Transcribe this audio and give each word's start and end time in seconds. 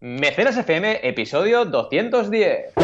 Mecenas 0.00 0.58
FM, 0.58 1.00
episodio 1.08 1.64
210. 1.64 2.74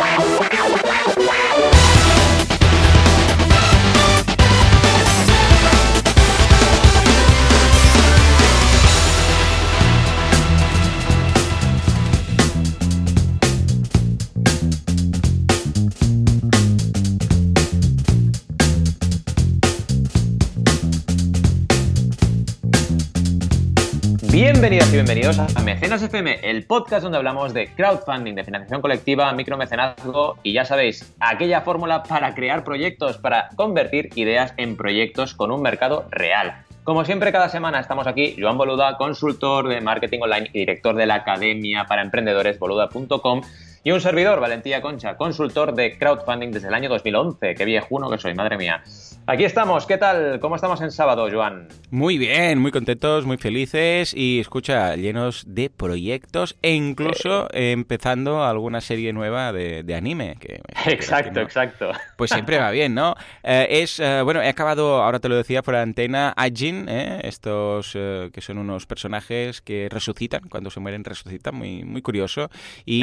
Bienvenidos 24.93 25.39
a 25.39 25.63
Mecenas 25.63 26.03
FM, 26.03 26.41
el 26.43 26.67
podcast 26.67 27.03
donde 27.03 27.17
hablamos 27.17 27.55
de 27.55 27.69
crowdfunding, 27.75 28.35
de 28.35 28.45
financiación 28.45 28.83
colectiva, 28.83 29.33
micromecenazgo 29.33 30.37
y 30.43 30.53
ya 30.53 30.67
sabéis, 30.67 31.15
aquella 31.19 31.63
fórmula 31.63 32.03
para 32.03 32.35
crear 32.35 32.63
proyectos, 32.63 33.17
para 33.17 33.49
convertir 33.57 34.11
ideas 34.17 34.53
en 34.59 34.77
proyectos 34.77 35.33
con 35.33 35.51
un 35.51 35.63
mercado 35.63 36.07
real. 36.11 36.67
Como 36.85 37.07
siempre, 37.07 37.33
cada 37.33 37.49
semana 37.49 37.81
estamos 37.81 38.07
aquí, 38.07 38.37
Joan 38.39 38.59
Boluda, 38.59 38.99
consultor 38.99 39.69
de 39.69 39.81
marketing 39.81 40.21
online 40.21 40.51
y 40.53 40.59
director 40.59 40.95
de 40.95 41.07
la 41.07 41.15
Academia 41.15 41.87
para 41.87 42.03
Emprendedores, 42.03 42.59
boluda.com, 42.59 43.41
y 43.85 43.91
un 43.91 44.01
servidor, 44.01 44.39
Valentía 44.39 44.81
Concha, 44.81 45.17
consultor 45.17 45.75
de 45.75 45.99
crowdfunding 45.99 46.53
desde 46.53 46.69
el 46.69 46.75
año 46.75 46.89
2011. 46.89 47.57
Qué 47.57 47.65
viejuno 47.65 48.09
que 48.11 48.19
soy, 48.19 48.33
madre 48.33 48.57
mía. 48.57 48.83
Aquí 49.27 49.45
estamos, 49.45 49.87
¿qué 49.87 49.99
tal? 49.99 50.41
¿Cómo 50.41 50.57
estamos 50.57 50.81
en 50.81 50.91
sábado, 50.91 51.29
Joan? 51.31 51.69
Muy 51.91 52.19
bien, 52.19 52.59
muy 52.59 52.71
contentos, 52.71 53.25
muy 53.25 53.39
felices 53.39 54.15
y 54.15 54.41
escucha, 54.41 54.97
llenos 54.97 55.45
de 55.47 55.71
proyectos 55.71 56.57
e 56.63 56.75
incluso 56.75 57.49
eh. 57.53 57.73
empezando 57.73 58.45
alguna 58.45 58.81
serie 58.81 59.13
nueva 59.13 59.53
de, 59.53 59.95
anime. 59.95 60.37
Que, 60.41 60.61
exacto, 60.87 61.41
exacto. 61.41 61.91
Pues 62.17 62.31
siempre 62.31 62.59
va 62.59 62.71
bien, 62.71 62.95
¿no? 62.95 63.15
Eh, 63.43 63.67
es, 63.71 64.01
eh, 64.01 64.23
bueno, 64.23 64.43
he 64.43 64.49
acabado, 64.49 65.03
ahora 65.03 65.21
te 65.21 65.29
lo 65.29 65.37
decía 65.37 65.63
por 65.63 65.77
antena, 65.77 66.35
Ajin, 66.37 66.89
estos 66.89 67.93
que 67.93 68.41
son 68.41 68.59
unos 68.59 68.87
personajes 68.87 69.61
que 69.61 69.89
resucitan, 69.91 70.49
cuando 70.49 70.71
se 70.71 70.81
mueren 70.81 71.05
resucitan, 71.05 71.55
muy, 71.55 71.85
muy 71.85 72.03
curioso. 72.03 72.51
Y 72.85 73.03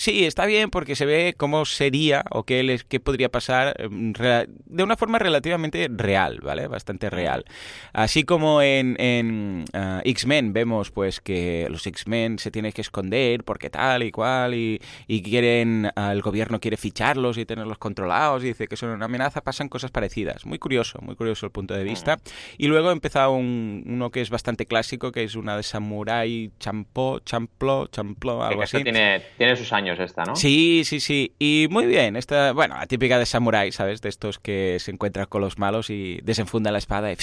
sí, 0.00 0.24
está 0.24 0.46
bien 0.46 0.70
porque 0.70 0.96
se 0.96 1.04
ve 1.04 1.34
cómo 1.36 1.66
sería 1.66 2.24
o 2.30 2.44
qué, 2.44 2.80
qué 2.88 3.00
podría 3.00 3.28
pasar 3.28 3.74
de 3.76 4.82
una 4.82 4.96
forma 4.96 5.18
relativamente 5.18 5.88
real, 5.90 6.40
¿vale? 6.42 6.68
Bastante 6.68 7.10
real. 7.10 7.44
Así 7.92 8.24
como 8.24 8.62
en, 8.62 8.96
en 8.98 9.66
ah, 9.74 10.00
X-Men 10.04 10.54
vemos 10.54 10.90
pues 10.90 11.20
que 11.20 11.66
los 11.68 11.86
X-Men 11.86 12.38
se 12.38 12.50
tienen 12.50 12.72
que 12.72 12.80
esconder 12.80 13.44
porque 13.44 13.68
tal 13.68 14.02
y 14.02 14.10
cual 14.10 14.54
y, 14.54 14.80
quieren, 15.22 15.90
ah, 15.94 16.12
el 16.12 16.22
gobierno 16.22 16.60
quiere 16.60 16.78
ficharlos 16.78 17.36
y 17.36 17.44
tenerlos 17.44 17.76
controlados 17.76 18.42
y 18.42 18.48
dice 18.48 18.68
que 18.68 18.76
son 18.76 18.88
una 18.90 19.04
amenaza, 19.04 19.42
pasan 19.42 19.68
cosas 19.68 19.90
parecidas. 19.90 20.46
Muy 20.46 20.58
curioso, 20.58 20.98
muy 21.02 21.14
curioso 21.14 21.44
el 21.44 21.52
punto 21.52 21.74
de 21.74 21.84
vista. 21.84 22.18
Y 22.56 22.68
luego 22.68 22.90
empieza 22.90 23.28
un, 23.28 23.84
uno 23.86 24.10
que 24.10 24.22
es 24.22 24.30
bastante 24.30 24.64
clásico, 24.64 25.12
que 25.12 25.24
es 25.24 25.34
una 25.34 25.58
de 25.58 25.62
Samurai 25.62 26.50
Champo, 26.58 27.20
Champlo, 27.20 27.86
Champlo, 27.88 28.42
algo 28.42 28.62
así. 28.62 28.82
Tiene, 28.82 29.22
tiene 29.36 29.56
sus 29.56 29.74
años 29.74 29.89
esta, 29.98 30.24
¿no? 30.24 30.36
Sí, 30.36 30.82
sí, 30.84 31.00
sí. 31.00 31.34
Y 31.38 31.66
muy 31.70 31.86
bien, 31.86 32.16
esta, 32.16 32.52
bueno, 32.52 32.76
la 32.76 32.86
típica 32.86 33.18
de 33.18 33.26
Samurai, 33.26 33.72
¿sabes? 33.72 34.00
De 34.00 34.08
estos 34.08 34.38
que 34.38 34.76
se 34.78 34.90
encuentran 34.90 35.26
con 35.26 35.40
los 35.40 35.58
malos 35.58 35.90
y 35.90 36.20
desenfunda 36.22 36.70
la 36.70 36.78
espada 36.78 37.10
y, 37.10 37.16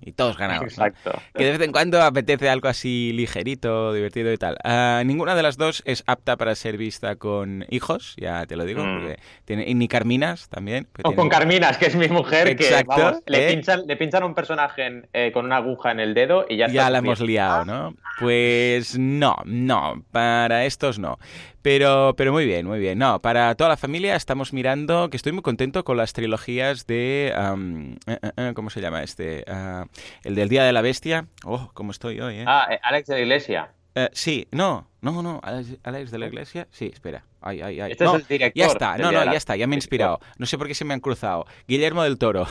y 0.00 0.12
todos 0.12 0.36
ganamos. 0.36 0.72
Exacto. 0.72 1.12
Que 1.34 1.44
de 1.44 1.52
vez 1.52 1.60
en 1.62 1.72
cuando 1.72 2.02
apetece 2.02 2.48
algo 2.48 2.68
así 2.68 3.12
ligerito, 3.14 3.92
divertido 3.92 4.32
y 4.32 4.36
tal. 4.36 4.58
Ah, 4.64 5.02
ninguna 5.04 5.34
de 5.34 5.42
las 5.42 5.56
dos 5.56 5.82
es 5.86 6.04
apta 6.06 6.36
para 6.36 6.54
ser 6.54 6.76
vista 6.76 7.16
con 7.16 7.64
hijos, 7.70 8.14
ya 8.16 8.46
te 8.46 8.56
lo 8.56 8.64
digo, 8.64 8.84
mm. 8.84 8.98
porque 8.98 9.18
tiene, 9.44 9.64
y 9.68 9.74
ni 9.74 9.88
Carminas 9.88 10.48
también. 10.48 10.88
O 11.02 11.14
con 11.14 11.28
Carminas, 11.28 11.78
que 11.78 11.86
es 11.86 11.96
mi 11.96 12.08
mujer, 12.08 12.56
que 12.56 12.70
le, 13.26 13.46
¿eh? 13.46 13.54
pinchan, 13.54 13.86
le 13.86 13.96
pinchan 13.96 14.24
un 14.24 14.34
personaje 14.34 15.02
eh, 15.12 15.30
con 15.32 15.46
una 15.46 15.56
aguja 15.56 15.90
en 15.92 16.00
el 16.00 16.14
dedo 16.14 16.46
y 16.48 16.56
ya 16.56 16.68
Ya 16.68 16.90
la 16.90 16.98
hemos 16.98 17.20
liado, 17.20 17.64
¿no? 17.64 17.94
Pues 18.18 18.98
no, 18.98 19.36
no, 19.44 20.04
para 20.10 20.64
estos 20.64 20.98
no. 20.98 21.18
Pero, 21.64 22.12
pero 22.14 22.30
muy 22.30 22.44
bien, 22.44 22.66
muy 22.66 22.78
bien. 22.78 22.98
No, 22.98 23.22
para 23.22 23.54
toda 23.54 23.70
la 23.70 23.78
familia 23.78 24.16
estamos 24.16 24.52
mirando, 24.52 25.08
que 25.08 25.16
estoy 25.16 25.32
muy 25.32 25.40
contento 25.40 25.82
con 25.82 25.96
las 25.96 26.12
trilogías 26.12 26.86
de... 26.86 27.32
Eh, 27.34 27.96
eh, 28.06 28.30
eh, 28.36 28.52
¿Cómo 28.54 28.68
se 28.68 28.82
llama 28.82 29.02
este? 29.02 29.46
Ah, 29.48 29.86
el 30.24 30.34
del 30.34 30.50
Día 30.50 30.62
de 30.64 30.74
la 30.74 30.82
Bestia. 30.82 31.26
Oh, 31.42 31.70
cómo 31.72 31.92
estoy 31.92 32.20
hoy, 32.20 32.40
¿eh? 32.40 32.44
Ah, 32.46 32.68
Alex 32.82 33.08
de 33.08 33.14
la 33.14 33.20
Iglesia. 33.22 33.72
sí, 34.12 34.46
no, 34.50 34.88
no, 35.12 35.22
no, 35.22 35.40
Alex 35.42 36.10
de 36.10 36.18
la 36.18 36.26
Iglesia. 36.26 36.66
Sí, 36.70 36.90
espera. 36.92 37.24
Ay, 37.46 37.60
ay, 37.60 37.78
ay. 37.78 37.92
Este 37.92 38.04
es 38.04 38.14
el 38.14 38.26
director. 38.26 38.58
Ya 38.58 38.66
está, 38.66 38.96
no, 38.96 39.12
no, 39.12 39.22
ya 39.24 39.36
está, 39.36 39.54
ya 39.54 39.66
me 39.66 39.74
he 39.74 39.76
inspirado. 39.76 40.18
No 40.38 40.46
sé 40.46 40.56
por 40.56 40.66
qué 40.66 40.74
se 40.74 40.86
me 40.86 40.94
han 40.94 41.00
cruzado. 41.00 41.44
Guillermo 41.68 42.02
del 42.02 42.16
Toro. 42.16 42.46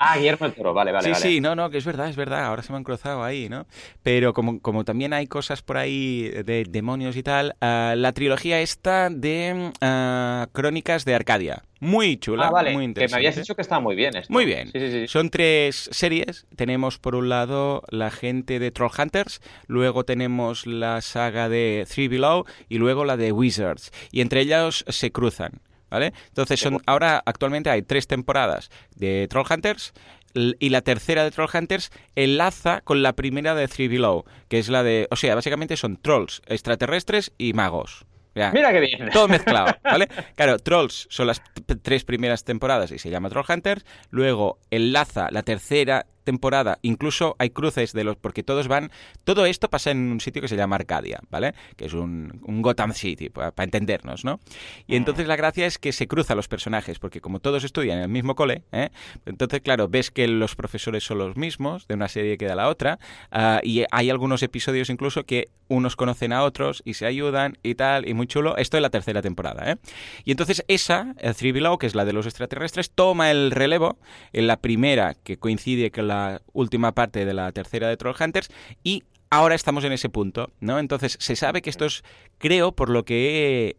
ah, 0.00 0.16
Guillermo 0.16 0.46
del 0.46 0.54
Toro, 0.56 0.74
vale, 0.74 0.90
vale. 0.90 1.14
Sí, 1.14 1.20
sí, 1.20 1.40
no, 1.40 1.54
no, 1.54 1.70
que 1.70 1.78
es 1.78 1.84
verdad, 1.84 2.08
es 2.08 2.16
verdad. 2.16 2.44
Ahora 2.44 2.62
se 2.62 2.72
me 2.72 2.78
han 2.78 2.84
cruzado 2.84 3.22
ahí, 3.22 3.48
¿no? 3.48 3.66
Pero 4.02 4.32
como, 4.32 4.60
como 4.60 4.84
también 4.84 5.12
hay 5.12 5.28
cosas 5.28 5.62
por 5.62 5.76
ahí 5.76 6.28
de 6.28 6.66
demonios 6.68 7.16
y 7.16 7.22
tal, 7.22 7.54
ah, 7.60 7.94
la 7.96 8.12
trilogía 8.12 8.60
esta 8.60 9.10
de 9.10 9.70
ah, 9.80 10.48
Crónicas 10.52 11.04
de 11.04 11.14
Arcadia. 11.14 11.62
Muy 11.78 12.16
chula, 12.16 12.46
ah, 12.54 12.62
muy 12.70 12.84
interesante. 12.84 13.00
Que 13.00 13.08
me 13.08 13.16
habías 13.16 13.34
dicho 13.34 13.56
que 13.56 13.62
estaba 13.62 13.80
muy 13.80 13.96
bien 13.96 14.16
esto. 14.16 14.32
Muy 14.32 14.44
bien. 14.44 14.70
Sí, 14.70 14.78
sí, 14.78 14.90
sí. 14.92 15.08
Son 15.08 15.30
tres 15.30 15.88
series. 15.90 16.46
Tenemos 16.54 16.98
por 16.98 17.16
un 17.16 17.28
lado 17.28 17.82
la 17.88 18.12
gente 18.12 18.60
de 18.60 18.70
Trollhunters, 18.70 19.40
luego 19.66 20.04
tenemos 20.04 20.64
la 20.68 21.00
saga 21.00 21.48
de 21.48 21.84
Three 21.92 22.08
Below 22.08 22.44
y 22.68 22.78
luego 22.78 23.04
la 23.04 23.16
de 23.16 23.32
Wizards. 23.32 23.90
Y 24.10 24.20
entre 24.20 24.40
ellas 24.40 24.84
se 24.88 25.12
cruzan. 25.12 25.60
¿Vale? 25.90 26.14
Entonces, 26.28 26.58
son, 26.58 26.80
ahora 26.86 27.22
actualmente 27.26 27.68
hay 27.68 27.82
tres 27.82 28.06
temporadas 28.06 28.70
de 28.96 29.28
Trollhunters 29.28 29.92
y 30.34 30.70
la 30.70 30.80
tercera 30.80 31.24
de 31.24 31.30
Trollhunters 31.30 31.90
enlaza 32.16 32.80
con 32.80 33.02
la 33.02 33.12
primera 33.12 33.54
de 33.54 33.68
Three 33.68 33.88
Below, 33.88 34.24
que 34.48 34.58
es 34.58 34.70
la 34.70 34.82
de. 34.82 35.06
O 35.10 35.16
sea, 35.16 35.34
básicamente 35.34 35.76
son 35.76 35.98
trolls, 35.98 36.40
extraterrestres 36.46 37.32
y 37.36 37.52
magos. 37.52 38.06
Mira 38.34 38.72
qué 38.72 38.80
bien. 38.80 39.10
Todo 39.12 39.28
mezclado, 39.28 39.76
¿vale? 39.84 40.08
Claro, 40.34 40.58
Trolls 40.58 41.06
son 41.10 41.26
las 41.26 41.42
tres 41.82 42.04
primeras 42.04 42.44
temporadas 42.44 42.90
y 42.90 42.98
se 42.98 43.10
llama 43.10 43.28
Trollhunters. 43.28 43.84
Luego 44.10 44.58
enlaza 44.70 45.28
la 45.30 45.42
tercera 45.42 46.06
temporada, 46.22 46.78
incluso 46.82 47.36
hay 47.38 47.50
cruces 47.50 47.92
de 47.92 48.04
los, 48.04 48.16
porque 48.16 48.42
todos 48.42 48.68
van, 48.68 48.90
todo 49.24 49.46
esto 49.46 49.68
pasa 49.68 49.90
en 49.90 50.12
un 50.12 50.20
sitio 50.20 50.42
que 50.42 50.48
se 50.48 50.56
llama 50.56 50.76
Arcadia, 50.76 51.20
¿vale? 51.30 51.54
Que 51.76 51.86
es 51.86 51.94
un, 51.94 52.40
un 52.42 52.62
Gotham 52.62 52.92
City, 52.92 53.28
para 53.28 53.52
entendernos, 53.58 54.24
¿no? 54.24 54.40
Y 54.86 54.96
entonces 54.96 55.26
la 55.26 55.36
gracia 55.36 55.66
es 55.66 55.78
que 55.78 55.92
se 55.92 56.06
cruzan 56.06 56.36
los 56.36 56.48
personajes, 56.48 56.98
porque 56.98 57.20
como 57.20 57.40
todos 57.40 57.64
estudian 57.64 57.98
en 57.98 58.04
el 58.04 58.10
mismo 58.10 58.34
cole, 58.34 58.64
¿eh? 58.72 58.90
entonces 59.26 59.60
claro, 59.60 59.88
ves 59.88 60.10
que 60.10 60.28
los 60.28 60.54
profesores 60.54 61.04
son 61.04 61.18
los 61.18 61.36
mismos, 61.36 61.86
de 61.88 61.94
una 61.94 62.08
serie 62.08 62.38
que 62.38 62.46
da 62.46 62.54
la 62.54 62.68
otra, 62.68 62.98
ah, 63.30 63.60
y 63.62 63.84
hay 63.90 64.10
algunos 64.10 64.42
episodios 64.42 64.90
incluso 64.90 65.24
que 65.24 65.48
unos 65.68 65.96
conocen 65.96 66.32
a 66.32 66.42
otros 66.42 66.82
y 66.84 66.94
se 66.94 67.06
ayudan 67.06 67.58
y 67.62 67.74
tal, 67.74 68.06
y 68.06 68.14
muy 68.14 68.26
chulo. 68.26 68.56
Esto 68.56 68.76
es 68.76 68.82
la 68.82 68.90
tercera 68.90 69.22
temporada, 69.22 69.72
¿eh? 69.72 69.76
Y 70.24 70.30
entonces 70.32 70.64
esa, 70.68 71.14
el 71.18 71.34
Three 71.34 71.52
Below, 71.52 71.78
que 71.78 71.86
es 71.86 71.94
la 71.94 72.04
de 72.04 72.12
los 72.12 72.26
extraterrestres, 72.26 72.90
toma 72.90 73.30
el 73.30 73.50
relevo 73.50 73.98
en 74.32 74.46
la 74.46 74.58
primera, 74.58 75.14
que 75.14 75.38
coincide 75.38 75.90
con 75.90 76.08
la 76.08 76.11
la 76.12 76.42
última 76.52 76.92
parte 76.92 77.24
de 77.24 77.34
la 77.34 77.52
tercera 77.52 77.88
de 77.88 77.96
Trollhunters 77.96 78.50
y 78.82 79.04
ahora 79.30 79.54
estamos 79.54 79.82
en 79.84 79.92
ese 79.92 80.10
punto, 80.10 80.52
¿no? 80.60 80.78
Entonces, 80.78 81.16
se 81.18 81.36
sabe 81.36 81.62
que 81.62 81.70
esto 81.70 81.86
es, 81.86 82.04
creo, 82.36 82.72
por 82.72 82.90
lo 82.90 83.06
que 83.06 83.16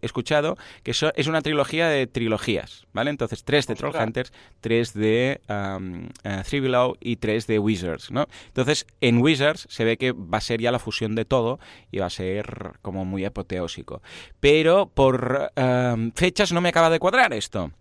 he 0.01 0.05
escuchado, 0.05 0.57
que 0.81 0.91
eso 0.91 1.13
es 1.15 1.27
una 1.27 1.43
trilogía 1.43 1.87
de 1.87 2.07
trilogías, 2.07 2.87
¿vale? 2.91 3.11
Entonces, 3.11 3.43
tres 3.43 3.67
de 3.67 3.75
Trollhunters, 3.75 4.33
tres 4.61 4.95
de 4.95 5.41
um, 5.47 6.09
Three 6.43 6.59
Below 6.59 6.97
y 6.99 7.17
tres 7.17 7.45
de 7.45 7.59
Wizards, 7.59 8.09
¿no? 8.09 8.25
Entonces, 8.47 8.87
en 8.99 9.19
Wizards 9.19 9.67
se 9.69 9.83
ve 9.83 9.97
que 9.97 10.11
va 10.11 10.39
a 10.39 10.41
ser 10.41 10.59
ya 10.59 10.71
la 10.71 10.79
fusión 10.79 11.13
de 11.13 11.23
todo 11.25 11.59
y 11.91 11.99
va 11.99 12.07
a 12.07 12.09
ser 12.09 12.79
como 12.81 13.05
muy 13.05 13.23
apoteósico. 13.23 14.01
Pero 14.39 14.87
por 14.87 15.51
fechas 16.15 16.51
no 16.51 16.61
me 16.61 16.69
acaba 16.69 16.89
de 16.89 16.97
cuadrar 16.97 17.31
esto. 17.31 17.71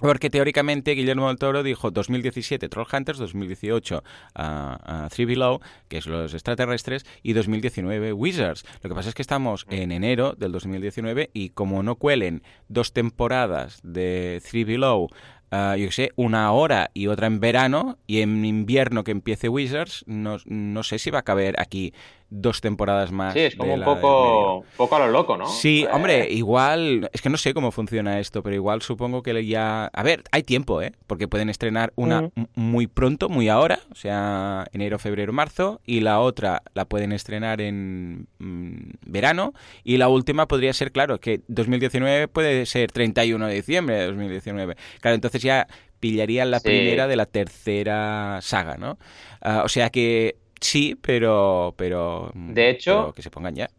Porque 0.00 0.28
teóricamente 0.28 0.92
Guillermo 0.92 1.28
del 1.28 1.38
Toro 1.38 1.62
dijo 1.62 1.92
2017 1.92 2.68
Trollhunters, 2.68 3.18
2018 3.18 4.02
uh, 4.36 5.08
Three 5.08 5.24
Below, 5.24 5.60
que 5.88 5.98
es 5.98 6.06
los 6.06 6.34
extraterrestres, 6.34 7.06
y 7.22 7.32
2019 7.32 8.12
Wizards. 8.12 8.64
Lo 8.82 8.90
que 8.90 8.94
pasa 8.96 9.10
es 9.10 9.14
que 9.14 9.22
estamos 9.22 9.66
en 9.70 9.92
enero 9.92 10.34
del 10.36 10.50
2019 10.50 11.30
y 11.32 11.50
como 11.50 11.84
no 11.84 11.94
cuelen 11.94 12.42
dos 12.68 12.92
temporadas 12.92 13.78
de 13.84 14.42
Three 14.44 14.64
Below 14.64 15.10
Uh, 15.54 15.76
yo 15.76 15.92
sé, 15.92 16.10
una 16.16 16.50
hora 16.50 16.90
y 16.94 17.06
otra 17.06 17.28
en 17.28 17.38
verano, 17.38 17.98
y 18.08 18.22
en 18.22 18.44
invierno 18.44 19.04
que 19.04 19.12
empiece 19.12 19.48
Wizards, 19.48 20.02
no, 20.08 20.38
no 20.46 20.82
sé 20.82 20.98
si 20.98 21.10
va 21.10 21.20
a 21.20 21.22
caber 21.22 21.54
aquí 21.60 21.94
dos 22.34 22.60
temporadas 22.60 23.12
más. 23.12 23.32
Sí, 23.32 23.40
es 23.40 23.56
como 23.56 23.74
un 23.74 23.84
poco, 23.84 24.64
poco 24.76 24.96
a 24.96 24.98
lo 25.00 25.08
loco, 25.08 25.36
¿no? 25.36 25.46
Sí, 25.46 25.86
hombre, 25.92 26.28
igual, 26.30 27.08
es 27.12 27.22
que 27.22 27.30
no 27.30 27.36
sé 27.36 27.54
cómo 27.54 27.70
funciona 27.70 28.18
esto, 28.18 28.42
pero 28.42 28.56
igual 28.56 28.82
supongo 28.82 29.22
que 29.22 29.46
ya... 29.46 29.86
A 29.92 30.02
ver, 30.02 30.24
hay 30.32 30.42
tiempo, 30.42 30.82
¿eh? 30.82 30.92
Porque 31.06 31.28
pueden 31.28 31.48
estrenar 31.48 31.92
una 31.96 32.30
muy 32.54 32.86
pronto, 32.86 33.28
muy 33.28 33.48
ahora, 33.48 33.80
o 33.90 33.94
sea, 33.94 34.64
enero, 34.72 34.98
febrero, 34.98 35.32
marzo, 35.32 35.80
y 35.86 36.00
la 36.00 36.20
otra 36.20 36.62
la 36.74 36.84
pueden 36.86 37.12
estrenar 37.12 37.60
en 37.60 38.26
mm, 38.38 38.90
verano, 39.06 39.52
y 39.84 39.96
la 39.96 40.08
última 40.08 40.48
podría 40.48 40.72
ser, 40.72 40.92
claro, 40.92 41.20
que 41.20 41.42
2019 41.48 42.28
puede 42.28 42.66
ser 42.66 42.90
31 42.90 43.46
de 43.46 43.54
diciembre 43.54 43.96
de 43.96 44.06
2019. 44.06 44.76
Claro, 45.00 45.14
entonces 45.14 45.40
ya 45.42 45.66
pillarían 46.00 46.50
la 46.50 46.60
primera 46.60 47.06
de 47.06 47.16
la 47.16 47.26
tercera 47.26 48.40
saga, 48.42 48.76
¿no? 48.76 48.98
Ah, 49.40 49.62
o 49.64 49.68
sea 49.68 49.90
que 49.90 50.36
sí, 50.60 50.96
pero, 51.00 51.74
pero... 51.76 52.30
De 52.34 52.70
hecho... 52.70 53.12
que 53.14 53.22
se 53.22 53.30
pongan 53.30 53.54
ya. 53.54 53.70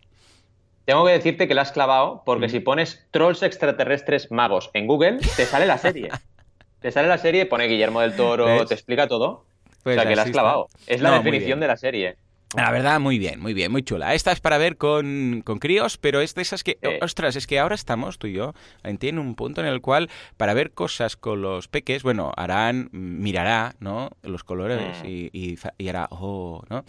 Tengo 0.85 1.05
que 1.05 1.13
decirte 1.13 1.47
que 1.47 1.55
la 1.55 1.63
has 1.63 1.71
clavado 1.71 2.23
porque 2.25 2.47
mm. 2.47 2.49
si 2.49 2.59
pones 2.59 3.07
trolls 3.11 3.41
extraterrestres 3.41 4.31
magos 4.31 4.69
en 4.73 4.85
Google, 4.85 5.17
te 5.35 5.45
sale 5.45 5.65
la 5.65 5.77
serie. 5.77 6.09
te 6.79 6.91
sale 6.91 7.07
la 7.07 7.17
serie, 7.17 7.45
pone 7.47 7.65
Guillermo 7.67 8.01
del 8.01 8.15
Toro, 8.15 8.65
te 8.65 8.75
explica 8.75 9.07
todo. 9.07 9.27
o 9.29 9.45
pues 9.83 9.95
sea 9.95 10.07
que 10.07 10.15
la 10.15 10.23
has 10.23 10.31
clavado. 10.31 10.67
Es 10.85 11.01
la 11.01 11.11
definición 11.17 11.59
de 11.59 11.67
la 11.67 11.77
serie. 11.77 12.17
La 12.55 12.71
verdad, 12.71 12.99
muy 12.99 13.19
bien, 13.19 13.39
muy 13.39 13.53
bien, 13.53 13.71
muy 13.71 13.83
chula. 13.83 14.13
Esta 14.13 14.31
es 14.31 14.39
para 14.39 14.57
ver 14.57 14.77
con, 14.77 15.41
con 15.43 15.59
críos, 15.59 15.97
pero 15.97 16.21
es 16.21 16.35
de 16.35 16.41
esas 16.41 16.63
que, 16.63 16.77
ostras, 17.01 17.35
es 17.35 17.47
que 17.47 17.59
ahora 17.59 17.75
estamos 17.75 18.17
tú 18.17 18.27
y 18.27 18.33
yo 18.33 18.53
en 18.83 19.19
un 19.19 19.35
punto 19.35 19.61
en 19.61 19.67
el 19.67 19.81
cual 19.81 20.09
para 20.37 20.53
ver 20.53 20.71
cosas 20.71 21.15
con 21.15 21.41
los 21.41 21.67
peques, 21.67 22.03
bueno, 22.03 22.31
harán, 22.35 22.89
mirará, 22.91 23.75
¿no? 23.79 24.09
Los 24.23 24.43
colores 24.43 25.03
mm. 25.03 25.05
y, 25.05 25.57
y, 25.77 25.87
hará, 25.89 26.07
oh, 26.11 26.63
¿no? 26.69 26.83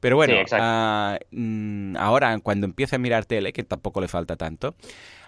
Pero 0.00 0.16
bueno, 0.16 0.34
ah, 0.52 1.18
mm, 1.30 1.96
ahora 1.96 2.38
cuando 2.40 2.66
empiece 2.66 2.96
a 2.96 2.98
mirar 2.98 3.24
tele, 3.24 3.52
que 3.52 3.62
tampoco 3.62 4.00
le 4.00 4.08
falta 4.08 4.36
tanto, 4.36 4.74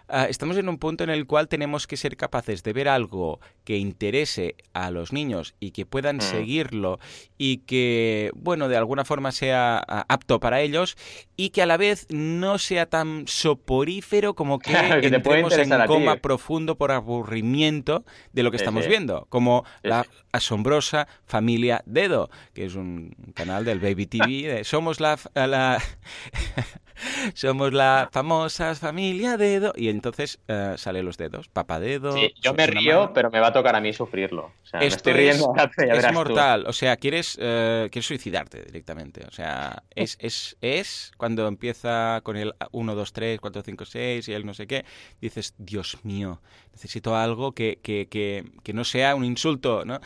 Ah, 0.09 0.27
estamos 0.29 0.59
en 0.59 0.69
un 0.69 0.79
punto 0.79 1.03
en 1.03 1.11
el 1.11 1.27
cual 1.27 1.49
tenemos 1.49 1.87
que 1.87 1.97
ser 1.97 2.17
capaces 2.17 2.63
de 2.63 2.75
ver 2.75 2.89
algo 2.89 3.41
que 3.65 3.79
interese 3.79 4.55
a 4.75 4.91
los 4.91 5.15
niños 5.15 5.55
y 5.61 5.71
que 5.71 5.87
puedan 5.87 6.17
mm. 6.17 6.21
seguirlo 6.21 6.99
y 7.39 7.59
que, 7.59 8.31
bueno, 8.35 8.69
de 8.69 8.77
alguna 8.77 9.07
forma 9.07 9.33
sea 9.33 9.83
ah, 9.89 10.05
apto 10.09 10.41
para 10.41 10.61
ellos 10.61 10.97
y 11.37 11.51
que 11.51 11.63
a 11.63 11.67
la 11.67 11.79
vez 11.79 12.07
no 12.11 12.59
sea 12.59 12.87
tan 12.87 13.27
soporífero 13.27 14.35
como 14.35 14.59
que, 14.59 14.73
entremos 15.03 15.57
en 15.57 15.71
coma 15.87 16.17
profundo 16.17 16.77
por 16.77 16.93
aburrimiento 16.93 18.05
de 18.33 18.43
lo 18.43 18.51
que 18.51 18.59
estamos 18.59 18.87
viendo, 18.87 19.27
como 19.31 19.65
la 19.83 20.07
asombrosa 20.33 21.09
familia 21.25 21.83
Dedo, 21.87 22.29
que 22.53 22.67
es 22.67 22.75
un 22.75 23.17
canal 23.35 23.65
del 23.65 23.81
Baby 23.81 24.07
TV. 24.07 24.65
somos 24.65 25.01
la, 25.01 25.19
la 25.35 25.83
somos 27.35 27.73
la 27.73 28.09
famosa 28.13 28.75
familia 28.75 29.37
Dedo. 29.37 29.73
Y 29.77 29.89
entonces 29.89 30.39
uh, 30.49 30.77
sale 30.77 31.03
los 31.03 31.17
dedos, 31.17 31.49
papá 31.49 31.81
Dedo. 31.81 32.13
Sí, 32.13 32.35
yo 32.41 32.55
me 32.55 32.67
río, 32.67 33.13
pero 33.15 33.31
me 33.31 33.41
va 33.41 33.49
a 33.49 33.53
tocar 33.53 33.77
a 33.77 33.81
mí 33.81 33.93
sufrirlo. 33.93 34.53
O 34.63 34.67
sea, 34.67 34.81
Esto 34.81 35.11
me 35.11 35.11
estoy 35.11 35.13
riendo. 35.13 35.55
Es, 35.77 36.05
es 36.05 36.13
mortal. 36.13 36.65
O 36.67 36.73
sea, 36.73 36.97
quieres, 36.97 37.37
uh, 37.37 37.89
quieres 37.91 38.07
suicidarte 38.07 38.63
directamente. 38.63 39.25
O 39.27 39.31
sea, 39.31 39.83
es, 39.95 40.17
es, 40.21 40.57
es 40.61 41.13
cuando 41.17 41.47
empieza 41.47 42.21
con 42.23 42.37
el 42.37 42.55
1, 42.73 42.95
2, 42.95 43.13
3, 43.13 43.41
4, 43.41 43.63
5, 43.63 43.85
6 43.85 44.29
y 44.29 44.33
el 44.33 44.47
no 44.47 44.55
sé 44.55 44.67
qué, 44.67 44.85
dices, 45.21 45.55
Dios 45.59 45.99
mío, 46.05 46.41
necesito 46.75 47.17
algo 47.17 47.53
que, 47.53 47.79
que, 47.83 48.09
que, 48.09 48.45
que 48.63 48.73
no 48.73 48.85
sea 48.85 49.15
un 49.15 49.25
insulto, 49.25 49.85
¿no? 49.85 50.01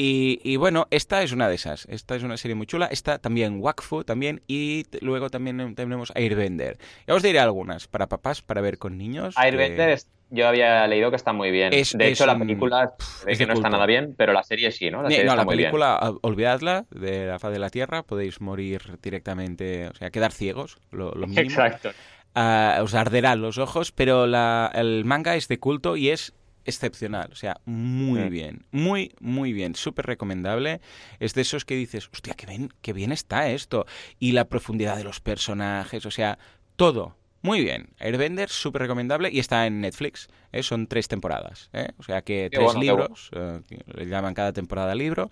Y, 0.00 0.56
bueno, 0.56 0.86
esta 0.92 1.24
es 1.24 1.32
una 1.32 1.48
de 1.48 1.56
esas. 1.56 1.86
Esta 1.86 2.14
es 2.14 2.22
una 2.22 2.36
serie 2.36 2.54
muy 2.54 2.66
chula. 2.66 2.86
Esta 2.86 3.18
también 3.18 3.58
Wakfu 3.58 4.04
también. 4.04 4.42
Y 4.46 4.84
luego 5.00 5.28
también 5.28 5.74
tenemos 5.74 6.12
Airbender. 6.14 6.78
Ya 7.08 7.14
os 7.14 7.22
diré 7.22 7.40
algunas 7.40 7.88
para 7.88 8.06
papás, 8.06 8.40
para 8.40 8.60
ver 8.60 8.78
con 8.78 8.96
niños. 8.96 9.34
Airbender 9.36 9.98
yo 10.30 10.46
había 10.46 10.86
leído 10.86 11.10
que 11.10 11.16
está 11.16 11.32
muy 11.32 11.50
bien. 11.50 11.70
de 11.70 12.08
hecho, 12.08 12.26
la 12.26 12.38
película 12.38 12.92
es 13.26 13.38
que 13.38 13.46
no 13.46 13.54
está 13.54 13.70
nada 13.70 13.86
bien, 13.86 14.14
pero 14.16 14.32
la 14.32 14.42
serie 14.42 14.70
sí, 14.70 14.90
¿no? 14.90 15.02
La, 15.02 15.08
no, 15.24 15.34
la 15.36 15.46
película, 15.46 16.14
olvidadla 16.22 16.84
de 16.90 17.26
la 17.26 17.38
faz 17.38 17.50
de 17.50 17.58
la 17.58 17.70
Tierra. 17.70 18.02
Podéis 18.02 18.40
morir 18.40 18.98
directamente, 19.02 19.88
o 19.88 19.94
sea, 19.94 20.10
quedar 20.10 20.32
ciegos, 20.32 20.78
lo, 20.90 21.12
mínimo. 21.14 21.40
Exacto. 21.40 21.90
Uh, 22.36 22.82
os 22.82 22.94
arderán 22.94 23.40
los 23.40 23.58
ojos, 23.58 23.90
pero 23.90 24.26
la, 24.26 24.70
el 24.74 25.04
manga 25.04 25.34
es 25.34 25.48
de 25.48 25.58
culto 25.58 25.96
y 25.96 26.10
es 26.10 26.34
excepcional, 26.68 27.30
o 27.32 27.34
sea, 27.34 27.60
muy 27.64 28.20
mm. 28.20 28.30
bien, 28.30 28.66
muy, 28.70 29.14
muy 29.20 29.52
bien, 29.52 29.74
súper 29.74 30.06
recomendable. 30.06 30.80
Es 31.18 31.34
de 31.34 31.42
esos 31.42 31.64
que 31.64 31.74
dices, 31.74 32.08
hostia, 32.12 32.34
qué 32.34 32.46
bien, 32.46 32.72
qué 32.82 32.92
bien 32.92 33.10
está 33.10 33.50
esto. 33.50 33.86
Y 34.18 34.32
la 34.32 34.44
profundidad 34.48 34.96
de 34.96 35.04
los 35.04 35.20
personajes, 35.20 36.04
o 36.06 36.10
sea, 36.10 36.38
todo. 36.76 37.16
Muy 37.40 37.60
bien, 37.62 37.90
Airbender, 38.00 38.48
súper 38.50 38.82
recomendable 38.82 39.30
y 39.32 39.38
está 39.38 39.66
en 39.66 39.80
Netflix. 39.80 40.28
¿eh? 40.52 40.62
Son 40.62 40.86
tres 40.88 41.08
temporadas. 41.08 41.70
¿eh? 41.72 41.88
O 41.98 42.02
sea 42.02 42.22
que 42.22 42.50
tres 42.52 42.74
libros, 42.74 43.30
eh, 43.32 43.60
le 43.86 44.06
llaman 44.06 44.34
cada 44.34 44.52
temporada 44.52 44.94
libro. 44.94 45.30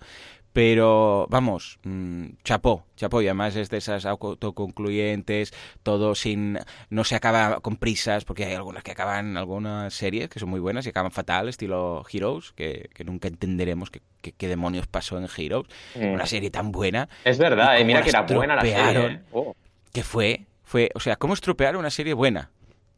Pero 0.57 1.27
vamos, 1.29 1.77
mmm, 1.83 2.29
chapó, 2.43 2.87
chapó. 2.95 3.21
Y 3.21 3.27
además 3.27 3.55
es 3.55 3.69
de 3.69 3.77
esas 3.77 4.07
autoconcluyentes, 4.07 5.53
todo 5.83 6.15
sin. 6.15 6.57
No 6.89 7.03
se 7.03 7.13
acaba 7.13 7.59
con 7.59 7.77
prisas, 7.77 8.25
porque 8.25 8.45
hay 8.45 8.55
algunas 8.55 8.81
que 8.81 8.89
acaban, 8.89 9.37
algunas 9.37 9.93
series 9.93 10.29
que 10.29 10.39
son 10.39 10.49
muy 10.49 10.59
buenas 10.59 10.87
y 10.87 10.89
acaban 10.89 11.11
fatal, 11.11 11.47
estilo 11.47 12.03
Heroes, 12.11 12.53
que, 12.53 12.89
nunca 13.05 13.27
entenderemos 13.27 13.91
qué, 13.91 14.47
demonios 14.47 14.87
pasó 14.87 15.19
en 15.19 15.27
Heroes. 15.37 15.67
Mm. 15.93 16.13
Una 16.13 16.25
serie 16.25 16.49
tan 16.49 16.71
buena. 16.71 17.07
Es 17.23 17.37
verdad, 17.37 17.79
eh, 17.79 17.85
mira 17.85 18.01
que 18.01 18.09
era 18.09 18.23
buena 18.23 18.55
la 18.55 18.61
serie. 18.61 19.05
¿eh? 19.05 19.19
Oh. 19.33 19.55
Que 19.93 20.01
fue, 20.01 20.47
fue. 20.63 20.89
O 20.95 20.99
sea, 20.99 21.17
¿cómo 21.17 21.35
estropear 21.35 21.77
una 21.77 21.91
serie 21.91 22.15
buena? 22.15 22.49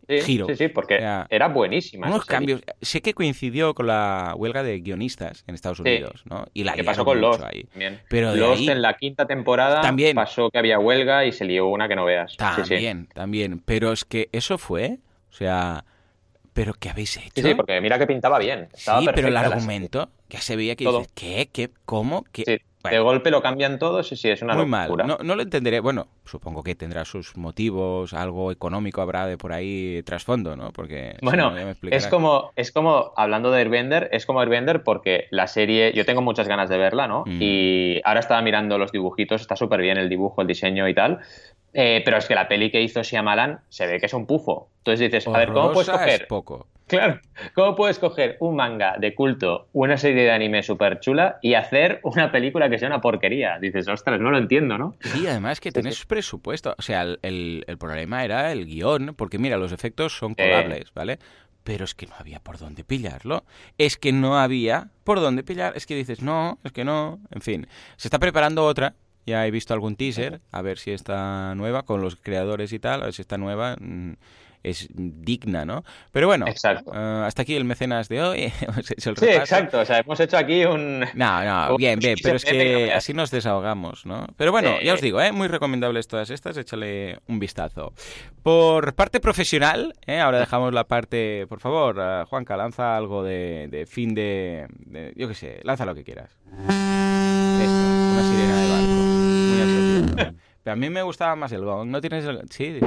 Sí, 0.09 0.41
sí, 0.55 0.67
porque 0.69 0.99
era 1.29 1.47
buenísima. 1.47 2.07
Unos 2.07 2.25
cambios. 2.25 2.61
Sé 2.81 3.01
que 3.01 3.13
coincidió 3.13 3.75
con 3.75 3.87
la 3.87 4.33
huelga 4.35 4.63
de 4.63 4.79
guionistas 4.79 5.43
en 5.47 5.55
Estados 5.55 5.79
Unidos, 5.79 6.23
¿no? 6.25 6.47
Y 6.53 6.63
la 6.63 6.73
que 6.73 6.83
pasó 6.83 7.05
con 7.05 7.21
Lost 7.21 7.43
ahí. 7.43 7.67
Pero 8.09 8.35
Lost 8.35 8.67
en 8.67 8.81
la 8.81 8.95
quinta 8.95 9.27
temporada 9.27 9.81
también 9.81 10.15
pasó 10.15 10.49
que 10.49 10.57
había 10.57 10.79
huelga 10.79 11.25
y 11.25 11.31
se 11.31 11.45
lió 11.45 11.67
una 11.67 11.87
que 11.87 11.95
no 11.95 12.05
veas. 12.05 12.35
También, 12.37 13.07
también. 13.13 13.61
Pero 13.65 13.91
es 13.91 14.05
que 14.05 14.29
eso 14.31 14.57
fue, 14.57 14.97
o 15.29 15.33
sea, 15.33 15.85
¿pero 16.53 16.73
qué 16.73 16.89
habéis 16.89 17.17
hecho? 17.17 17.41
Sí, 17.47 17.53
porque 17.53 17.79
mira 17.79 17.99
que 17.99 18.07
pintaba 18.07 18.39
bien. 18.39 18.69
sí, 18.73 18.91
pero 19.13 19.27
el 19.27 19.37
argumento, 19.37 20.09
ya 20.29 20.41
se 20.41 20.55
veía 20.55 20.75
que 20.75 20.85
dices, 20.85 21.09
¿qué? 21.13 21.49
¿Qué? 21.51 21.69
¿Cómo? 21.85 22.25
¿Qué? 22.31 22.61
De 22.83 22.99
golpe 22.99 23.29
lo 23.29 23.41
cambian 23.41 23.77
todo, 23.77 24.03
sí, 24.03 24.15
sí, 24.15 24.29
es 24.29 24.41
una 24.41 24.55
Muy 24.55 24.65
mal, 24.65 24.89
no, 25.05 25.17
no, 25.21 25.35
lo 25.35 25.41
entenderé. 25.41 25.81
Bueno, 25.81 26.07
supongo 26.25 26.63
que 26.63 26.75
tendrá 26.75 27.03
sus 27.03 27.35
motivos, 27.35 28.13
algo 28.13 28.51
económico 28.51 29.01
habrá 29.01 29.25
de 29.25 29.37
por 29.37 29.51
ahí 29.51 30.01
trasfondo, 30.03 30.55
¿no? 30.55 30.71
Porque... 30.71 31.17
Bueno, 31.21 31.53
es 31.89 32.07
como, 32.07 32.51
es 32.55 32.71
como, 32.71 33.11
hablando 33.17 33.51
de 33.51 33.59
Airbender, 33.59 34.09
es 34.13 34.25
como 34.25 34.39
Airbender 34.39 34.83
porque 34.83 35.27
la 35.29 35.47
serie, 35.47 35.91
yo 35.93 36.05
tengo 36.05 36.21
muchas 36.21 36.47
ganas 36.47 36.69
de 36.69 36.77
verla, 36.77 37.07
¿no? 37.07 37.23
Mm. 37.25 37.39
Y 37.41 38.01
ahora 38.05 38.21
estaba 38.21 38.41
mirando 38.41 38.77
los 38.77 38.91
dibujitos, 38.91 39.41
está 39.41 39.55
súper 39.55 39.81
bien 39.81 39.97
el 39.97 40.07
dibujo, 40.07 40.41
el 40.41 40.47
diseño 40.47 40.87
y 40.87 40.93
tal, 40.93 41.19
eh, 41.73 42.01
pero 42.03 42.17
es 42.17 42.25
que 42.25 42.35
la 42.35 42.47
peli 42.47 42.71
que 42.71 42.81
hizo 42.81 43.03
Shyamalan 43.03 43.61
se 43.69 43.87
ve 43.87 43.99
que 43.99 44.07
es 44.07 44.13
un 44.13 44.25
pufo. 44.25 44.69
Entonces 44.79 45.11
dices, 45.11 45.27
a 45.27 45.37
ver, 45.37 45.51
¿cómo 45.51 45.71
puedes 45.71 45.89
coger? 45.89 46.27
poco. 46.27 46.67
Claro, 46.87 47.19
¿cómo 47.53 47.75
puedes 47.75 47.99
coger 47.99 48.37
un 48.39 48.55
manga 48.55 48.95
de 48.97 49.13
culto, 49.13 49.67
una 49.73 49.95
serie 49.97 50.23
de 50.23 50.31
anime 50.31 50.63
súper 50.63 50.99
chula 50.99 51.37
y 51.43 51.53
hacer 51.53 51.99
una 52.03 52.31
película 52.31 52.67
que 52.67 52.79
sea 52.79 52.87
una 52.87 52.99
porquería? 52.99 53.59
Dices, 53.59 53.87
ostras, 53.87 54.19
no 54.19 54.31
lo 54.31 54.39
entiendo, 54.39 54.77
¿no? 54.79 54.95
Sí, 55.01 55.27
además 55.27 55.61
que 55.61 55.71
tenés 55.71 56.03
presupuesto. 56.07 56.73
O 56.79 56.81
sea, 56.81 57.03
el, 57.21 57.63
problema 57.79 58.25
era 58.25 58.51
el 58.51 58.65
guion, 58.65 59.13
porque 59.15 59.37
mira, 59.37 59.57
los 59.57 59.71
efectos 59.71 60.17
son 60.17 60.33
colables, 60.33 60.91
¿vale? 60.95 61.19
Pero 61.63 61.85
es 61.85 61.93
que 61.93 62.07
no 62.07 62.15
había 62.17 62.39
por 62.39 62.57
dónde 62.57 62.83
pillarlo. 62.83 63.43
Es 63.77 63.97
que 63.97 64.11
no 64.11 64.39
había 64.39 64.87
por 65.03 65.19
dónde 65.19 65.43
pillar. 65.43 65.73
Es 65.75 65.85
que 65.85 65.93
dices, 65.93 66.23
no, 66.23 66.57
es 66.63 66.71
que 66.71 66.83
no. 66.83 67.19
En 67.29 67.41
fin, 67.41 67.67
se 67.97 68.07
está 68.07 68.17
preparando 68.17 68.65
otra 68.65 68.95
ya 69.25 69.45
he 69.45 69.51
visto 69.51 69.73
algún 69.73 69.95
teaser, 69.95 70.41
a 70.51 70.61
ver 70.61 70.77
si 70.77 70.91
está 70.91 71.53
nueva, 71.55 71.83
con 71.83 72.01
los 72.01 72.15
creadores 72.15 72.73
y 72.73 72.79
tal, 72.79 73.01
a 73.01 73.05
ver 73.05 73.13
si 73.13 73.21
está 73.21 73.37
nueva. 73.37 73.75
Mm, 73.79 74.13
es 74.63 74.87
digna, 74.93 75.65
¿no? 75.65 75.83
Pero 76.11 76.27
bueno, 76.27 76.45
eh, 76.47 77.23
hasta 77.25 77.41
aquí 77.41 77.55
el 77.55 77.65
mecenas 77.65 78.09
de 78.09 78.21
hoy. 78.21 78.53
sí, 78.83 78.93
exacto. 79.25 79.79
O 79.79 79.85
sea, 79.85 79.99
hemos 79.99 80.19
hecho 80.19 80.37
aquí 80.37 80.65
un. 80.65 81.05
No, 81.13 81.43
no, 81.43 81.77
bien, 81.77 81.99
bien, 81.99 82.15
pero 82.21 82.35
es 82.35 82.45
que 82.45 82.91
así 82.93 83.13
nos 83.13 83.31
desahogamos, 83.31 84.05
¿no? 84.05 84.27
Pero 84.37 84.51
bueno, 84.51 84.81
ya 84.81 84.93
os 84.93 85.01
digo, 85.01 85.21
¿eh? 85.21 85.31
muy 85.31 85.47
recomendables 85.47 86.07
todas 86.07 86.29
estas, 86.29 86.57
échale 86.57 87.19
un 87.27 87.39
vistazo. 87.39 87.93
Por 88.43 88.93
parte 88.95 89.19
profesional, 89.19 89.93
¿eh? 90.05 90.19
ahora 90.19 90.39
dejamos 90.39 90.73
la 90.73 90.85
parte, 90.85 91.45
por 91.47 91.59
favor, 91.59 91.97
uh, 91.97 92.25
Juanca, 92.25 92.57
lanza 92.57 92.97
algo 92.97 93.23
de, 93.23 93.87
fin 93.89 94.13
de, 94.13 94.67
Yo 95.15 95.27
qué 95.27 95.35
sé, 95.35 95.59
lanza 95.63 95.85
lo 95.85 95.95
que 95.95 96.03
quieras. 96.03 96.31
Esto, 96.51 97.73
una 98.11 98.23
sirena 98.23 98.61
de 98.61 98.69
barco. 98.69 99.08
Pero 100.63 100.73
a 100.73 100.75
mí 100.75 100.89
me 100.89 101.01
gustaba 101.01 101.35
más 101.35 101.51
el 101.51 101.63
gong. 101.63 101.89
¿No 101.89 102.01
tienes 102.01 102.25
el.? 102.25 102.41
Sí. 102.49 102.79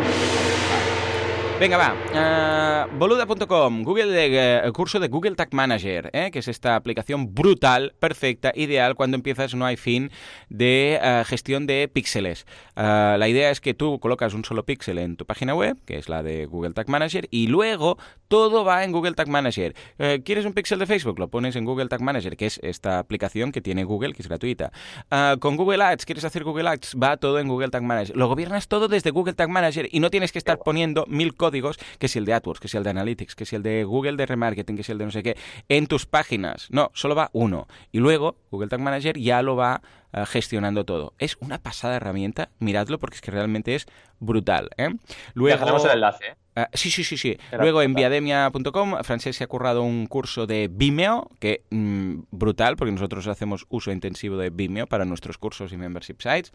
Venga, 1.60 1.76
va. 1.76 2.88
Uh, 2.90 2.98
boluda.com, 2.98 3.82
Google 3.84 4.10
uh, 4.10 4.66
el 4.66 4.72
curso 4.72 4.98
de 4.98 5.08
Google 5.08 5.36
Tag 5.36 5.54
Manager, 5.54 6.10
¿eh? 6.12 6.30
que 6.32 6.40
es 6.40 6.48
esta 6.48 6.74
aplicación 6.74 7.34
brutal, 7.34 7.94
perfecta, 8.00 8.52
ideal 8.54 8.96
cuando 8.96 9.16
empiezas 9.16 9.54
no 9.54 9.64
hay 9.64 9.76
fin 9.76 10.10
de 10.48 10.98
uh, 11.00 11.24
gestión 11.24 11.66
de 11.66 11.88
píxeles. 11.92 12.46
la 12.74 13.28
idea 13.28 13.50
es 13.50 13.60
que 13.60 13.74
tú 13.74 14.00
colocas 14.00 14.34
un 14.34 14.44
solo 14.44 14.64
píxel 14.64 14.98
en 14.98 15.16
tu 15.16 15.24
página 15.24 15.54
web, 15.54 15.76
que 15.84 15.98
es 15.98 16.08
la 16.08 16.22
de 16.22 16.46
Google 16.46 16.72
Tag 16.72 16.88
Manager, 16.88 17.28
y 17.30 17.46
luego 17.46 17.96
todo 18.26 18.64
va 18.64 18.82
en 18.82 18.90
Google 18.90 19.12
Tag 19.12 19.28
Manager. 19.28 19.74
¿Quieres 20.24 20.46
un 20.46 20.54
píxel 20.54 20.78
de 20.78 20.86
Facebook? 20.86 21.18
Lo 21.18 21.28
pones 21.28 21.54
en 21.54 21.64
Google 21.64 21.88
Tag 21.88 22.00
Manager, 22.00 22.36
que 22.36 22.46
es 22.46 22.58
esta 22.62 22.98
aplicación 22.98 23.52
que 23.52 23.60
tiene 23.60 23.84
Google, 23.84 24.14
que 24.14 24.22
es 24.22 24.28
gratuita. 24.28 24.72
con 25.38 25.56
Google 25.56 25.84
Ads, 25.84 26.06
¿quieres 26.06 26.24
hacer 26.24 26.42
Google 26.42 26.68
Ads? 26.68 26.96
Va 27.00 27.18
todo 27.18 27.38
en 27.38 27.48
Google 27.48 27.68
Tag 27.68 27.82
Manager. 27.82 28.16
Lo 28.16 28.28
gobiernas 28.28 28.68
todo 28.68 28.88
desde 28.88 29.10
Google 29.10 29.34
Tag 29.34 29.50
Manager 29.50 29.88
y 29.90 30.00
no 30.00 30.10
tienes 30.10 30.32
que 30.32 30.38
estar 30.38 30.58
poniendo 30.58 31.04
mil 31.06 31.34
códigos 31.42 31.76
que 31.98 32.06
si 32.06 32.20
el 32.20 32.24
de 32.24 32.34
AdWords, 32.34 32.60
que 32.60 32.68
si 32.68 32.76
el 32.76 32.84
de 32.84 32.90
Analytics, 32.90 33.34
que 33.34 33.44
si 33.44 33.56
el 33.56 33.64
de 33.64 33.82
Google 33.82 34.16
de 34.16 34.26
Remarketing, 34.26 34.76
que 34.76 34.84
si 34.84 34.92
el 34.92 34.98
de 34.98 35.06
no 35.06 35.10
sé 35.10 35.24
qué, 35.24 35.36
en 35.68 35.88
tus 35.88 36.06
páginas. 36.06 36.68
No, 36.70 36.92
solo 36.94 37.16
va 37.16 37.30
uno. 37.32 37.66
Y 37.90 37.98
luego 37.98 38.36
Google 38.52 38.68
Tag 38.68 38.78
Manager 38.78 39.18
ya 39.18 39.42
lo 39.42 39.56
va 39.56 39.82
uh, 40.12 40.24
gestionando 40.24 40.84
todo. 40.84 41.14
Es 41.18 41.36
una 41.40 41.58
pasada 41.58 41.96
herramienta, 41.96 42.50
miradlo 42.60 43.00
porque 43.00 43.16
es 43.16 43.22
que 43.22 43.32
realmente 43.32 43.74
es 43.74 43.86
brutal. 44.20 44.70
¿eh? 44.76 44.90
Luego, 45.34 45.58
Dejaremos 45.58 45.84
el 45.84 45.90
enlace. 45.90 46.26
¿eh? 46.28 46.36
Uh, 46.54 46.64
sí, 46.74 46.90
sí, 46.90 47.02
sí, 47.02 47.16
sí. 47.16 47.38
Luego 47.58 47.80
en 47.80 47.94
viademia.com, 47.94 49.02
Francés 49.02 49.36
se 49.36 49.44
ha 49.44 49.46
currado 49.46 49.82
un 49.82 50.06
curso 50.06 50.46
de 50.46 50.68
Vimeo, 50.70 51.30
que 51.38 51.64
mmm, 51.70 52.20
brutal, 52.30 52.76
porque 52.76 52.92
nosotros 52.92 53.26
hacemos 53.26 53.66
uso 53.70 53.90
intensivo 53.90 54.36
de 54.36 54.50
Vimeo 54.50 54.86
para 54.86 55.04
nuestros 55.04 55.38
cursos 55.38 55.72
y 55.72 55.76
membership 55.76 56.16
sites. 56.20 56.52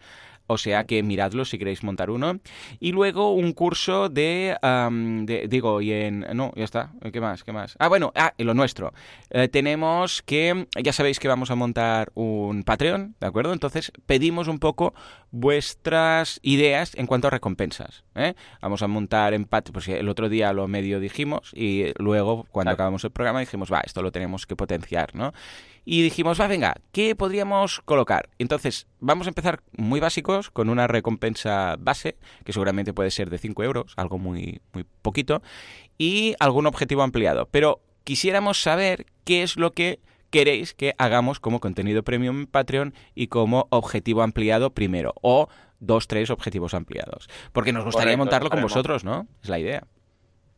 O 0.50 0.56
sea 0.56 0.84
que 0.84 1.02
miradlo 1.02 1.44
si 1.44 1.58
queréis 1.58 1.82
montar 1.82 2.10
uno. 2.10 2.40
Y 2.80 2.92
luego 2.92 3.34
un 3.34 3.52
curso 3.52 4.08
de, 4.08 4.56
um, 4.62 5.26
de 5.26 5.46
digo, 5.46 5.82
y 5.82 5.92
en... 5.92 6.20
No, 6.32 6.52
ya 6.56 6.64
está. 6.64 6.92
¿Qué 7.12 7.20
más? 7.20 7.44
¿Qué 7.44 7.52
más? 7.52 7.76
Ah, 7.78 7.88
bueno, 7.88 8.12
ah, 8.14 8.32
y 8.38 8.44
lo 8.44 8.54
nuestro. 8.54 8.94
Eh, 9.28 9.48
tenemos 9.48 10.22
que... 10.22 10.66
Ya 10.82 10.94
sabéis 10.94 11.20
que 11.20 11.28
vamos 11.28 11.50
a 11.50 11.54
montar 11.54 12.12
un 12.14 12.62
Patreon, 12.62 13.14
¿de 13.20 13.26
acuerdo? 13.26 13.52
Entonces 13.52 13.92
pedimos 14.06 14.48
un 14.48 14.58
poco 14.58 14.94
vuestras 15.30 16.40
ideas 16.42 16.94
en 16.94 17.06
cuanto 17.06 17.28
a 17.28 17.30
recompensas. 17.30 18.04
¿eh? 18.14 18.34
Vamos 18.62 18.80
a 18.80 18.88
montar 18.88 19.34
en 19.34 19.44
Patreon, 19.44 19.74
pues 19.74 19.87
el 19.88 20.08
otro 20.08 20.28
día 20.28 20.52
lo 20.52 20.68
medio 20.68 21.00
dijimos 21.00 21.52
y 21.54 21.92
luego 21.98 22.46
cuando 22.50 22.72
acabamos 22.72 23.04
el 23.04 23.10
programa 23.10 23.40
dijimos, 23.40 23.72
va, 23.72 23.80
esto 23.80 24.02
lo 24.02 24.12
tenemos 24.12 24.46
que 24.46 24.56
potenciar, 24.56 25.14
¿no? 25.14 25.32
y 25.90 26.02
dijimos, 26.02 26.38
va, 26.38 26.46
venga, 26.48 26.74
¿qué 26.92 27.16
podríamos 27.16 27.80
colocar? 27.80 28.28
Entonces, 28.38 28.86
vamos 29.00 29.26
a 29.26 29.30
empezar 29.30 29.62
muy 29.74 30.00
básicos 30.00 30.50
con 30.50 30.68
una 30.68 30.86
recompensa 30.86 31.76
base, 31.78 32.18
que 32.44 32.52
seguramente 32.52 32.92
puede 32.92 33.10
ser 33.10 33.30
de 33.30 33.38
5 33.38 33.62
euros, 33.62 33.94
algo 33.96 34.18
muy, 34.18 34.60
muy 34.74 34.84
poquito, 35.00 35.40
y 35.96 36.34
algún 36.40 36.66
objetivo 36.66 37.00
ampliado. 37.00 37.48
Pero 37.50 37.80
quisiéramos 38.04 38.60
saber 38.60 39.06
qué 39.24 39.42
es 39.42 39.56
lo 39.56 39.72
que 39.72 40.00
queréis 40.28 40.74
que 40.74 40.94
hagamos 40.98 41.40
como 41.40 41.58
contenido 41.58 42.02
premium 42.02 42.40
en 42.40 42.46
Patreon 42.48 42.92
y 43.14 43.28
como 43.28 43.66
objetivo 43.70 44.20
ampliado 44.20 44.74
primero, 44.74 45.14
o 45.22 45.48
dos, 45.80 46.08
tres 46.08 46.30
objetivos 46.30 46.74
ampliados. 46.74 47.28
Porque 47.52 47.72
nos 47.72 47.84
gustaría 47.84 48.16
montarlo 48.16 48.50
con 48.50 48.62
vosotros, 48.62 49.04
¿no? 49.04 49.26
Es 49.42 49.48
la 49.48 49.58
idea. 49.58 49.84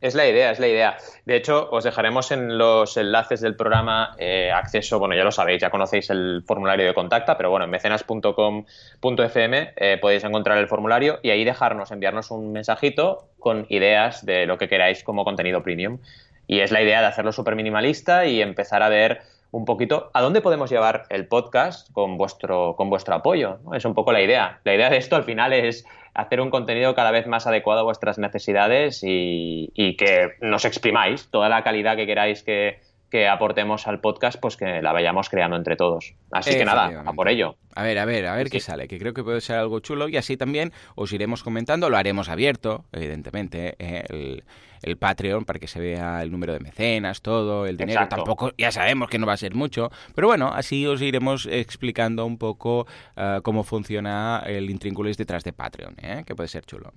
Es 0.00 0.14
la 0.14 0.26
idea, 0.26 0.50
es 0.50 0.58
la 0.58 0.68
idea. 0.68 0.96
De 1.26 1.36
hecho, 1.36 1.68
os 1.70 1.84
dejaremos 1.84 2.30
en 2.30 2.56
los 2.56 2.96
enlaces 2.96 3.42
del 3.42 3.54
programa 3.54 4.14
eh, 4.18 4.50
acceso, 4.50 4.98
bueno, 4.98 5.14
ya 5.14 5.24
lo 5.24 5.30
sabéis, 5.30 5.60
ya 5.60 5.68
conocéis 5.68 6.08
el 6.08 6.42
formulario 6.46 6.86
de 6.86 6.94
contacta, 6.94 7.36
pero 7.36 7.50
bueno, 7.50 7.66
en 7.66 7.70
mecenas.com.fm 7.70 9.74
eh, 9.76 9.98
podéis 10.00 10.24
encontrar 10.24 10.56
el 10.56 10.68
formulario 10.68 11.20
y 11.22 11.28
ahí 11.28 11.44
dejarnos, 11.44 11.90
enviarnos 11.90 12.30
un 12.30 12.52
mensajito 12.52 13.28
con 13.38 13.66
ideas 13.68 14.24
de 14.24 14.46
lo 14.46 14.56
que 14.56 14.68
queráis 14.68 15.04
como 15.04 15.24
contenido 15.24 15.62
premium. 15.62 15.98
Y 16.46 16.60
es 16.60 16.72
la 16.72 16.82
idea 16.82 17.02
de 17.02 17.06
hacerlo 17.06 17.32
súper 17.32 17.54
minimalista 17.54 18.24
y 18.24 18.40
empezar 18.40 18.82
a 18.82 18.88
ver 18.88 19.20
un 19.50 19.64
poquito 19.64 20.10
a 20.14 20.22
dónde 20.22 20.40
podemos 20.40 20.70
llevar 20.70 21.04
el 21.08 21.26
podcast 21.26 21.90
con 21.92 22.16
vuestro, 22.16 22.76
con 22.76 22.90
vuestro 22.90 23.14
apoyo. 23.14 23.58
Es 23.74 23.84
un 23.84 23.94
poco 23.94 24.12
la 24.12 24.22
idea. 24.22 24.60
La 24.64 24.74
idea 24.74 24.90
de 24.90 24.96
esto 24.96 25.16
al 25.16 25.24
final 25.24 25.52
es 25.52 25.84
hacer 26.14 26.40
un 26.40 26.50
contenido 26.50 26.94
cada 26.94 27.10
vez 27.10 27.26
más 27.26 27.46
adecuado 27.46 27.80
a 27.80 27.84
vuestras 27.84 28.18
necesidades 28.18 29.00
y, 29.02 29.96
que 29.96 30.32
nos 30.40 30.64
exprimáis 30.64 31.30
toda 31.30 31.48
la 31.48 31.62
calidad 31.62 31.96
que 31.96 32.06
queráis 32.06 32.42
que, 32.42 32.80
aportemos 33.28 33.86
al 33.86 34.00
podcast, 34.00 34.38
pues 34.40 34.56
que 34.56 34.82
la 34.82 34.92
vayamos 34.92 35.28
creando 35.28 35.56
entre 35.56 35.76
todos. 35.76 36.14
Así 36.30 36.56
que 36.56 36.64
nada, 36.64 37.02
a 37.04 37.12
por 37.12 37.28
ello. 37.28 37.56
A 37.74 37.82
ver, 37.82 37.98
a 37.98 38.04
ver, 38.04 38.26
a 38.26 38.36
ver 38.36 38.50
qué 38.50 38.60
sale, 38.60 38.88
que 38.88 38.98
creo 38.98 39.14
que 39.14 39.22
puede 39.22 39.40
ser 39.40 39.56
algo 39.56 39.80
chulo 39.80 40.08
y 40.08 40.16
así 40.16 40.36
también 40.36 40.72
os 40.94 41.12
iremos 41.12 41.42
comentando, 41.42 41.90
lo 41.90 41.96
haremos 41.96 42.28
abierto, 42.28 42.84
evidentemente, 42.92 43.76
eh, 43.78 44.04
el 44.08 44.44
el 44.82 44.96
Patreon 44.96 45.44
para 45.44 45.58
que 45.58 45.66
se 45.66 45.80
vea 45.80 46.22
el 46.22 46.30
número 46.30 46.52
de 46.52 46.60
mecenas, 46.60 47.22
todo, 47.22 47.66
el 47.66 47.76
dinero. 47.76 48.08
Tampoco, 48.08 48.52
ya 48.56 48.72
sabemos 48.72 49.08
que 49.08 49.18
no 49.18 49.26
va 49.26 49.34
a 49.34 49.38
ser 49.38 49.54
mucho, 49.54 49.90
pero 50.14 50.28
bueno, 50.28 50.50
así 50.52 50.86
os 50.86 51.02
iremos 51.02 51.46
explicando 51.46 52.24
un 52.26 52.38
poco 52.38 52.86
uh, 53.16 53.42
cómo 53.42 53.64
funciona 53.64 54.42
el 54.46 54.70
intrínculis 54.70 55.16
detrás 55.16 55.44
de 55.44 55.52
Patreon, 55.52 55.96
¿eh? 56.00 56.24
que 56.26 56.34
puede 56.34 56.48
ser 56.48 56.64
chulo. 56.64 56.92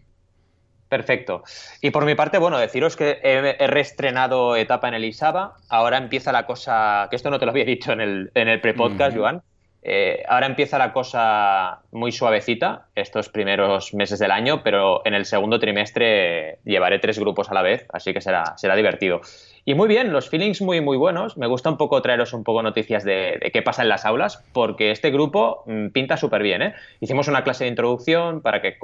Perfecto. 0.93 1.41
Y 1.81 1.89
por 1.89 2.05
mi 2.05 2.13
parte, 2.13 2.37
bueno, 2.37 2.59
deciros 2.59 2.95
que 2.95 3.19
he, 3.23 3.65
reestrenado 3.65 4.55
etapa 4.55 4.87
en 4.89 4.93
el 4.93 5.05
ISABA. 5.05 5.55
Ahora 5.67 5.97
empieza 5.97 6.31
la 6.31 6.45
cosa, 6.45 7.07
que 7.09 7.15
esto 7.15 7.31
no 7.31 7.39
te 7.39 7.45
lo 7.45 7.51
había 7.51 7.65
dicho 7.73 7.93
en 7.93 7.99
el, 7.99 8.31
en 8.35 8.47
el 8.47 8.61
pre-podcast, 8.61 9.17
Joan. 9.17 9.41
Eh, 9.81 10.21
ahora 10.29 10.45
empieza 10.45 10.77
la 10.77 10.93
cosa 10.93 11.79
muy 11.91 12.11
suavecita 12.11 12.85
estos 12.93 13.29
primeros 13.29 13.95
meses 13.95 14.19
del 14.19 14.29
año, 14.29 14.61
pero 14.61 15.01
en 15.03 15.15
el 15.15 15.25
segundo 15.25 15.57
trimestre 15.57 16.59
llevaré 16.63 16.99
tres 16.99 17.17
grupos 17.17 17.49
a 17.49 17.55
la 17.55 17.63
vez, 17.63 17.87
así 17.91 18.13
que 18.13 18.21
será, 18.21 18.55
será 18.55 18.75
divertido. 18.75 19.21
Y 19.65 19.75
muy 19.75 19.87
bien, 19.87 20.11
los 20.11 20.29
feelings 20.29 20.61
muy, 20.61 20.81
muy 20.81 20.97
buenos. 20.97 21.37
Me 21.37 21.47
gusta 21.47 21.69
un 21.69 21.77
poco 21.77 22.01
traeros 22.01 22.33
un 22.33 22.43
poco 22.43 22.61
noticias 22.61 23.05
de, 23.05 23.49
qué 23.53 23.61
pasa 23.61 23.81
en 23.81 23.89
las 23.89 24.05
aulas, 24.05 24.43
porque 24.51 24.91
este 24.91 25.09
grupo 25.09 25.63
mm, 25.65 25.87
pinta 25.89 26.17
súper 26.17 26.43
bien. 26.43 26.61
¿eh? 26.61 26.73
Hicimos 26.99 27.29
una 27.29 27.43
clase 27.43 27.63
de 27.63 27.69
introducción 27.69 28.41
para 28.41 28.61
que 28.61 28.77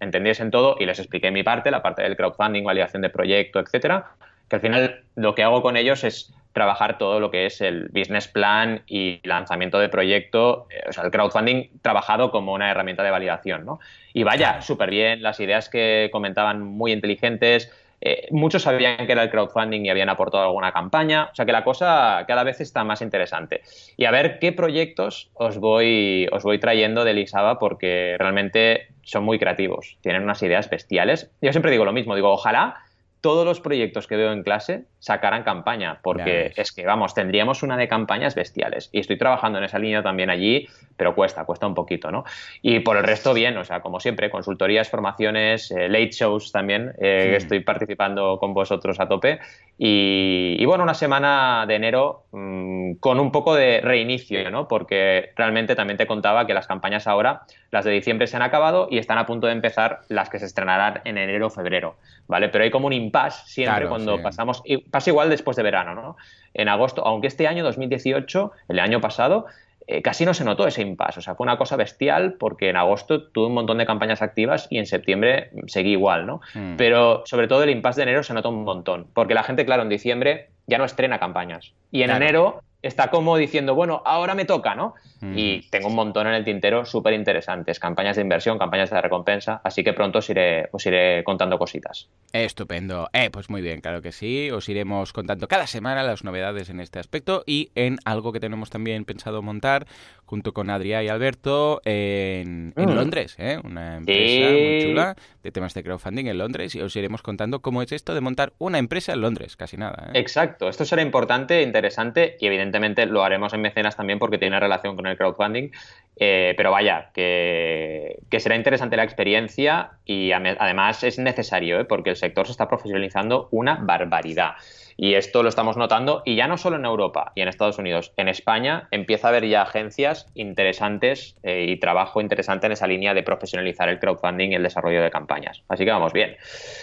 entendiesen 0.00 0.50
todo 0.50 0.76
y 0.78 0.86
les 0.86 0.98
expliqué 0.98 1.30
mi 1.30 1.42
parte, 1.42 1.70
la 1.70 1.82
parte 1.82 2.02
del 2.02 2.16
crowdfunding, 2.16 2.64
validación 2.64 3.02
de 3.02 3.10
proyecto, 3.10 3.60
etcétera. 3.60 4.12
Que 4.48 4.56
al 4.56 4.62
final 4.62 5.02
lo 5.14 5.34
que 5.34 5.42
hago 5.42 5.60
con 5.60 5.76
ellos 5.76 6.04
es 6.04 6.32
trabajar 6.54 6.96
todo 6.98 7.20
lo 7.20 7.30
que 7.30 7.46
es 7.46 7.60
el 7.60 7.88
business 7.88 8.28
plan 8.28 8.82
y 8.86 9.20
lanzamiento 9.24 9.78
de 9.78 9.88
proyecto, 9.88 10.66
eh, 10.70 10.84
o 10.88 10.92
sea, 10.92 11.04
el 11.04 11.10
crowdfunding 11.10 11.68
trabajado 11.80 12.30
como 12.30 12.52
una 12.52 12.70
herramienta 12.70 13.02
de 13.02 13.10
validación, 13.10 13.64
¿no? 13.64 13.80
Y 14.12 14.22
vaya, 14.22 14.60
súper 14.60 14.90
bien, 14.90 15.22
las 15.22 15.40
ideas 15.40 15.68
que 15.68 16.10
comentaban 16.12 16.62
muy 16.62 16.92
inteligentes, 16.92 17.70
eh, 18.04 18.26
muchos 18.32 18.62
sabían 18.62 19.06
que 19.06 19.12
era 19.12 19.22
el 19.22 19.30
crowdfunding 19.30 19.84
y 19.84 19.90
habían 19.90 20.08
aportado 20.08 20.42
alguna 20.42 20.72
campaña, 20.72 21.28
o 21.30 21.34
sea 21.36 21.46
que 21.46 21.52
la 21.52 21.62
cosa 21.62 22.24
cada 22.26 22.42
vez 22.42 22.60
está 22.60 22.82
más 22.82 23.00
interesante. 23.00 23.62
Y 23.96 24.06
a 24.06 24.10
ver 24.10 24.40
qué 24.40 24.50
proyectos 24.50 25.30
os 25.34 25.58
voy, 25.58 26.26
os 26.32 26.42
voy 26.42 26.58
trayendo 26.58 27.04
de 27.04 27.14
Lisaba 27.14 27.60
porque 27.60 28.16
realmente 28.18 28.88
son 29.02 29.22
muy 29.22 29.38
creativos, 29.38 29.98
tienen 30.00 30.24
unas 30.24 30.42
ideas 30.42 30.68
bestiales. 30.68 31.30
Yo 31.40 31.52
siempre 31.52 31.70
digo 31.70 31.84
lo 31.84 31.92
mismo, 31.92 32.16
digo, 32.16 32.32
ojalá 32.32 32.82
todos 33.22 33.46
los 33.46 33.60
proyectos 33.60 34.06
que 34.08 34.16
veo 34.16 34.32
en 34.32 34.42
clase 34.42 34.84
sacarán 34.98 35.44
campaña, 35.44 36.00
porque 36.02 36.52
es 36.56 36.72
que, 36.72 36.84
vamos, 36.84 37.14
tendríamos 37.14 37.62
una 37.62 37.76
de 37.76 37.88
campañas 37.88 38.34
bestiales. 38.34 38.90
Y 38.92 38.98
estoy 38.98 39.16
trabajando 39.16 39.58
en 39.58 39.64
esa 39.64 39.78
línea 39.78 40.02
también 40.02 40.28
allí, 40.28 40.68
pero 40.96 41.14
cuesta, 41.14 41.44
cuesta 41.44 41.66
un 41.66 41.74
poquito, 41.74 42.10
¿no? 42.10 42.24
Y 42.62 42.80
por 42.80 42.96
el 42.96 43.04
resto, 43.04 43.32
bien, 43.32 43.56
o 43.56 43.64
sea, 43.64 43.80
como 43.80 44.00
siempre, 44.00 44.28
consultorías, 44.28 44.90
formaciones, 44.90 45.70
eh, 45.70 45.88
late 45.88 46.10
shows 46.10 46.50
también, 46.50 46.94
eh, 47.00 47.34
estoy 47.36 47.60
participando 47.60 48.38
con 48.38 48.54
vosotros 48.54 48.98
a 48.98 49.08
tope. 49.08 49.38
Y, 49.78 50.64
bueno, 50.66 50.82
una 50.82 50.94
semana 50.94 51.64
de 51.66 51.76
enero 51.76 52.24
mm, 52.32 52.94
con 52.94 53.20
un 53.20 53.30
poco 53.30 53.54
de 53.54 53.80
reinicio, 53.80 54.50
¿no? 54.50 54.66
Porque 54.66 55.30
realmente 55.36 55.76
también 55.76 55.96
te 55.96 56.06
contaba 56.06 56.46
que 56.46 56.54
las 56.54 56.66
campañas 56.66 57.06
ahora, 57.06 57.42
las 57.70 57.84
de 57.84 57.92
diciembre 57.92 58.26
se 58.26 58.36
han 58.36 58.42
acabado 58.42 58.88
y 58.90 58.98
están 58.98 59.18
a 59.18 59.26
punto 59.26 59.46
de 59.46 59.52
empezar 59.52 60.00
las 60.08 60.28
que 60.28 60.38
se 60.38 60.46
estrenarán 60.46 61.00
en 61.04 61.18
enero 61.18 61.46
o 61.46 61.50
febrero, 61.50 61.96
¿vale? 62.26 62.48
Pero 62.48 62.64
hay 62.64 62.70
como 62.70 62.88
un 62.88 62.92
impasse 63.12 63.42
siempre 63.46 63.88
cuando 63.88 64.22
pasamos, 64.22 64.62
y 64.64 64.78
pasa 64.78 65.10
igual 65.10 65.28
después 65.28 65.56
de 65.56 65.62
verano, 65.62 65.94
¿no? 65.94 66.16
En 66.54 66.68
agosto, 66.68 67.06
aunque 67.06 67.26
este 67.26 67.46
año 67.46 67.62
2018, 67.64 68.52
el 68.68 68.78
año 68.80 69.00
pasado, 69.00 69.46
eh, 69.86 70.00
casi 70.00 70.24
no 70.24 70.32
se 70.32 70.44
notó 70.44 70.66
ese 70.66 70.82
impasse. 70.82 71.18
O 71.18 71.22
sea, 71.22 71.34
fue 71.34 71.44
una 71.44 71.58
cosa 71.58 71.76
bestial 71.76 72.34
porque 72.34 72.70
en 72.70 72.76
agosto 72.76 73.24
tuve 73.28 73.46
un 73.46 73.54
montón 73.54 73.78
de 73.78 73.86
campañas 73.86 74.22
activas 74.22 74.66
y 74.70 74.78
en 74.78 74.86
septiembre 74.86 75.50
seguí 75.66 75.92
igual, 75.92 76.26
¿no? 76.26 76.40
Hmm. 76.54 76.76
Pero 76.76 77.22
sobre 77.26 77.48
todo 77.48 77.62
el 77.62 77.70
impasse 77.70 78.00
de 78.00 78.02
enero 78.04 78.22
se 78.22 78.34
notó 78.34 78.50
un 78.50 78.64
montón. 78.64 79.06
Porque 79.12 79.34
la 79.34 79.42
gente, 79.42 79.64
claro, 79.64 79.82
en 79.82 79.88
diciembre 79.88 80.50
ya 80.66 80.78
no 80.78 80.84
estrena 80.84 81.18
campañas. 81.18 81.72
Y 81.90 82.02
en 82.02 82.10
enero 82.10 82.62
está 82.82 83.08
como 83.10 83.36
diciendo, 83.36 83.74
bueno, 83.74 84.02
ahora 84.04 84.34
me 84.34 84.44
toca, 84.44 84.74
¿no? 84.74 84.94
Y 85.34 85.70
tengo 85.70 85.86
un 85.86 85.94
montón 85.94 86.26
en 86.26 86.34
el 86.34 86.44
tintero 86.44 86.84
súper 86.84 87.14
interesantes, 87.14 87.78
campañas 87.78 88.16
de 88.16 88.22
inversión, 88.22 88.58
campañas 88.58 88.90
de 88.90 89.00
recompensa, 89.00 89.60
así 89.62 89.84
que 89.84 89.92
pronto 89.92 90.18
os 90.18 90.28
iré, 90.28 90.68
os 90.72 90.84
iré 90.84 91.22
contando 91.22 91.58
cositas. 91.58 92.08
Estupendo. 92.32 93.08
Eh, 93.12 93.30
pues 93.30 93.48
muy 93.48 93.62
bien, 93.62 93.80
claro 93.80 94.02
que 94.02 94.10
sí. 94.10 94.50
Os 94.50 94.68
iremos 94.68 95.12
contando 95.12 95.46
cada 95.46 95.68
semana 95.68 96.02
las 96.02 96.24
novedades 96.24 96.70
en 96.70 96.80
este 96.80 96.98
aspecto 96.98 97.44
y 97.46 97.70
en 97.76 97.98
algo 98.04 98.32
que 98.32 98.40
tenemos 98.40 98.70
también 98.70 99.04
pensado 99.04 99.42
montar 99.42 99.86
junto 100.24 100.52
con 100.52 100.70
Adrián 100.70 101.04
y 101.04 101.08
Alberto 101.08 101.80
en, 101.84 102.72
Mm. 102.74 102.94
Londres, 102.94 103.36
¿eh? 103.38 103.58
una 103.62 103.98
empresa 103.98 104.50
muy 104.50 104.82
chula 104.82 105.16
de 105.42 105.52
temas 105.52 105.74
de 105.74 105.82
crowdfunding 105.82 106.26
en 106.26 106.38
Londres 106.38 106.74
y 106.74 106.80
os 106.80 106.96
iremos 106.96 107.22
contando 107.22 107.60
cómo 107.60 107.82
es 107.82 107.92
esto 107.92 108.14
de 108.14 108.20
montar 108.20 108.54
una 108.58 108.78
empresa 108.78 109.12
en 109.12 109.20
Londres, 109.20 109.56
casi 109.56 109.76
nada. 109.76 110.08
¿eh? 110.08 110.18
Exacto, 110.18 110.68
esto 110.68 110.84
será 110.84 111.02
importante, 111.02 111.62
interesante 111.62 112.36
y 112.40 112.46
evidentemente 112.46 112.71
lo 113.06 113.24
haremos 113.24 113.52
en 113.52 113.60
mecenas 113.60 113.96
también 113.96 114.18
porque 114.18 114.38
tiene 114.38 114.58
relación 114.58 114.96
con 114.96 115.06
el 115.06 115.16
crowdfunding, 115.16 115.70
eh, 116.16 116.54
pero 116.56 116.70
vaya, 116.70 117.10
que, 117.14 118.18
que, 118.30 118.40
será 118.40 118.56
interesante 118.56 118.96
la 118.96 119.04
experiencia 119.04 119.92
y 120.04 120.32
además 120.32 121.02
es 121.04 121.18
necesario 121.18 121.80
¿eh? 121.80 121.84
porque 121.84 122.10
el 122.10 122.16
sector 122.16 122.46
se 122.46 122.52
está 122.52 122.68
profesionalizando 122.68 123.48
una 123.50 123.76
barbaridad. 123.76 124.52
Y 124.96 125.14
esto 125.14 125.42
lo 125.42 125.48
estamos 125.48 125.76
notando, 125.76 126.22
y 126.24 126.36
ya 126.36 126.46
no 126.46 126.56
solo 126.56 126.76
en 126.76 126.84
Europa 126.84 127.32
y 127.34 127.40
en 127.40 127.48
Estados 127.48 127.78
Unidos, 127.78 128.12
en 128.16 128.28
España 128.28 128.88
empieza 128.90 129.28
a 129.28 129.30
haber 129.30 129.46
ya 129.46 129.62
agencias 129.62 130.26
interesantes 130.34 131.36
eh, 131.42 131.66
y 131.68 131.78
trabajo 131.78 132.20
interesante 132.20 132.66
en 132.66 132.72
esa 132.72 132.86
línea 132.86 133.14
de 133.14 133.22
profesionalizar 133.22 133.88
el 133.88 133.98
crowdfunding 133.98 134.50
y 134.50 134.54
el 134.54 134.62
desarrollo 134.62 135.02
de 135.02 135.10
campañas. 135.10 135.62
Así 135.68 135.84
que 135.84 135.90
vamos 135.90 136.12
bien. 136.12 136.36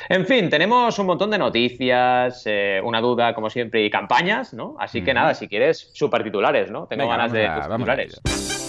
En 0.09 0.25
fin, 0.25 0.49
tenemos 0.49 0.97
un 0.99 1.05
montón 1.05 1.31
de 1.31 1.37
noticias, 1.37 2.43
eh, 2.45 2.81
una 2.83 3.01
duda, 3.01 3.33
como 3.33 3.49
siempre, 3.49 3.83
y 3.83 3.89
campañas, 3.89 4.53
¿no? 4.53 4.75
Así 4.79 5.03
que 5.03 5.13
nada, 5.13 5.33
si 5.33 5.47
quieres, 5.47 5.89
super 5.93 6.23
titulares, 6.23 6.71
¿no? 6.71 6.87
Tengo 6.87 7.03
Venga, 7.03 7.17
ganas 7.17 7.31
de 7.31 7.47
a, 7.47 7.69
titulares. 7.69 8.68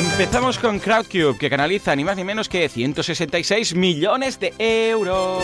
Empezamos 0.00 0.58
con 0.58 0.78
Crowdcube, 0.78 1.36
que 1.36 1.50
canaliza 1.50 1.94
ni 1.94 2.04
más 2.04 2.16
ni 2.16 2.24
menos 2.24 2.48
que 2.48 2.70
166 2.70 3.74
millones 3.74 4.40
de 4.40 4.54
euros. 4.58 5.42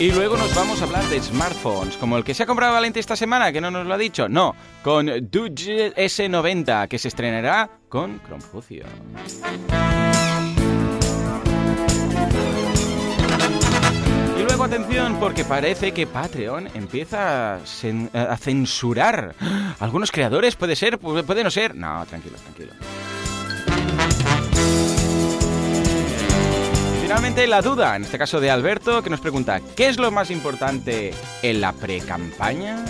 Y 0.00 0.10
luego 0.10 0.36
nos 0.36 0.52
vamos 0.56 0.82
a 0.82 0.86
hablar 0.86 1.04
de 1.04 1.22
smartphones, 1.22 1.96
como 1.98 2.18
el 2.18 2.24
que 2.24 2.34
se 2.34 2.42
ha 2.42 2.46
comprado 2.46 2.72
Valente 2.72 2.98
esta 2.98 3.14
semana, 3.14 3.52
que 3.52 3.60
no 3.60 3.70
nos 3.70 3.86
lo 3.86 3.94
ha 3.94 3.98
dicho. 3.98 4.28
No, 4.28 4.56
con 4.82 5.06
Doge 5.06 5.94
S90, 5.94 6.88
que 6.88 6.98
se 6.98 7.06
estrenará 7.06 7.70
con 7.88 8.18
Confucio. 8.18 8.84
Luego 14.56 14.74
atención, 14.74 15.20
porque 15.20 15.44
parece 15.44 15.92
que 15.92 16.06
Patreon 16.06 16.68
empieza 16.72 17.56
a, 17.56 18.36
censurar 18.38 19.34
algunos 19.80 20.10
creadores. 20.10 20.56
¿Puede 20.56 20.74
ser? 20.74 20.98
¿Puede 20.98 21.44
no 21.44 21.50
ser? 21.50 21.74
No, 21.74 22.06
tranquilo, 22.06 22.38
tranquilo. 22.38 22.72
Finalmente 27.02 27.46
la 27.46 27.60
duda, 27.60 27.96
en 27.96 28.04
este 28.04 28.16
caso 28.16 28.40
de 28.40 28.50
Alberto, 28.50 29.02
que 29.02 29.10
nos 29.10 29.20
pregunta, 29.20 29.60
¿qué 29.76 29.88
es 29.88 29.98
lo 29.98 30.10
más 30.10 30.30
importante 30.30 31.12
en 31.42 31.60
la 31.60 31.74
pre-campaña? 31.74 32.82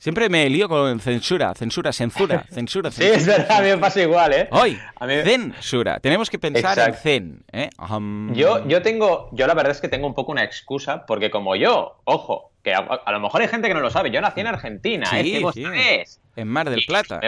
Siempre 0.00 0.30
me 0.30 0.48
lío 0.48 0.66
con 0.66 0.98
censura, 0.98 1.54
censura, 1.54 1.92
censura, 1.92 2.46
censura, 2.48 2.90
censura. 2.90 2.90
Sí, 2.90 3.04
es 3.04 3.26
verdad, 3.26 3.58
a 3.58 3.60
mí 3.60 3.68
me 3.68 3.76
pasa 3.76 4.00
igual, 4.00 4.32
¿eh? 4.32 4.48
Hoy, 4.50 4.78
mí... 5.02 5.14
censura. 5.22 6.00
Tenemos 6.00 6.30
que 6.30 6.38
pensar 6.38 6.78
Exacto. 6.78 6.96
en 6.96 7.02
zen. 7.02 7.44
¿eh? 7.52 7.68
Um... 7.78 8.32
Yo, 8.32 8.66
yo 8.66 8.80
tengo, 8.80 9.28
yo 9.32 9.46
la 9.46 9.52
verdad 9.52 9.72
es 9.72 9.80
que 9.82 9.88
tengo 9.88 10.06
un 10.06 10.14
poco 10.14 10.32
una 10.32 10.42
excusa, 10.42 11.04
porque 11.04 11.30
como 11.30 11.54
yo, 11.54 12.00
ojo, 12.04 12.50
que 12.64 12.72
a, 12.72 12.78
a 12.78 13.12
lo 13.12 13.20
mejor 13.20 13.42
hay 13.42 13.48
gente 13.48 13.68
que 13.68 13.74
no 13.74 13.80
lo 13.80 13.90
sabe, 13.90 14.10
yo 14.10 14.22
nací 14.22 14.40
en 14.40 14.46
Argentina, 14.46 15.04
sí, 15.04 15.38
¿eh? 15.54 16.04
sí. 16.06 16.18
En 16.34 16.48
Mar 16.48 16.70
del 16.70 16.82
Plata. 16.86 17.20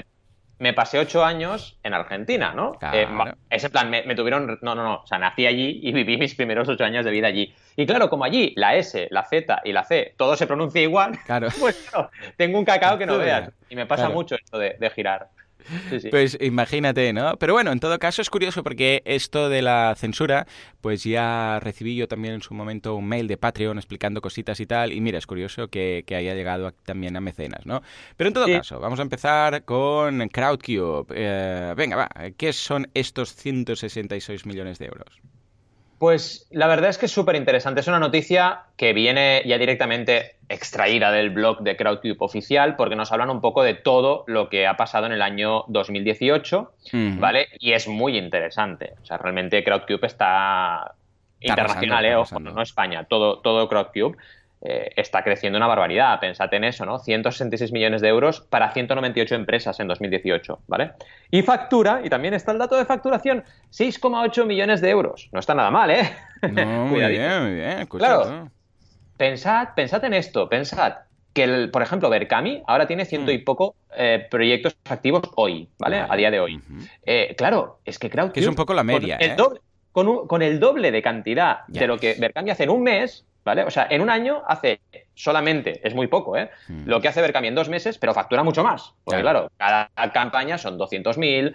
Me, 0.62 0.72
pasé 0.72 0.98
ocho 0.98 1.24
años 1.24 1.78
en 1.82 1.92
Argentina, 1.94 2.52
¿no? 2.54 2.72
Claro. 2.72 2.96
Eh, 2.96 3.34
ese 3.50 3.68
plan, 3.70 3.90
me, 3.90 4.04
me, 4.04 4.14
tuvieron, 4.14 4.58
no, 4.62 4.74
no, 4.74 4.82
no, 4.82 4.94
o 5.02 5.06
sea, 5.06 5.18
nací 5.18 5.46
allí 5.46 5.80
y 5.82 5.92
viví 5.92 6.16
mis 6.16 6.34
primeros 6.34 6.68
ocho 6.68 6.84
años 6.84 7.04
de 7.04 7.10
vida 7.10 7.28
allí. 7.28 7.54
Y 7.76 7.86
claro, 7.86 8.08
como 8.08 8.24
allí 8.24 8.52
la 8.56 8.76
S, 8.76 9.08
la 9.10 9.24
Z 9.24 9.62
y 9.64 9.72
la 9.72 9.84
C, 9.84 10.14
todo 10.16 10.36
se 10.36 10.46
pronuncia 10.46 10.80
igual, 10.80 11.18
claro. 11.26 11.48
pues 11.60 11.88
claro, 11.90 12.10
tengo 12.36 12.58
un 12.58 12.64
cacao 12.64 12.96
que 12.96 13.06
no 13.06 13.18
veas. 13.18 13.50
Y 13.68 13.76
me 13.76 13.86
pasa 13.86 14.04
claro. 14.04 14.14
mucho 14.14 14.36
esto 14.36 14.58
de, 14.58 14.76
de 14.78 14.90
girar. 14.90 15.28
Sí, 15.90 16.00
sí. 16.00 16.08
Pues 16.10 16.38
imagínate, 16.40 17.12
¿no? 17.12 17.36
Pero 17.38 17.54
bueno, 17.54 17.72
en 17.72 17.80
todo 17.80 17.98
caso 17.98 18.22
es 18.22 18.30
curioso 18.30 18.62
porque 18.62 19.02
esto 19.04 19.48
de 19.48 19.62
la 19.62 19.94
censura, 19.96 20.46
pues 20.80 21.04
ya 21.04 21.60
recibí 21.60 21.96
yo 21.96 22.08
también 22.08 22.34
en 22.34 22.42
su 22.42 22.54
momento 22.54 22.94
un 22.94 23.06
mail 23.06 23.28
de 23.28 23.36
Patreon 23.36 23.78
explicando 23.78 24.20
cositas 24.20 24.60
y 24.60 24.66
tal, 24.66 24.92
y 24.92 25.00
mira, 25.00 25.18
es 25.18 25.26
curioso 25.26 25.68
que, 25.68 26.04
que 26.06 26.16
haya 26.16 26.34
llegado 26.34 26.66
a, 26.66 26.72
también 26.72 27.16
a 27.16 27.20
mecenas, 27.20 27.66
¿no? 27.66 27.82
Pero 28.16 28.28
en 28.28 28.34
todo 28.34 28.46
sí. 28.46 28.52
caso, 28.52 28.80
vamos 28.80 28.98
a 28.98 29.02
empezar 29.02 29.64
con 29.64 30.28
Crowdcube. 30.28 31.06
Eh, 31.14 31.74
venga, 31.76 31.96
va, 31.96 32.08
¿qué 32.36 32.52
son 32.52 32.88
estos 32.94 33.34
166 33.34 34.46
millones 34.46 34.78
de 34.78 34.86
euros? 34.86 35.20
Pues 36.02 36.48
la 36.50 36.66
verdad 36.66 36.90
es 36.90 36.98
que 36.98 37.06
es 37.06 37.12
súper 37.12 37.36
interesante. 37.36 37.78
Es 37.78 37.86
una 37.86 38.00
noticia 38.00 38.62
que 38.76 38.92
viene 38.92 39.40
ya 39.46 39.56
directamente 39.56 40.34
extraída 40.48 41.12
del 41.12 41.30
blog 41.30 41.60
de 41.60 41.76
Crowdcube 41.76 42.16
oficial 42.18 42.74
porque 42.74 42.96
nos 42.96 43.12
hablan 43.12 43.30
un 43.30 43.40
poco 43.40 43.62
de 43.62 43.74
todo 43.74 44.24
lo 44.26 44.48
que 44.48 44.66
ha 44.66 44.76
pasado 44.76 45.06
en 45.06 45.12
el 45.12 45.22
año 45.22 45.62
2018, 45.68 46.58
uh 46.58 46.66
-huh. 46.90 47.20
¿vale? 47.20 47.50
Y 47.60 47.74
es 47.74 47.86
muy 47.86 48.18
interesante. 48.18 48.94
O 49.00 49.04
sea, 49.04 49.16
realmente 49.16 49.62
Crowdcube 49.62 50.04
está, 50.08 50.96
está 51.38 51.52
internacional, 51.52 52.04
¿eh? 52.04 52.16
Ojo, 52.16 52.40
no 52.40 52.60
España, 52.62 53.04
todo, 53.04 53.38
todo 53.38 53.68
Crowdcube. 53.68 54.16
Eh, 54.64 54.92
está 54.94 55.24
creciendo 55.24 55.56
una 55.56 55.66
barbaridad. 55.66 56.20
Pensad 56.20 56.52
en 56.54 56.62
eso, 56.62 56.86
¿no? 56.86 57.00
166 57.00 57.72
millones 57.72 58.00
de 58.00 58.08
euros 58.08 58.40
para 58.40 58.70
198 58.70 59.34
empresas 59.34 59.80
en 59.80 59.88
2018, 59.88 60.60
¿vale? 60.68 60.92
Y 61.32 61.42
factura, 61.42 62.00
y 62.04 62.08
también 62.08 62.34
está 62.34 62.52
el 62.52 62.58
dato 62.58 62.76
de 62.76 62.84
facturación, 62.84 63.42
6,8 63.72 64.46
millones 64.46 64.80
de 64.80 64.90
euros. 64.90 65.28
No 65.32 65.40
está 65.40 65.54
nada 65.54 65.72
mal, 65.72 65.90
¿eh? 65.90 66.08
No, 66.42 66.86
muy 66.86 67.00
bien, 67.08 67.42
muy 67.42 67.54
bien. 67.54 67.86
Claro, 67.86 68.50
pensad, 69.16 69.70
pensad 69.74 70.04
en 70.04 70.14
esto, 70.14 70.48
pensad 70.48 70.94
que, 71.32 71.42
el, 71.42 71.70
por 71.70 71.82
ejemplo, 71.82 72.08
Berkami 72.08 72.62
ahora 72.68 72.86
tiene 72.86 73.04
ciento 73.04 73.32
y 73.32 73.38
poco 73.38 73.74
eh, 73.96 74.28
proyectos 74.30 74.76
activos 74.88 75.22
hoy, 75.34 75.68
¿vale? 75.78 76.04
A 76.08 76.14
día 76.14 76.30
de 76.30 76.38
hoy. 76.38 76.56
Uh 76.56 76.60
-huh. 76.60 76.90
eh, 77.04 77.34
claro, 77.36 77.80
es 77.84 77.98
que. 77.98 78.08
Que 78.10 78.40
es 78.40 78.46
un 78.46 78.54
poco 78.54 78.74
la 78.74 78.84
media, 78.84 79.18
con 79.18 79.28
el 79.28 79.36
doble, 79.36 79.60
con, 79.90 80.06
un, 80.06 80.26
con 80.28 80.42
el 80.42 80.60
doble 80.60 80.92
de 80.92 81.02
cantidad 81.02 81.60
Ya 81.66 81.80
de 81.80 81.86
lo 81.88 81.98
que 81.98 82.14
Berkami 82.14 82.50
hace 82.50 82.64
en 82.64 82.70
un 82.70 82.82
mes, 82.84 83.26
¿vale? 83.44 83.64
O 83.64 83.70
sea, 83.70 83.86
en 83.90 84.00
un 84.00 84.10
año 84.10 84.42
hace 84.46 84.80
solamente, 85.14 85.80
es 85.86 85.94
muy 85.94 86.06
poco, 86.06 86.36
¿eh? 86.36 86.50
Mm. 86.68 86.86
Lo 86.88 87.00
que 87.00 87.08
hace 87.08 87.20
Berkami 87.20 87.48
en 87.48 87.54
dos 87.54 87.68
meses, 87.68 87.98
pero 87.98 88.14
factura 88.14 88.42
mucho 88.42 88.62
más. 88.64 88.92
Porque 89.04 89.20
Claro. 89.20 89.50
claro, 89.58 89.88
cada 89.94 90.12
campaña 90.12 90.58
son 90.58 90.78
200.000, 90.78 91.54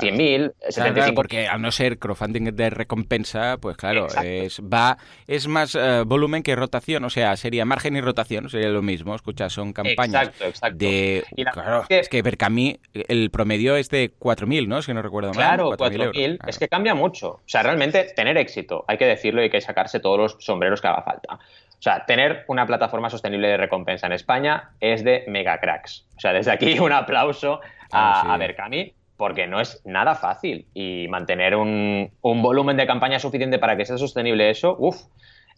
100.000, 0.00 0.36
Claro, 0.38 0.54
75... 0.68 0.92
claro, 0.94 1.14
porque 1.14 1.46
al 1.48 1.62
no 1.62 1.70
ser 1.72 1.98
crowdfunding 1.98 2.54
de 2.54 2.70
recompensa, 2.70 3.56
pues 3.58 3.76
claro, 3.76 4.04
Exacto. 4.04 4.28
es 4.28 4.60
va 4.60 4.98
es 5.26 5.48
más 5.48 5.74
eh, 5.74 6.02
volumen 6.06 6.42
que 6.42 6.54
rotación, 6.56 7.04
o 7.04 7.10
sea, 7.10 7.36
sería 7.36 7.64
margen 7.64 7.96
y 7.96 8.00
rotación, 8.00 8.48
sería 8.48 8.68
lo 8.68 8.82
mismo. 8.82 9.14
Escucha, 9.14 9.48
son 9.50 9.72
campañas 9.72 10.28
Exacto, 10.28 10.44
exacto. 10.44 10.76
de 10.78 11.24
Y 11.36 11.44
claro, 11.44 11.84
que- 11.88 12.00
es 12.00 12.08
que 12.08 12.22
Berkami 12.22 12.78
el 12.94 13.30
promedio 13.30 13.76
es 13.76 13.88
de 13.90 14.10
4000, 14.18 14.68
¿no? 14.68 14.82
Si 14.82 14.92
no 14.92 15.02
recuerdo 15.02 15.28
mal. 15.30 15.36
Claro, 15.36 15.70
4.000 15.76 15.92
euros. 16.02 16.16
4.000. 16.16 16.36
Claro. 16.38 16.50
Es 16.50 16.58
que 16.58 16.68
cambia 16.68 16.94
mucho. 16.94 17.28
O 17.28 17.40
sea, 17.46 17.62
realmente 17.62 18.04
tener 18.14 18.36
éxito, 18.38 18.84
hay 18.88 18.98
que 18.98 19.06
decirlo 19.06 19.40
y 19.40 19.44
hay 19.44 19.50
que 19.50 19.60
sacarse 19.60 20.00
todos 20.00 20.18
los 20.18 20.36
sombreros 20.40 20.80
que 20.80 20.88
haga 20.88 21.02
falta. 21.02 21.38
O 21.78 21.82
sea, 21.82 22.04
tener 22.06 22.44
una 22.48 22.66
plataforma 22.66 23.08
sostenible 23.08 23.48
de 23.48 23.56
recompensa 23.56 24.06
en 24.06 24.12
España 24.12 24.70
es 24.80 25.04
de 25.04 25.24
mega 25.28 25.58
cracks. 25.60 26.06
O 26.16 26.20
sea, 26.20 26.32
desde 26.32 26.50
aquí 26.50 26.78
un 26.80 26.92
aplauso 26.92 27.60
a, 27.92 28.22
sí. 28.22 28.28
a 28.30 28.36
Berkami 28.36 28.94
porque 29.16 29.46
no 29.46 29.60
es 29.60 29.82
nada 29.84 30.14
fácil 30.14 30.66
y 30.74 31.06
mantener 31.08 31.56
un, 31.56 32.10
un 32.20 32.42
volumen 32.42 32.76
de 32.76 32.86
campaña 32.86 33.18
suficiente 33.18 33.58
para 33.58 33.76
que 33.76 33.84
sea 33.84 33.98
sostenible 33.98 34.48
eso, 34.48 34.76
uff. 34.78 34.96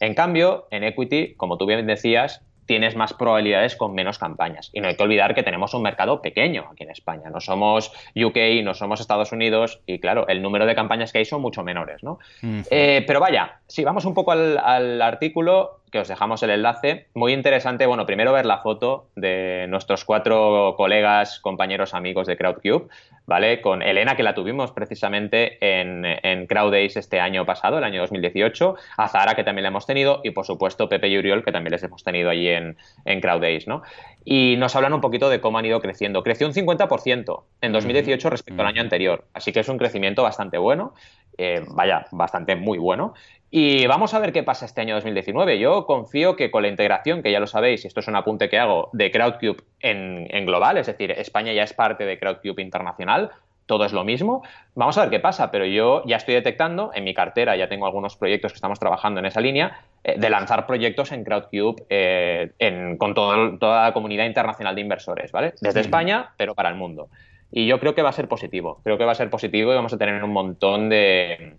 En 0.01 0.15
cambio, 0.15 0.67
en 0.71 0.83
Equity, 0.83 1.35
como 1.37 1.59
tú 1.59 1.67
bien 1.67 1.87
decías, 1.87 2.43
tienes 2.71 2.95
más 2.95 3.13
probabilidades 3.13 3.75
con 3.75 3.95
menos 3.95 4.19
campañas. 4.19 4.71
Y 4.73 4.81
no 4.81 4.87
hay 4.87 4.97
que 4.97 5.03
olvidar 5.03 5.35
que 5.35 5.43
tenemos 5.43 5.75
un 5.75 5.83
mercado 5.83 6.23
pequeño 6.23 6.69
aquí 6.73 6.85
en 6.85 6.91
España. 6.91 7.29
No 7.29 7.41
somos 7.41 7.93
UK, 8.15 8.63
no 8.63 8.75
somos 8.75 9.01
Estados 9.01 9.33
Unidos 9.33 9.83
y 9.87 9.99
claro, 9.99 10.29
el 10.29 10.41
número 10.41 10.67
de 10.67 10.77
campañas 10.77 11.13
que 11.13 11.19
hay 11.19 11.25
son 11.25 11.43
mucho 11.43 11.65
menores, 11.65 12.05
¿no? 12.05 12.21
Mm. 12.43 12.61
Eh, 12.71 13.03
pero 13.09 13.19
vaya, 13.19 13.59
si 13.67 13.83
vamos 13.83 14.05
un 14.05 14.15
poco 14.15 14.31
al, 14.31 14.57
al 14.57 15.03
artículo, 15.03 15.80
que 15.91 15.99
os 15.99 16.09
dejamos 16.09 16.43
el 16.43 16.51
enlace. 16.51 17.07
Muy 17.15 17.33
interesante, 17.33 17.87
bueno, 17.87 18.07
primero 18.07 18.33
ver 18.33 18.47
la 18.47 18.59
foto 18.59 19.09
de 19.17 19.67
nuestros 19.69 20.05
cuatro 20.05 20.75
colegas, 20.77 21.41
compañeros, 21.41 21.95
amigos 21.95 22.27
de 22.27 22.37
CrowdCube, 22.37 22.89
¿vale? 23.27 23.61
Con 23.61 23.83
Elena, 23.83 24.17
que 24.17 24.23
la 24.23 24.35
tuvimos 24.35 24.73
precisamente 24.73 25.59
en, 25.61 26.05
en 26.05 26.47
CrowdAce 26.47 26.99
este 26.99 27.21
año 27.21 27.45
pasado, 27.45 27.79
el 27.79 27.85
año 27.85 28.01
2018, 28.01 28.77
a 28.97 29.09
Zara, 29.09 29.35
que 29.35 29.45
también 29.45 29.65
la 29.65 29.69
hemos 29.69 29.87
tenido, 29.87 30.21
y 30.25 30.31
por 30.31 30.47
supuesto 30.47 30.89
Pepe 30.89 31.09
y 31.09 31.19
Uriol, 31.19 31.45
que 31.45 31.53
también 31.53 31.73
les 31.73 31.83
hemos 31.83 32.05
tenido 32.05 32.31
allí 32.31 32.49
en, 32.49 32.77
en 33.05 33.21
CrowdAce, 33.21 33.65
¿no? 33.67 33.83
Y 34.25 34.57
nos 34.59 34.77
hablan 34.77 34.93
un 34.93 35.01
poquito 35.01 35.29
de 35.31 35.41
cómo 35.41 35.59
han 35.59 35.67
ido 35.67 35.81
creciendo. 35.81 36.23
Creció 36.23 36.47
un 36.47 36.53
50% 36.53 37.43
en 37.61 37.73
2018 37.73 38.31
respecto 38.31 38.63
al 38.63 38.69
año 38.69 38.83
anterior, 38.83 39.25
así 39.33 39.53
que 39.53 39.61
es 39.61 39.69
un 39.69 39.79
crecimiento 39.79 40.23
bastante 40.23 40.59
bueno. 40.59 40.95
Eh, 41.39 41.65
vaya, 41.69 42.07
bastante 42.11 42.57
muy 42.57 42.79
bueno. 42.79 43.15
Y 43.51 43.87
vamos 43.87 44.15
a 44.15 44.21
ver 44.21 44.33
qué 44.33 44.43
pasa 44.43 44.65
este 44.65 44.81
año 44.81 44.95
2019. 44.95 45.59
Yo 45.59 45.85
confío 45.85 46.37
que 46.37 46.51
con 46.51 46.63
la 46.63 46.69
integración, 46.69 47.23
que 47.23 47.33
ya 47.33 47.41
lo 47.41 47.47
sabéis, 47.47 47.85
y 47.85 47.89
esto 47.89 48.01
es 48.01 48.09
un 48.09 48.17
apunte 48.17 48.49
que 48.49 48.59
hago, 48.59 48.91
de 48.93 49.11
Crowdcube 49.11 49.65
en, 49.81 50.29
en 50.31 50.47
global, 50.47 50.79
es 50.79 50.87
decir, 50.87 51.11
España 51.11 51.53
ya 51.53 51.65
es 51.65 51.73
parte 51.73 52.05
de 52.05 52.19
Crowdcube 52.19 52.63
internacional, 52.63 53.31
todo 53.71 53.85
es 53.85 53.93
lo 53.93 54.03
mismo. 54.03 54.43
Vamos 54.75 54.99
a 54.99 55.03
ver 55.03 55.11
qué 55.11 55.21
pasa, 55.21 55.53
pero 55.53 55.65
yo 55.65 56.03
ya 56.05 56.17
estoy 56.17 56.35
detectando, 56.35 56.91
en 56.93 57.05
mi 57.05 57.15
cartera 57.15 57.55
ya 57.55 57.69
tengo 57.69 57.87
algunos 57.87 58.17
proyectos 58.17 58.51
que 58.51 58.57
estamos 58.57 58.81
trabajando 58.81 59.21
en 59.21 59.27
esa 59.27 59.41
línea, 59.41 59.83
eh, 60.03 60.19
de 60.19 60.29
lanzar 60.29 60.67
proyectos 60.67 61.13
en 61.13 61.23
Crowdcube 61.23 61.85
eh, 61.89 62.51
en, 62.59 62.97
con 62.99 63.15
todo, 63.15 63.59
toda 63.59 63.85
la 63.85 63.93
comunidad 63.93 64.27
internacional 64.27 64.75
de 64.75 64.81
inversores, 64.81 65.31
¿vale? 65.31 65.55
Desde 65.61 65.81
España, 65.81 66.33
pero 66.37 66.57
para 66.57 66.69
el 66.69 66.75
mundo. 66.75 67.11
Y 67.53 67.67
yo 67.67 67.81
creo 67.81 67.95
que 67.95 68.03
va 68.03 68.11
a 68.11 68.13
ser 68.13 68.29
positivo. 68.29 68.81
Creo 68.85 68.99
que 68.99 69.05
va 69.05 69.13
a 69.13 69.17
ser 69.17 69.31
positivo 69.31 69.73
y 69.73 69.75
vamos 69.75 69.93
a 69.93 69.99
tener 69.99 70.23
un 70.23 70.33
montón 70.33 70.89
de, 70.89 71.57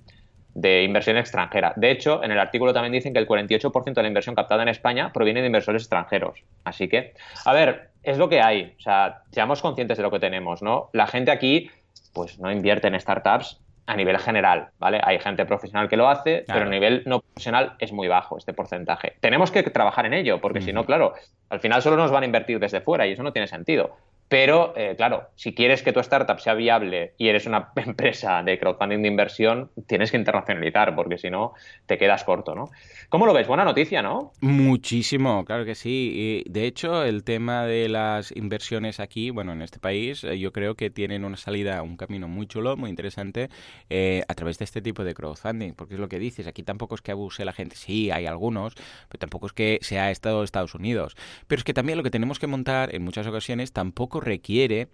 de 0.54 0.84
inversión 0.84 1.18
extranjera. 1.18 1.74
De 1.76 1.92
hecho, 1.92 2.24
en 2.24 2.32
el 2.32 2.40
artículo 2.40 2.74
también 2.74 2.94
dicen 2.94 3.14
que 3.14 3.20
el 3.20 3.28
48% 3.28 3.94
de 3.94 4.02
la 4.02 4.08
inversión 4.08 4.36
captada 4.36 4.64
en 4.64 4.70
España 4.70 5.12
proviene 5.14 5.42
de 5.42 5.48
inversores 5.48 5.84
extranjeros. 5.84 6.44
Así 6.64 6.88
que, 6.88 7.14
a 7.46 7.54
ver, 7.54 7.90
es 8.04 8.18
lo 8.18 8.30
que 8.30 8.42
hay. 8.42 8.74
O 8.78 8.82
sea, 8.82 9.24
seamos 9.32 9.62
conscientes 9.62 9.98
de 9.98 10.04
lo 10.04 10.12
que 10.12 10.20
tenemos, 10.20 10.62
¿no? 10.62 10.90
La 10.94 11.08
gente 11.08 11.32
aquí, 11.32 11.70
pues 12.14 12.40
no 12.40 12.52
invierte 12.52 12.88
en 12.88 13.00
startups 13.00 13.62
a 13.88 13.96
nivel 13.96 14.18
general, 14.20 14.70
¿vale? 14.78 15.02
Hay 15.04 15.20
gente 15.20 15.46
profesional 15.46 15.90
que 15.90 15.98
lo 15.98 16.08
hace, 16.08 16.46
pero 16.48 16.62
a 16.62 16.70
nivel 16.70 17.04
no 17.06 17.22
profesional 17.22 17.74
es 17.80 17.92
muy 17.92 18.08
bajo 18.08 18.38
este 18.38 18.54
porcentaje. 18.54 19.16
Tenemos 19.20 19.52
que 19.52 19.64
trabajar 19.64 20.06
en 20.06 20.14
ello, 20.14 20.40
porque 20.40 20.62
si 20.62 20.72
no, 20.72 20.86
claro, 20.86 21.14
al 21.50 21.60
final 21.60 21.82
solo 21.82 21.98
nos 21.98 22.12
van 22.12 22.24
a 22.24 22.26
invertir 22.26 22.60
desde 22.60 22.80
fuera 22.82 23.06
y 23.08 23.14
eso 23.14 23.24
no 23.24 23.34
tiene 23.34 23.48
sentido. 23.48 23.98
Pero, 24.32 24.74
eh, 24.78 24.94
claro, 24.96 25.28
si 25.36 25.54
quieres 25.54 25.84
que 25.84 25.91
tu 25.91 26.00
startup 26.00 26.39
sea 26.39 26.54
viable 26.54 27.15
y 27.17 27.28
eres 27.28 27.48
una 27.48 27.74
empresa 27.76 28.41
de 28.41 28.58
crowdfunding 28.58 29.02
de 29.02 29.10
inversión, 29.10 29.72
tienes 29.88 30.10
que 30.10 30.15
internacionalizar, 30.15 30.96
porque 30.96 31.17
si 31.17 31.30
no, 31.30 31.52
te 31.86 31.98
quedas 31.98 32.24
corto, 32.24 32.56
¿no? 32.56 32.70
¿Cómo 33.10 33.26
lo 33.26 33.34
ves? 33.34 33.46
Buena 33.46 33.65
noticia, 33.65 34.02
¿no? 34.02 34.32
Muchísimo, 34.39 35.44
claro 35.44 35.65
que 35.65 35.76
sí. 35.76 36.44
Y 36.46 36.50
de 36.50 36.65
hecho, 36.65 37.04
el 37.04 37.26
tema 37.26 37.65
de 37.65 37.89
las 37.89 38.32
inversiones 38.34 39.02
aquí, 39.02 39.32
bueno, 39.32 39.52
en 39.52 39.62
este 39.62 39.80
país, 39.80 40.24
eh, 40.24 40.39
yo 40.39 40.54
creo 40.54 40.76
que 40.76 40.89
tienen 40.89 41.26
una 41.26 41.36
salida, 41.36 41.82
un 41.82 41.98
camino 41.98 42.30
muy 42.30 42.48
chulo, 42.48 42.78
muy 42.78 42.89
interesante, 42.89 43.50
eh, 43.89 44.24
a 44.30 44.34
través 44.34 44.58
de 44.60 44.63
este 44.63 44.82
tipo 44.82 45.04
de 45.04 45.13
crowdfunding, 45.13 45.74
porque 45.74 45.96
es 45.96 46.00
lo 46.00 46.08
que 46.08 46.20
dices, 46.20 46.48
aquí 46.48 46.63
tampoco 46.63 46.96
es 46.96 47.02
que 47.02 47.12
abuse 47.12 47.44
la 47.44 47.52
gente, 47.52 47.76
sí, 47.76 48.12
hay 48.12 48.28
algunos, 48.28 48.76
pero 49.10 49.20
tampoco 49.20 49.48
es 49.48 49.52
que 49.52 49.80
sea 49.82 50.10
Estado 50.10 50.41
Estados 50.46 50.74
Unidos. 50.74 51.17
Pero 51.48 51.60
es 51.60 51.65
que 51.65 51.74
también 51.74 51.98
lo 51.98 52.04
que 52.04 52.12
tenemos 52.12 52.39
que 52.39 52.48
montar 52.48 52.96
en 52.96 53.04
muchas 53.04 53.28
ocasiones 53.28 53.74
tampoco 53.74 54.21
requiere 54.22 54.88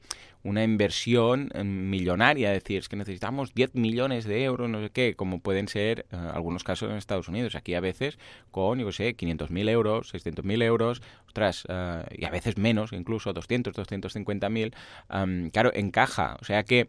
una 0.44 0.63
inversión 0.63 1.50
eh, 1.54 1.63
millonaria, 1.63 2.54
es 2.54 2.63
decir, 2.63 2.80
es 2.80 2.90
que 2.90 2.96
necesitamos 2.96 3.54
10 3.54 3.76
millones 3.76 4.26
de 4.26 4.44
euros, 4.46 4.70
no 4.70 4.82
sé 4.82 4.90
qué, 4.92 5.16
como 5.16 5.42
pueden 5.42 5.68
ser 5.68 6.06
eh, 6.12 6.16
algunos 6.34 6.63
casos 6.63 6.90
en 6.90 6.96
Estados 6.96 7.28
Unidos. 7.28 7.56
Aquí 7.56 7.74
a 7.74 7.82
veces 7.82 8.18
con, 8.50 8.80
yo 8.80 8.92
sé, 8.92 9.16
500.000 9.16 9.70
euros, 9.70 10.13
600.000 10.13 10.63
euros, 10.63 11.02
ostras, 11.28 11.66
uh, 11.66 12.06
y 12.16 12.24
a 12.26 12.30
veces 12.30 12.58
menos, 12.58 12.94
incluso 12.94 13.34
200, 13.34 13.76
250.000, 13.76 14.74
um, 15.10 15.50
claro, 15.50 15.72
encaja. 15.74 16.38
O 16.40 16.46
sea 16.46 16.63
que 16.63 16.88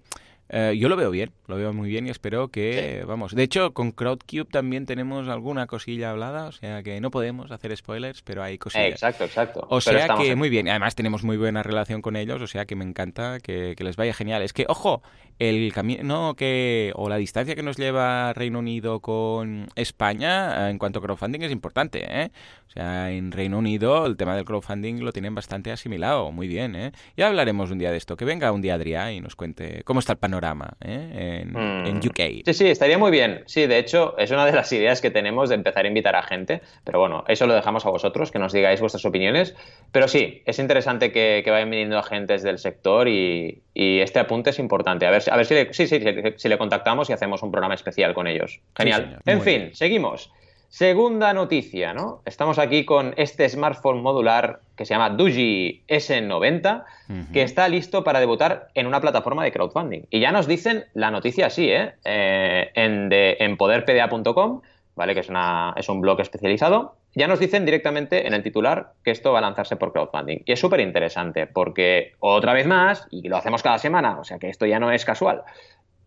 eh, 0.50 0.76
yo 0.78 0.88
lo 0.88 0.96
veo 0.96 1.10
bien, 1.10 1.32
lo 1.46 1.56
veo 1.56 1.72
muy 1.72 1.88
bien 1.88 2.06
y 2.06 2.10
espero 2.10 2.48
que, 2.48 3.04
vamos. 3.06 3.34
De 3.34 3.42
hecho, 3.42 3.72
con 3.74 3.92
Crowdcube 3.92 4.46
también 4.46 4.86
tenemos 4.86 5.28
alguna 5.28 5.66
cosilla 5.66 6.10
hablada, 6.10 6.46
o 6.46 6.52
sea 6.52 6.82
que 6.82 7.00
no 7.00 7.10
podemos 7.10 7.50
hacer 7.50 7.76
spoilers, 7.76 8.22
pero 8.22 8.42
hay 8.42 8.58
cosillas. 8.58 8.92
exacto, 8.92 9.24
exacto. 9.24 9.66
O 9.68 9.80
sea 9.80 10.16
que 10.16 10.36
muy 10.36 10.48
bien, 10.48 10.68
además 10.68 10.94
tenemos 10.94 11.22
muy 11.22 11.36
buena 11.36 11.62
relación 11.62 12.00
con 12.00 12.16
ellos, 12.16 12.40
o 12.40 12.46
sea 12.46 12.64
que 12.64 12.76
me 12.76 12.84
encanta 12.84 13.40
que, 13.40 13.74
que 13.76 13.84
les 13.84 13.96
vaya 13.96 14.14
genial. 14.14 14.42
Es 14.42 14.52
que, 14.52 14.64
ojo, 14.68 15.02
el 15.38 15.72
camino 15.72 16.34
que, 16.34 16.92
o 16.94 17.08
la 17.08 17.16
distancia 17.16 17.54
que 17.54 17.62
nos 17.62 17.76
lleva 17.76 18.32
Reino 18.32 18.58
Unido 18.58 19.00
con 19.00 19.68
España 19.76 20.70
en 20.70 20.78
cuanto 20.78 20.98
a 20.98 21.02
crowdfunding 21.02 21.42
es 21.42 21.52
importante, 21.52 22.04
¿eh? 22.08 22.30
O 22.66 22.70
sea, 22.70 23.10
en 23.10 23.32
Reino 23.32 23.58
Unido 23.58 24.06
el 24.06 24.16
tema 24.16 24.36
del 24.36 24.44
crowdfunding 24.44 25.00
lo 25.02 25.12
tienen 25.12 25.34
bastante 25.34 25.72
asimilado, 25.72 26.32
muy 26.32 26.48
bien, 26.48 26.74
¿eh? 26.76 26.92
Ya 27.16 27.28
hablaremos 27.28 27.70
un 27.70 27.78
día 27.78 27.90
de 27.90 27.96
esto, 27.96 28.16
que 28.16 28.24
venga 28.24 28.52
un 28.52 28.60
día 28.60 28.74
Adrián 28.74 29.12
y 29.12 29.20
nos 29.20 29.36
cuente 29.36 29.82
cómo 29.84 30.00
está 30.00 30.12
el 30.12 30.18
panorama 30.18 30.74
¿eh? 30.80 31.42
en, 31.44 31.56
en, 31.56 31.98
Mm. 31.98 32.06
UK. 32.06 32.44
Sí, 32.44 32.54
sí, 32.54 32.66
estaría 32.68 32.98
muy 32.98 33.10
bien. 33.10 33.42
Sí, 33.46 33.66
de 33.66 33.78
hecho, 33.78 34.16
es 34.18 34.30
una 34.30 34.46
de 34.46 34.52
las 34.52 34.72
ideas 34.72 35.00
que 35.00 35.10
tenemos 35.10 35.48
de 35.48 35.54
empezar 35.56 35.84
a 35.84 35.88
invitar 35.88 36.14
a 36.16 36.22
gente. 36.22 36.60
Pero 36.84 37.00
bueno, 37.00 37.24
eso 37.28 37.46
lo 37.46 37.54
dejamos 37.54 37.84
a 37.86 37.90
vosotros, 37.90 38.30
que 38.30 38.38
nos 38.38 38.52
digáis 38.52 38.80
vuestras 38.80 39.04
opiniones. 39.04 39.54
Pero 39.92 40.08
sí, 40.08 40.42
es 40.46 40.58
interesante 40.58 41.12
que, 41.12 41.42
que 41.44 41.50
vayan 41.50 41.70
viniendo 41.70 41.98
agentes 41.98 42.42
del 42.42 42.58
sector 42.58 43.08
y, 43.08 43.62
y, 43.74 44.00
este 44.00 44.18
apunte 44.20 44.50
es 44.50 44.58
importante. 44.58 45.06
A 45.06 45.10
ver, 45.10 45.22
a 45.30 45.36
ver 45.36 45.46
si, 45.46 45.54
le, 45.54 45.72
sí, 45.72 45.86
sí, 45.86 46.00
si, 46.36 46.48
le 46.48 46.58
contactamos 46.58 47.10
y 47.10 47.12
hacemos 47.12 47.42
un 47.42 47.50
programa 47.50 47.74
especial 47.74 48.14
con 48.14 48.26
ellos. 48.26 48.60
Genial. 48.76 49.18
Sí, 49.24 49.30
en 49.30 49.42
fin, 49.42 49.58
bien. 49.62 49.74
seguimos. 49.74 50.30
Segunda 50.68 51.32
noticia, 51.32 51.94
¿no? 51.94 52.20
Estamos 52.26 52.58
aquí 52.58 52.84
con 52.84 53.14
este 53.16 53.48
smartphone 53.48 54.02
modular 54.02 54.60
que 54.76 54.84
se 54.84 54.92
llama 54.92 55.08
Duji 55.10 55.82
S90, 55.88 56.84
uh 57.08 57.12
-huh. 57.12 57.32
que 57.32 57.42
está 57.42 57.68
listo 57.68 58.04
para 58.04 58.20
debutar 58.20 58.68
en 58.74 58.86
una 58.86 59.00
plataforma 59.00 59.42
de 59.44 59.50
crowdfunding. 59.50 60.02
Y 60.10 60.20
ya 60.20 60.30
nos 60.30 60.46
dicen 60.46 60.84
la 60.92 61.10
noticia 61.10 61.46
así, 61.46 61.70
¿eh? 61.70 61.94
eh 62.04 62.70
en, 62.74 63.08
en 63.10 63.56
poderpda.com, 63.56 64.60
¿vale? 64.94 65.14
Que 65.14 65.20
es, 65.20 65.30
una, 65.30 65.72
es 65.76 65.88
un 65.88 66.02
blog 66.02 66.20
especializado. 66.20 66.97
Ya 67.14 67.26
nos 67.26 67.40
dicen 67.40 67.64
directamente 67.64 68.26
en 68.26 68.34
el 68.34 68.42
titular 68.42 68.92
que 69.02 69.10
esto 69.10 69.32
va 69.32 69.38
a 69.38 69.42
lanzarse 69.42 69.76
por 69.76 69.92
crowdfunding. 69.92 70.42
Y 70.44 70.52
es 70.52 70.60
súper 70.60 70.80
interesante 70.80 71.46
porque, 71.46 72.12
otra 72.20 72.52
vez 72.52 72.66
más, 72.66 73.06
y 73.10 73.28
lo 73.28 73.36
hacemos 73.36 73.62
cada 73.62 73.78
semana, 73.78 74.18
o 74.18 74.24
sea 74.24 74.38
que 74.38 74.48
esto 74.48 74.66
ya 74.66 74.78
no 74.78 74.92
es 74.92 75.04
casual, 75.04 75.42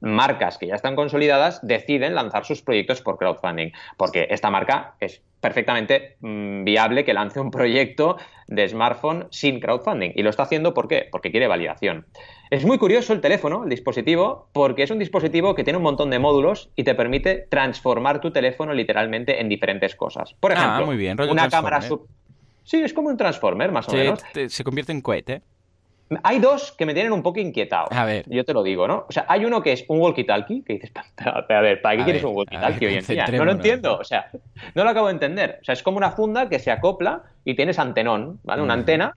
marcas 0.01 0.57
que 0.57 0.67
ya 0.67 0.75
están 0.75 0.95
consolidadas 0.95 1.65
deciden 1.65 2.15
lanzar 2.15 2.45
sus 2.45 2.61
proyectos 2.61 3.01
por 3.01 3.17
crowdfunding, 3.17 3.71
porque 3.97 4.27
esta 4.29 4.49
marca 4.49 4.95
es 4.99 5.21
perfectamente 5.39 6.17
mmm, 6.19 6.63
viable 6.63 7.05
que 7.05 7.13
lance 7.13 7.39
un 7.39 7.51
proyecto 7.51 8.17
de 8.47 8.67
smartphone 8.67 9.27
sin 9.31 9.59
crowdfunding. 9.59 10.11
Y 10.15 10.23
lo 10.23 10.29
está 10.29 10.43
haciendo 10.43 10.73
¿por 10.73 10.87
qué? 10.87 11.07
Porque 11.11 11.31
quiere 11.31 11.47
validación. 11.47 12.05
Es 12.49 12.65
muy 12.65 12.77
curioso 12.77 13.13
el 13.13 13.21
teléfono, 13.21 13.63
el 13.63 13.69
dispositivo, 13.69 14.49
porque 14.51 14.83
es 14.83 14.91
un 14.91 14.99
dispositivo 14.99 15.55
que 15.55 15.63
tiene 15.63 15.77
un 15.77 15.83
montón 15.83 16.09
de 16.09 16.19
módulos 16.19 16.69
y 16.75 16.83
te 16.83 16.95
permite 16.95 17.47
transformar 17.49 18.19
tu 18.19 18.31
teléfono 18.31 18.73
literalmente 18.73 19.39
en 19.39 19.47
diferentes 19.47 19.95
cosas. 19.95 20.35
Por 20.39 20.51
ejemplo, 20.51 20.83
ah, 20.83 20.85
muy 20.85 20.97
bien. 20.97 21.19
una 21.21 21.49
cámara... 21.49 21.81
Sub... 21.81 22.07
Sí, 22.63 22.81
es 22.81 22.93
como 22.93 23.09
un 23.09 23.17
transformer, 23.17 23.71
más 23.71 23.87
o 23.87 23.91
sí, 23.91 23.97
menos. 23.97 24.21
Te, 24.33 24.49
se 24.49 24.63
convierte 24.63 24.91
en 24.91 25.01
cohete. 25.01 25.41
Hay 26.23 26.39
dos 26.39 26.71
que 26.71 26.85
me 26.85 26.93
tienen 26.93 27.13
un 27.13 27.23
poco 27.23 27.39
inquietado. 27.39 27.87
A 27.91 28.05
ver. 28.05 28.25
Yo 28.27 28.43
te 28.43 28.53
lo 28.53 28.63
digo, 28.63 28.87
¿no? 28.87 29.05
O 29.07 29.11
sea, 29.11 29.25
hay 29.27 29.45
uno 29.45 29.61
que 29.61 29.71
es 29.71 29.85
un 29.87 29.99
walkie-talkie, 29.99 30.63
que 30.63 30.73
dices, 30.73 30.91
a 31.17 31.61
ver, 31.61 31.81
¿para 31.81 31.95
qué 31.95 32.01
a 32.01 32.05
quieres 32.05 32.23
ver, 32.23 32.31
un 32.31 32.37
walkie-talkie 32.37 32.87
hoy 32.87 32.95
en 32.95 33.05
día? 33.05 33.27
No 33.27 33.45
lo 33.45 33.51
entiendo, 33.53 33.97
o 33.97 34.03
sea, 34.03 34.29
no 34.75 34.83
lo 34.83 34.89
acabo 34.89 35.07
de 35.07 35.13
entender. 35.13 35.59
O 35.61 35.63
sea, 35.63 35.73
es 35.73 35.83
como 35.83 35.97
una 35.97 36.11
funda 36.11 36.49
que 36.49 36.59
se 36.59 36.71
acopla 36.71 37.23
y 37.45 37.55
tienes 37.55 37.79
antenón, 37.79 38.39
¿vale? 38.43 38.61
Una 38.61 38.73
antena 38.73 39.15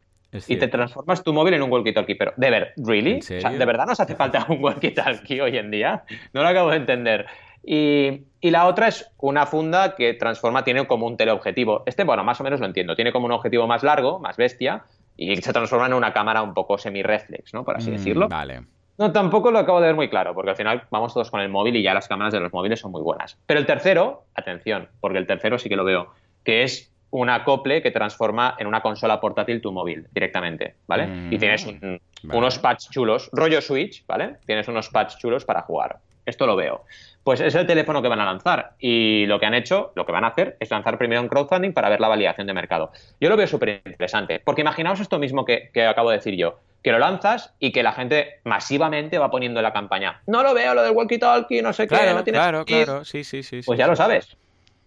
y 0.48 0.56
te 0.56 0.68
transformas 0.68 1.22
tu 1.22 1.32
móvil 1.32 1.54
en 1.54 1.62
un 1.62 1.70
walkie-talkie. 1.70 2.16
Pero, 2.18 2.32
¿de 2.36 2.50
ver, 2.50 2.72
really? 2.76 3.18
O 3.18 3.22
sea, 3.22 3.50
¿de 3.50 3.64
verdad 3.64 3.86
nos 3.86 4.00
hace 4.00 4.14
falta 4.16 4.46
un 4.48 4.60
walkie-talkie 4.60 5.40
hoy 5.40 5.58
en 5.58 5.70
día? 5.70 6.04
No 6.32 6.42
lo 6.42 6.48
acabo 6.48 6.70
de 6.70 6.76
entender. 6.76 7.26
Y, 7.66 8.24
y, 8.40 8.50
la 8.50 8.66
otra 8.66 8.88
es 8.88 9.10
una 9.18 9.46
funda 9.46 9.94
que 9.96 10.12
transforma, 10.12 10.64
tiene 10.64 10.86
como 10.86 11.06
un 11.06 11.16
teleobjetivo. 11.16 11.82
Este, 11.86 12.04
bueno, 12.04 12.22
más 12.22 12.38
o 12.40 12.44
menos 12.44 12.60
lo 12.60 12.66
entiendo. 12.66 12.94
Tiene 12.94 13.10
como 13.10 13.24
un 13.24 13.32
objetivo 13.32 13.66
más 13.66 13.82
largo, 13.82 14.18
más 14.18 14.36
bestia, 14.36 14.84
y 15.16 15.36
se 15.36 15.52
transforma 15.52 15.86
en 15.86 15.94
una 15.94 16.12
cámara 16.12 16.42
un 16.42 16.54
poco 16.54 16.78
semi-reflex, 16.78 17.54
¿no? 17.54 17.64
Por 17.64 17.76
así 17.76 17.90
mm, 17.90 17.92
decirlo. 17.92 18.28
Vale. 18.28 18.62
No, 18.96 19.10
tampoco 19.10 19.50
lo 19.50 19.58
acabo 19.58 19.80
de 19.80 19.88
ver 19.88 19.96
muy 19.96 20.08
claro, 20.08 20.34
porque 20.34 20.50
al 20.50 20.56
final 20.56 20.84
vamos 20.90 21.12
todos 21.12 21.30
con 21.30 21.40
el 21.40 21.48
móvil 21.48 21.76
y 21.76 21.82
ya 21.82 21.94
las 21.94 22.06
cámaras 22.06 22.32
de 22.32 22.40
los 22.40 22.52
móviles 22.52 22.78
son 22.78 22.92
muy 22.92 23.02
buenas. 23.02 23.36
Pero 23.46 23.58
el 23.58 23.66
tercero, 23.66 24.24
atención, 24.34 24.88
porque 25.00 25.18
el 25.18 25.26
tercero 25.26 25.58
sí 25.58 25.68
que 25.68 25.76
lo 25.76 25.84
veo, 25.84 26.12
que 26.44 26.62
es 26.62 26.92
un 27.10 27.30
acople 27.30 27.82
que 27.82 27.90
transforma 27.90 28.56
en 28.58 28.66
una 28.66 28.82
consola 28.82 29.20
portátil 29.20 29.60
tu 29.60 29.72
móvil 29.72 30.06
directamente, 30.12 30.74
¿vale? 30.86 31.06
Mm, 31.06 31.32
y 31.32 31.38
tienes 31.38 31.66
un, 31.66 32.00
vale. 32.22 32.38
unos 32.38 32.58
pads 32.58 32.90
chulos, 32.90 33.30
rollo 33.32 33.60
Switch, 33.60 34.04
¿vale? 34.06 34.36
Tienes 34.46 34.68
unos 34.68 34.88
pads 34.90 35.18
chulos 35.18 35.44
para 35.44 35.62
jugar. 35.62 35.98
Esto 36.26 36.46
lo 36.46 36.56
veo. 36.56 36.84
Pues 37.24 37.40
es 37.40 37.54
el 37.54 37.66
teléfono 37.66 38.02
que 38.02 38.08
van 38.08 38.20
a 38.20 38.26
lanzar. 38.26 38.74
Y 38.78 39.24
lo 39.26 39.40
que 39.40 39.46
han 39.46 39.54
hecho, 39.54 39.92
lo 39.96 40.04
que 40.04 40.12
van 40.12 40.24
a 40.24 40.28
hacer, 40.28 40.58
es 40.60 40.70
lanzar 40.70 40.98
primero 40.98 41.22
un 41.22 41.28
crowdfunding 41.28 41.72
para 41.72 41.88
ver 41.88 41.98
la 41.98 42.08
validación 42.08 42.46
de 42.46 42.52
mercado. 42.52 42.92
Yo 43.18 43.30
lo 43.30 43.36
veo 43.36 43.46
súper 43.46 43.80
interesante. 43.86 44.42
Porque 44.44 44.60
imaginaos 44.60 45.00
esto 45.00 45.18
mismo 45.18 45.46
que, 45.46 45.70
que, 45.72 45.86
acabo 45.86 46.10
de 46.10 46.18
decir 46.18 46.36
yo. 46.36 46.60
Que 46.82 46.92
lo 46.92 46.98
lanzas 46.98 47.54
y 47.58 47.72
que 47.72 47.82
la 47.82 47.92
gente 47.92 48.40
masivamente 48.44 49.18
va 49.18 49.30
poniendo 49.30 49.58
en 49.60 49.64
la 49.64 49.72
campaña. 49.72 50.20
No 50.26 50.42
lo 50.42 50.52
veo, 50.52 50.74
lo 50.74 50.82
del 50.82 50.92
walkie-talkie, 50.92 51.62
no 51.62 51.72
sé 51.72 51.88
claro, 51.88 52.08
qué, 52.08 52.14
no 52.14 52.24
tiene 52.24 52.38
Claro, 52.38 52.64
claro, 52.66 53.04
sí, 53.06 53.24
sí, 53.24 53.42
sí. 53.42 53.62
Pues 53.64 53.76
sí, 53.76 53.78
ya 53.78 53.86
sí. 53.86 53.90
lo 53.90 53.96
sabes. 53.96 54.36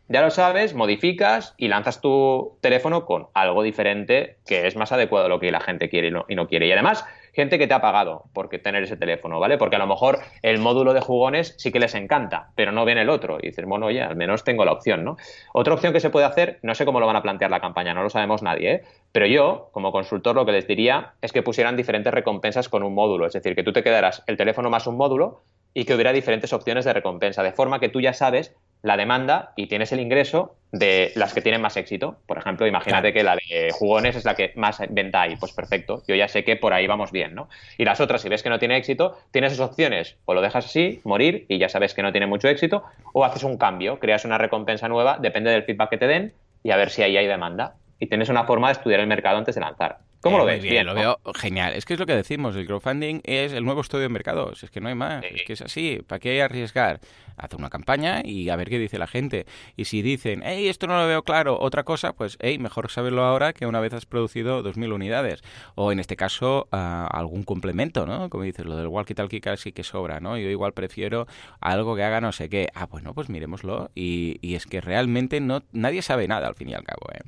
ya 0.07 0.21
lo 0.21 0.29
sabes, 0.29 0.75
modificas 0.75 1.55
y 1.57 1.69
lanzas 1.69 2.01
tu 2.01 2.55
teléfono 2.61 3.05
con 3.05 3.29
algo 3.33 3.63
diferente 3.63 4.37
que 4.45 4.67
es 4.67 4.75
más 4.75 4.91
adecuado 4.91 5.25
a 5.25 5.29
lo 5.29 5.39
que 5.39 5.51
la 5.51 5.59
gente 5.59 5.89
quiere 5.89 6.09
y 6.09 6.11
no, 6.11 6.25
y 6.29 6.35
no 6.35 6.47
quiere. 6.47 6.67
Y 6.67 6.71
además, 6.71 7.03
gente 7.37 7.59
que 7.59 7.67
te 7.67 7.75
ha 7.75 7.81
pagado 7.81 8.23
por 8.33 8.49
tener 8.49 8.81
ese 8.81 8.97
teléfono, 8.97 9.39
¿vale? 9.39 9.59
Porque 9.59 9.75
a 9.75 9.79
lo 9.79 9.85
mejor 9.85 10.17
el 10.41 10.57
módulo 10.57 10.95
de 10.95 11.01
jugones 11.01 11.53
sí 11.59 11.71
que 11.71 11.79
les 11.79 11.93
encanta, 11.93 12.49
pero 12.55 12.71
no 12.71 12.83
viene 12.83 13.03
el 13.03 13.11
otro. 13.11 13.37
Y 13.39 13.49
dices, 13.49 13.63
bueno, 13.65 13.85
oye, 13.85 14.01
al 14.01 14.15
menos 14.15 14.43
tengo 14.43 14.65
la 14.65 14.71
opción, 14.71 15.03
¿no? 15.03 15.17
Otra 15.53 15.75
opción 15.75 15.93
que 15.93 15.99
se 15.99 16.09
puede 16.09 16.25
hacer, 16.25 16.57
no 16.63 16.73
sé 16.73 16.83
cómo 16.83 16.99
lo 16.99 17.05
van 17.05 17.15
a 17.15 17.21
plantear 17.21 17.51
la 17.51 17.61
campaña, 17.61 17.93
no 17.93 18.01
lo 18.01 18.09
sabemos 18.09 18.41
nadie, 18.41 18.71
¿eh? 18.71 18.81
Pero 19.11 19.27
yo, 19.27 19.69
como 19.71 19.91
consultor, 19.91 20.35
lo 20.35 20.47
que 20.47 20.51
les 20.51 20.65
diría 20.65 21.13
es 21.21 21.31
que 21.31 21.43
pusieran 21.43 21.77
diferentes 21.77 22.11
recompensas 22.11 22.69
con 22.69 22.81
un 22.81 22.95
módulo. 22.95 23.27
Es 23.27 23.33
decir, 23.33 23.55
que 23.55 23.61
tú 23.61 23.71
te 23.71 23.83
quedaras 23.83 24.23
el 24.25 24.35
teléfono 24.35 24.71
más 24.71 24.87
un 24.87 24.97
módulo 24.97 25.43
y 25.75 25.85
que 25.85 25.93
hubiera 25.93 26.11
diferentes 26.11 26.53
opciones 26.53 26.85
de 26.85 26.93
recompensa, 26.93 27.43
de 27.43 27.51
forma 27.51 27.79
que 27.79 27.89
tú 27.89 28.01
ya 28.01 28.13
sabes 28.13 28.55
la 28.81 28.97
demanda 28.97 29.53
y 29.55 29.67
tienes 29.67 29.91
el 29.91 29.99
ingreso 29.99 30.55
de 30.71 31.11
las 31.15 31.33
que 31.33 31.41
tienen 31.41 31.61
más 31.61 31.77
éxito. 31.77 32.17
Por 32.25 32.37
ejemplo, 32.37 32.67
imagínate 32.67 33.13
que 33.13 33.23
la 33.23 33.35
de 33.35 33.71
jugones 33.71 34.15
es 34.15 34.25
la 34.25 34.35
que 34.35 34.51
más 34.55 34.81
venta 34.89 35.21
hay. 35.21 35.35
Pues 35.35 35.53
perfecto, 35.53 36.03
yo 36.07 36.15
ya 36.15 36.27
sé 36.27 36.43
que 36.43 36.55
por 36.55 36.73
ahí 36.73 36.87
vamos 36.87 37.11
bien, 37.11 37.35
¿no? 37.35 37.49
Y 37.77 37.85
las 37.85 38.01
otras, 38.01 38.21
si 38.21 38.29
ves 38.29 38.43
que 38.43 38.49
no 38.49 38.59
tiene 38.59 38.77
éxito, 38.77 39.17
tienes 39.31 39.53
esas 39.53 39.69
opciones. 39.69 40.17
O 40.25 40.33
lo 40.33 40.41
dejas 40.41 40.65
así, 40.65 41.01
morir, 41.03 41.45
y 41.47 41.57
ya 41.57 41.69
sabes 41.69 41.93
que 41.93 42.01
no 42.01 42.11
tiene 42.11 42.27
mucho 42.27 42.47
éxito, 42.49 42.83
o 43.13 43.23
haces 43.23 43.43
un 43.43 43.57
cambio, 43.57 43.99
creas 43.99 44.25
una 44.25 44.37
recompensa 44.37 44.87
nueva, 44.87 45.17
depende 45.19 45.51
del 45.51 45.63
feedback 45.63 45.89
que 45.91 45.97
te 45.97 46.07
den, 46.07 46.33
y 46.63 46.71
a 46.71 46.77
ver 46.77 46.89
si 46.89 47.01
ahí 47.03 47.17
hay 47.17 47.27
demanda. 47.27 47.75
Y 47.99 48.07
tienes 48.07 48.29
una 48.29 48.43
forma 48.43 48.67
de 48.67 48.73
estudiar 48.73 48.99
el 48.99 49.07
mercado 49.07 49.37
antes 49.37 49.55
de 49.55 49.61
lanzar. 49.61 49.99
¿Cómo 50.27 50.39
lo 50.39 50.45
ves? 50.45 50.61
Bien, 50.61 50.85
lo 50.85 50.93
veo 50.93 51.19
genial. 51.35 51.73
Es 51.73 51.85
que 51.85 51.93
es 51.93 51.99
lo 51.99 52.05
que 52.05 52.15
decimos, 52.15 52.55
el 52.55 52.65
crowdfunding 52.65 53.21
es 53.23 53.53
el 53.53 53.63
nuevo 53.63 53.81
estudio 53.81 54.03
de 54.03 54.09
mercados. 54.09 54.63
Es 54.63 54.69
que 54.69 54.81
no 54.81 54.89
hay 54.89 54.95
más, 54.95 55.23
es 55.23 55.43
que 55.43 55.53
es 55.53 55.61
así. 55.61 56.01
¿Para 56.05 56.19
qué 56.19 56.41
arriesgar? 56.41 56.99
Hacer 57.37 57.59
una 57.59 57.69
campaña 57.69 58.21
y 58.25 58.49
a 58.49 58.55
ver 58.55 58.67
qué 58.69 58.79
dice 58.79 58.97
la 58.97 59.07
gente. 59.07 59.45
Y 59.75 59.85
si 59.85 60.01
dicen, 60.01 60.41
hey, 60.43 60.67
esto 60.67 60.87
no 60.87 60.99
lo 60.99 61.07
veo 61.07 61.23
claro, 61.23 61.57
otra 61.59 61.83
cosa, 61.83 62.13
pues, 62.13 62.37
hey, 62.41 62.57
mejor 62.57 62.89
saberlo 62.89 63.23
ahora 63.23 63.53
que 63.53 63.67
una 63.67 63.79
vez 63.79 63.93
has 63.93 64.05
producido 64.05 64.63
2.000 64.63 64.91
unidades. 64.93 65.43
O 65.75 65.91
en 65.91 65.99
este 65.99 66.15
caso, 66.15 66.67
algún 66.71 67.43
complemento, 67.43 68.05
¿no? 68.05 68.29
Como 68.29 68.43
dices, 68.43 68.65
lo 68.65 68.75
del 68.75 68.87
walkie-talkie 68.87 69.39
casi 69.39 69.71
que 69.71 69.83
sobra, 69.83 70.19
¿no? 70.19 70.37
Yo 70.37 70.49
igual 70.49 70.73
prefiero 70.73 71.27
algo 71.61 71.95
que 71.95 72.03
haga 72.03 72.21
no 72.21 72.31
sé 72.31 72.49
qué. 72.49 72.69
Ah, 72.73 72.87
bueno, 72.87 73.13
pues 73.13 73.29
miremoslo. 73.29 73.91
Y, 73.95 74.39
y 74.41 74.55
es 74.55 74.65
que 74.65 74.81
realmente 74.81 75.39
no 75.39 75.63
nadie 75.71 76.01
sabe 76.01 76.27
nada 76.27 76.47
al 76.47 76.55
fin 76.55 76.69
y 76.69 76.73
al 76.73 76.83
cabo, 76.83 77.07
¿eh? 77.13 77.21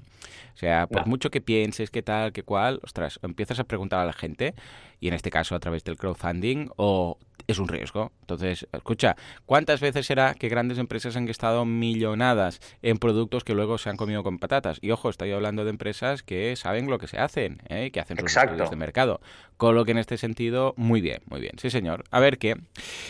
O 0.59 0.65
sea, 0.67 0.87
por 0.87 1.07
mucho 1.07 1.31
que 1.31 1.39
pienses 1.39 1.89
que 1.89 2.01
tal, 2.01 2.33
que 2.33 2.43
cual, 2.43 2.81
ostras, 2.83 3.17
empiezas 3.23 3.61
a 3.61 3.63
preguntar 3.63 4.01
a 4.01 4.05
la 4.05 4.11
gente, 4.11 4.55
y 4.99 5.07
en 5.07 5.13
este 5.13 5.29
caso 5.29 5.55
a 5.55 5.59
través 5.59 5.83
del 5.83 5.97
crowdfunding, 5.97 6.69
o 6.75 7.17
es 7.49 7.57
un 7.57 7.67
riesgo. 7.67 8.11
Entonces, 8.21 8.67
escucha, 8.71 9.15
¿cuántas 9.45 9.81
veces 9.81 10.05
será 10.05 10.35
que 10.35 10.49
grandes 10.49 10.77
empresas 10.77 11.15
han 11.15 11.27
estado 11.27 11.65
millonadas 11.65 12.61
en 12.81 12.97
productos 12.97 13.43
que 13.43 13.55
luego 13.55 13.77
se 13.77 13.89
han 13.89 13.97
comido 13.97 14.23
con 14.23 14.37
patatas? 14.37 14.77
Y 14.81 14.91
ojo, 14.91 15.09
estoy 15.09 15.31
hablando 15.31 15.63
de 15.63 15.71
empresas 15.71 16.21
que 16.21 16.55
saben 16.55 16.89
lo 16.89 16.99
que 16.99 17.07
se 17.07 17.17
hacen, 17.17 17.61
¿eh? 17.67 17.89
que 17.91 17.99
hacen 17.99 18.17
sus 18.19 18.35
estudios 18.35 18.69
de 18.69 18.75
mercado. 18.75 19.19
Con 19.57 19.75
lo 19.75 19.83
que 19.83 19.91
en 19.91 19.97
este 19.97 20.17
sentido, 20.17 20.73
muy 20.77 21.01
bien, 21.01 21.21
muy 21.25 21.41
bien. 21.41 21.53
Sí, 21.57 21.69
señor. 21.69 22.03
A 22.11 22.19
ver 22.19 22.37
qué. 22.37 22.55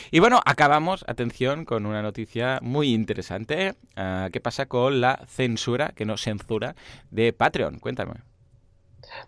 Y 0.09 0.19
bueno, 0.19 0.39
acabamos, 0.45 1.03
atención, 1.07 1.65
con 1.65 1.85
una 1.85 2.01
noticia 2.01 2.59
muy 2.61 2.93
interesante. 2.93 3.75
Uh, 3.97 4.31
¿Qué 4.31 4.39
pasa 4.39 4.67
con 4.67 5.01
la 5.01 5.25
censura, 5.27 5.91
que 5.95 6.05
no 6.05 6.17
censura, 6.17 6.75
de 7.11 7.33
Patreon? 7.33 7.79
Cuéntame. 7.79 8.28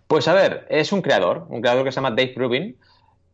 Pues 0.06 0.28
a 0.28 0.34
ver, 0.34 0.66
es 0.70 0.92
un 0.92 1.02
creador, 1.02 1.46
un 1.48 1.60
creador 1.60 1.84
que 1.84 1.92
se 1.92 1.96
llama 1.96 2.10
Dave 2.10 2.34
Rubin, 2.36 2.76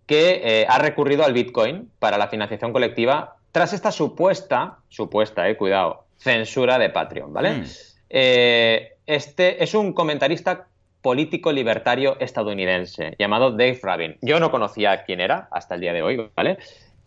que 0.07 0.41
eh, 0.43 0.67
ha 0.69 0.79
recurrido 0.79 1.25
al 1.25 1.35
Bitcoin 1.35 1.91
para 1.99 2.17
la 2.17 2.29
financiación 2.29 2.73
colectiva 2.73 3.37
tras 3.53 3.73
esta 3.73 3.93
supuesta, 3.93 4.79
supuesta, 4.89 5.49
eh, 5.49 5.57
cuidado, 5.57 6.05
censura 6.17 6.79
de 6.79 6.91
Patreon, 6.91 7.33
¿vale? 7.33 7.55
Mm. 7.55 7.65
Eh, 8.11 8.93
este 9.07 9.63
es 9.63 9.75
un 9.75 9.93
comentarista 9.93 10.67
político 11.03 11.53
libertario 11.53 12.19
estadounidense 12.21 13.15
llamado 13.19 13.53
Dave 13.53 13.79
Rabin. 13.83 14.17
Yo 14.21 14.41
no 14.41 14.51
conocía 14.51 15.05
quién 15.05 15.21
era 15.21 15.49
hasta 15.51 15.75
el 15.75 15.83
día 15.83 15.93
de 15.93 16.03
hoy, 16.03 16.31
¿vale? 16.35 16.59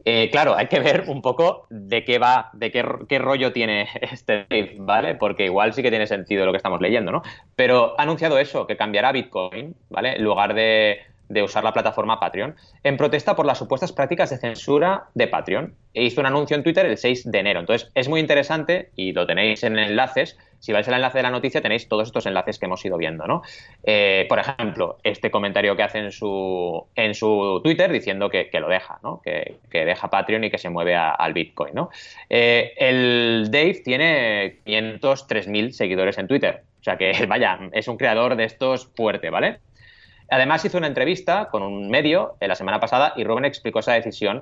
Eh, 0.06 0.30
claro, 0.32 0.56
hay 0.56 0.68
que 0.68 0.80
ver 0.80 1.06
un 1.08 1.22
poco 1.22 1.68
de 1.70 2.04
qué 2.04 2.18
va, 2.18 2.50
de 2.54 2.72
qué, 2.72 2.84
qué, 3.08 3.20
rollo 3.20 3.54
tiene 3.54 3.88
este 4.02 4.48
¿vale? 4.78 5.16
Porque 5.16 5.46
igual 5.46 5.74
sí 5.74 5.82
que 5.84 5.90
tiene 5.90 6.08
sentido 6.08 6.46
lo 6.46 6.52
que 6.52 6.58
estamos 6.58 6.82
leyendo, 6.82 7.12
¿no? 7.12 7.22
Pero 7.56 7.96
ha 8.00 8.04
anunciado 8.04 8.40
eso, 8.40 8.68
que 8.68 8.78
cambiará 8.78 9.12
Bitcoin, 9.12 9.76
¿vale? 9.90 10.16
En 10.16 10.24
lugar 10.24 10.54
de, 10.54 11.02
de 11.32 11.44
usar 11.44 11.63
la 11.63 11.74
plataforma 11.74 12.20
Patreon, 12.20 12.56
en 12.84 12.98
protesta 12.98 13.36
por 13.36 13.46
las 13.46 13.58
supuestas 13.58 13.91
prácticas 13.91 14.30
de 14.30 14.38
censura 14.38 15.06
de 15.13 15.28
Patreon. 15.28 15.76
E 15.94 16.04
hizo 16.04 16.22
un 16.22 16.28
anuncio 16.28 16.56
en 16.56 16.63
Twitter 16.63 16.86
el 16.86 16.98
6 16.98 17.32
de 17.32 17.39
enero. 17.39 17.60
Entonces, 17.60 17.91
es 17.96 18.08
muy 18.08 18.20
interesante 18.20 18.91
y 18.96 19.12
lo 19.12 19.26
tenéis 19.26 19.63
en 19.63 19.78
enlaces. 19.78 20.38
Si 20.60 20.72
vais 20.72 20.88
al 20.88 20.94
enlace 20.94 21.17
de 21.17 21.24
la 21.24 21.32
noticia, 21.32 21.62
tenéis 21.62 21.88
todos 21.88 22.08
estos 22.08 22.26
enlaces 22.26 22.60
que 22.60 22.65
hemos 22.65 22.86
ido 22.86 22.98
viendo, 22.98 23.26
¿no? 23.26 23.41
Eh, 23.84 24.26
por 24.30 24.39
ejemplo, 24.39 24.98
este 25.04 25.32
comentario 25.32 25.76
que 25.76 25.84
hace 25.84 26.00
en 26.00 26.12
su, 26.12 26.86
en 26.96 27.15
su 27.15 27.62
Twitter 27.63 27.91
diciendo 27.91 28.30
que, 28.30 28.50
lo 28.60 28.70
deja, 28.70 29.00
¿no? 29.04 29.22
Que, 29.22 29.58
deja 29.72 30.10
Patreon 30.10 30.44
y 30.44 30.52
que 30.52 30.58
se 30.58 30.70
mueve 30.70 30.96
al 30.96 31.34
Bitcoin, 31.34 31.74
¿no? 31.74 31.89
Eh, 32.30 32.74
el 32.78 33.50
Dave 33.50 33.82
tiene 33.84 34.60
503.000 34.65 35.72
seguidores 35.72 36.17
en 36.17 36.28
Twitter. 36.28 36.63
O 36.80 36.84
sea 36.84 36.98
que, 36.98 37.12
vaya, 37.28 37.60
es 37.72 37.88
un 37.88 37.98
creador 37.98 38.36
de 38.36 38.44
estos 38.44 38.88
fuerte, 38.96 39.30
¿vale? 39.30 39.60
Además 40.32 40.63
hizo 40.65 40.78
una 40.78 40.88
entrevista 40.88 41.50
con 41.50 41.62
un 41.62 41.89
medio 41.89 42.36
la 42.39 42.56
semana 42.56 42.80
pasada 42.80 43.13
y 43.17 43.24
Rubén 43.24 43.46
explicó 43.46 43.80
esa 43.80 43.94
decisión 43.94 44.41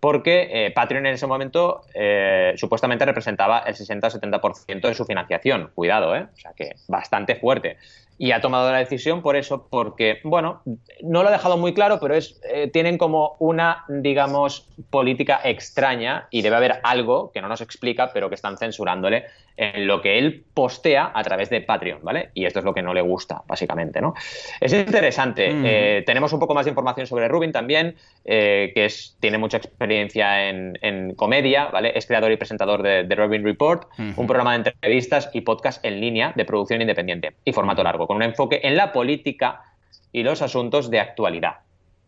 porque 0.00 0.48
eh, 0.50 0.70
Patreon 0.72 1.06
en 1.06 1.14
ese 1.14 1.26
momento 1.26 1.82
eh, 1.94 2.54
supuestamente 2.56 3.04
representaba 3.04 3.60
el 3.60 3.74
60-70% 3.76 4.80
de 4.80 4.94
su 4.94 5.04
financiación. 5.04 5.70
Cuidado, 5.74 6.16
¿eh? 6.16 6.26
O 6.32 6.36
sea 6.36 6.52
que 6.54 6.74
bastante 6.88 7.36
fuerte 7.36 7.76
y 8.20 8.32
ha 8.32 8.42
tomado 8.42 8.70
la 8.70 8.76
decisión 8.76 9.22
por 9.22 9.34
eso, 9.34 9.66
porque, 9.70 10.18
bueno, 10.24 10.60
no 11.02 11.22
lo 11.22 11.30
ha 11.30 11.32
dejado 11.32 11.56
muy 11.56 11.72
claro, 11.72 11.98
pero 12.02 12.14
es 12.14 12.38
eh, 12.52 12.68
tienen 12.70 12.98
como 12.98 13.36
una, 13.38 13.86
digamos, 13.88 14.68
política 14.90 15.40
extraña 15.42 16.28
y 16.30 16.42
debe 16.42 16.56
haber 16.56 16.80
algo 16.82 17.32
que 17.32 17.40
no 17.40 17.48
nos 17.48 17.62
explica, 17.62 18.12
pero 18.12 18.28
que 18.28 18.34
están 18.34 18.58
censurándole 18.58 19.24
en 19.56 19.86
lo 19.86 20.02
que 20.02 20.18
él 20.18 20.44
postea 20.52 21.12
a 21.14 21.22
través 21.22 21.48
de 21.50 21.62
Patreon, 21.62 22.00
¿vale? 22.02 22.30
Y 22.34 22.44
esto 22.44 22.58
es 22.58 22.64
lo 22.64 22.74
que 22.74 22.82
no 22.82 22.92
le 22.92 23.00
gusta, 23.00 23.42
básicamente, 23.46 24.00
¿no? 24.00 24.14
Es 24.60 24.72
interesante. 24.72 25.52
Mm. 25.52 25.64
Eh, 25.66 26.02
tenemos 26.06 26.32
un 26.32 26.40
poco 26.40 26.54
más 26.54 26.64
de 26.64 26.70
información 26.70 27.06
sobre 27.06 27.28
Rubin 27.28 27.52
también, 27.52 27.96
eh, 28.24 28.72
que 28.74 28.86
es, 28.86 29.16
tiene 29.20 29.38
mucha 29.38 29.58
experiencia 29.58 30.48
en, 30.48 31.14
comedia, 31.14 31.66
¿vale? 31.66 31.92
Es 31.94 32.06
creador 32.06 32.32
y 32.32 32.36
presentador 32.36 32.82
de, 32.82 33.04
The 33.04 33.14
Rubin 33.14 33.44
Report, 33.44 33.88
un 33.98 34.26
programa 34.26 34.52
de 34.58 34.70
entrevistas 34.70 35.30
y 35.32 35.40
podcast 35.42 35.84
en 35.84 36.00
línea 36.00 36.32
de 36.34 36.44
producción 36.44 36.80
independiente 36.80 37.34
y 37.44 37.52
formato 37.52 37.82
largo 37.82 38.06
con 38.10 38.16
un 38.16 38.24
enfoque 38.24 38.58
en 38.64 38.74
la 38.74 38.90
política 38.90 39.62
y 40.10 40.24
los 40.24 40.42
asuntos 40.42 40.90
de 40.90 40.98
actualidad. 40.98 41.58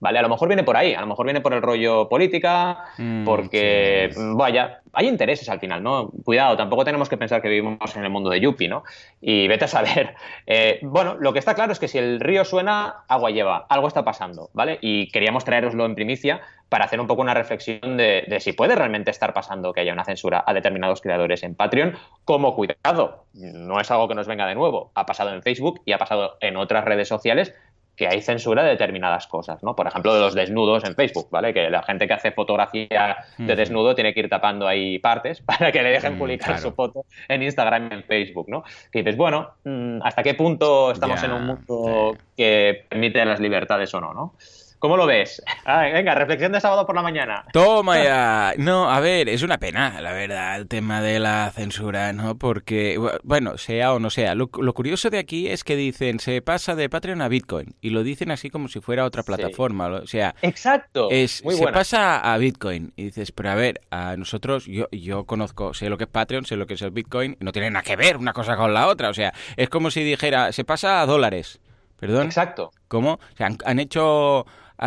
¿Vale? 0.02 0.18
A 0.18 0.22
lo 0.22 0.28
mejor 0.28 0.48
viene 0.48 0.64
por 0.64 0.76
ahí, 0.76 0.94
a 0.94 1.00
lo 1.00 1.06
mejor 1.06 1.26
viene 1.26 1.40
por 1.40 1.54
el 1.54 1.62
rollo 1.62 2.08
política, 2.08 2.86
mm, 2.98 3.24
porque, 3.24 4.10
vaya, 4.34 4.80
hay 4.92 5.06
intereses 5.06 5.48
al 5.48 5.60
final, 5.60 5.80
¿no? 5.80 6.10
Cuidado, 6.24 6.56
tampoco 6.56 6.84
tenemos 6.84 7.08
que 7.08 7.16
pensar 7.16 7.40
que 7.40 7.48
vivimos 7.48 7.94
en 7.94 8.02
el 8.02 8.10
mundo 8.10 8.28
de 8.28 8.40
Yuppie, 8.40 8.68
¿no? 8.68 8.82
Y 9.20 9.46
vete 9.46 9.66
a 9.66 9.68
saber. 9.68 10.16
Eh, 10.44 10.80
bueno, 10.82 11.14
lo 11.20 11.32
que 11.32 11.38
está 11.38 11.54
claro 11.54 11.72
es 11.72 11.78
que 11.78 11.86
si 11.86 11.98
el 11.98 12.18
río 12.18 12.44
suena, 12.44 13.04
agua 13.06 13.30
lleva, 13.30 13.64
algo 13.68 13.86
está 13.86 14.04
pasando, 14.04 14.50
¿vale? 14.54 14.78
Y 14.82 15.08
queríamos 15.10 15.44
traeroslo 15.44 15.86
en 15.86 15.94
primicia 15.94 16.40
para 16.68 16.84
hacer 16.84 17.00
un 17.00 17.06
poco 17.06 17.22
una 17.22 17.32
reflexión 17.32 17.96
de, 17.96 18.24
de 18.26 18.40
si 18.40 18.52
puede 18.52 18.74
realmente 18.74 19.10
estar 19.10 19.32
pasando 19.32 19.72
que 19.72 19.80
haya 19.80 19.92
una 19.92 20.04
censura 20.04 20.42
a 20.44 20.52
determinados 20.52 21.00
creadores 21.00 21.42
en 21.44 21.54
Patreon, 21.54 21.96
como 22.24 22.56
cuidado, 22.56 23.24
no 23.34 23.80
es 23.80 23.90
algo 23.90 24.08
que 24.08 24.14
nos 24.14 24.26
venga 24.26 24.46
de 24.46 24.54
nuevo, 24.54 24.90
ha 24.94 25.06
pasado 25.06 25.32
en 25.32 25.42
Facebook 25.42 25.80
y 25.84 25.92
ha 25.92 25.98
pasado 25.98 26.36
en 26.40 26.56
otras 26.56 26.84
redes 26.84 27.08
sociales 27.08 27.54
que 27.96 28.08
hay 28.08 28.22
censura 28.22 28.62
de 28.62 28.70
determinadas 28.70 29.26
cosas, 29.26 29.62
¿no? 29.62 29.76
Por 29.76 29.86
ejemplo, 29.86 30.14
de 30.14 30.20
los 30.20 30.34
desnudos 30.34 30.84
en 30.84 30.94
Facebook, 30.94 31.28
¿vale? 31.30 31.52
Que 31.52 31.68
la 31.68 31.82
gente 31.82 32.06
que 32.06 32.14
hace 32.14 32.32
fotografía 32.32 33.16
de 33.36 33.56
desnudo 33.56 33.94
tiene 33.94 34.14
que 34.14 34.20
ir 34.20 34.28
tapando 34.28 34.66
ahí 34.66 34.98
partes 34.98 35.40
para 35.46 35.70
que 35.70 35.82
le 35.82 35.90
dejen 35.90 36.14
mm, 36.14 36.18
publicar 36.18 36.58
su 36.58 36.72
foto 36.72 37.04
en 37.28 37.42
Instagram 37.42 37.88
y 37.90 37.94
en 37.94 38.04
Facebook, 38.04 38.48
¿no? 38.48 38.64
Que 38.90 39.00
dices, 39.00 39.16
bueno, 39.16 39.50
mm, 39.64 40.00
¿hasta 40.02 40.22
qué 40.22 40.34
punto 40.34 40.92
estamos 40.92 41.22
en 41.22 41.32
un 41.32 41.46
mundo 41.46 42.16
que 42.36 42.86
permite 42.88 43.24
las 43.24 43.40
libertades 43.40 43.92
o 43.94 44.00
no, 44.00 44.14
no? 44.14 44.34
¿Cómo 44.82 44.96
lo 44.96 45.06
ves? 45.06 45.40
venga, 45.64 46.12
reflexión 46.16 46.50
de 46.50 46.60
sábado 46.60 46.84
por 46.84 46.96
la 46.96 47.02
mañana. 47.02 47.44
Toma 47.52 48.02
ya. 48.02 48.54
No, 48.58 48.90
a 48.90 48.98
ver, 48.98 49.28
es 49.28 49.44
una 49.44 49.58
pena, 49.58 50.00
la 50.00 50.12
verdad, 50.12 50.56
el 50.56 50.66
tema 50.66 51.00
de 51.00 51.20
la 51.20 51.52
censura, 51.54 52.12
¿no? 52.12 52.36
Porque, 52.36 52.98
bueno, 53.22 53.58
sea 53.58 53.92
o 53.92 54.00
no 54.00 54.10
sea, 54.10 54.34
lo, 54.34 54.48
curioso 54.48 55.08
de 55.08 55.20
aquí 55.20 55.46
es 55.46 55.62
que 55.62 55.76
dicen, 55.76 56.18
se 56.18 56.42
pasa 56.42 56.74
de 56.74 56.88
Patreon 56.88 57.22
a 57.22 57.28
Bitcoin, 57.28 57.76
y 57.80 57.90
lo 57.90 58.02
dicen 58.02 58.32
así 58.32 58.50
como 58.50 58.66
si 58.66 58.80
fuera 58.80 59.04
otra 59.04 59.22
plataforma, 59.22 59.86
o 59.86 60.06
sea... 60.08 60.34
Exacto. 60.42 61.06
Es, 61.12 61.44
se 61.48 61.66
pasa 61.68 62.18
a 62.18 62.36
Bitcoin, 62.38 62.92
y 62.96 63.04
dices, 63.04 63.30
pero 63.30 63.50
a 63.50 63.54
ver, 63.54 63.82
a 63.92 64.16
nosotros, 64.16 64.66
yo, 64.66 64.88
yo 64.90 65.26
conozco, 65.26 65.74
sé 65.74 65.90
lo 65.90 65.96
que 65.96 66.04
es 66.04 66.10
Patreon, 66.10 66.44
sé 66.44 66.56
lo 66.56 66.66
que 66.66 66.74
es 66.74 66.82
el 66.82 66.90
Bitcoin, 66.90 67.36
no 67.38 67.52
tiene 67.52 67.70
nada 67.70 67.84
que 67.84 67.94
ver 67.94 68.16
una 68.16 68.32
cosa 68.32 68.56
con 68.56 68.74
la 68.74 68.88
otra, 68.88 69.10
o 69.10 69.14
sea, 69.14 69.32
es 69.56 69.68
como 69.68 69.92
si 69.92 70.02
dijera, 70.02 70.50
se 70.50 70.64
pasa 70.64 71.02
a 71.02 71.06
dólares. 71.06 71.60
¿Perdón? 72.02 72.26
Exacto. 72.26 72.72
¿Cómo? 72.88 73.12
O 73.12 73.36
sea, 73.36 73.48
han, 73.64 73.78
hecho 73.78 74.40
ah, 74.40 74.44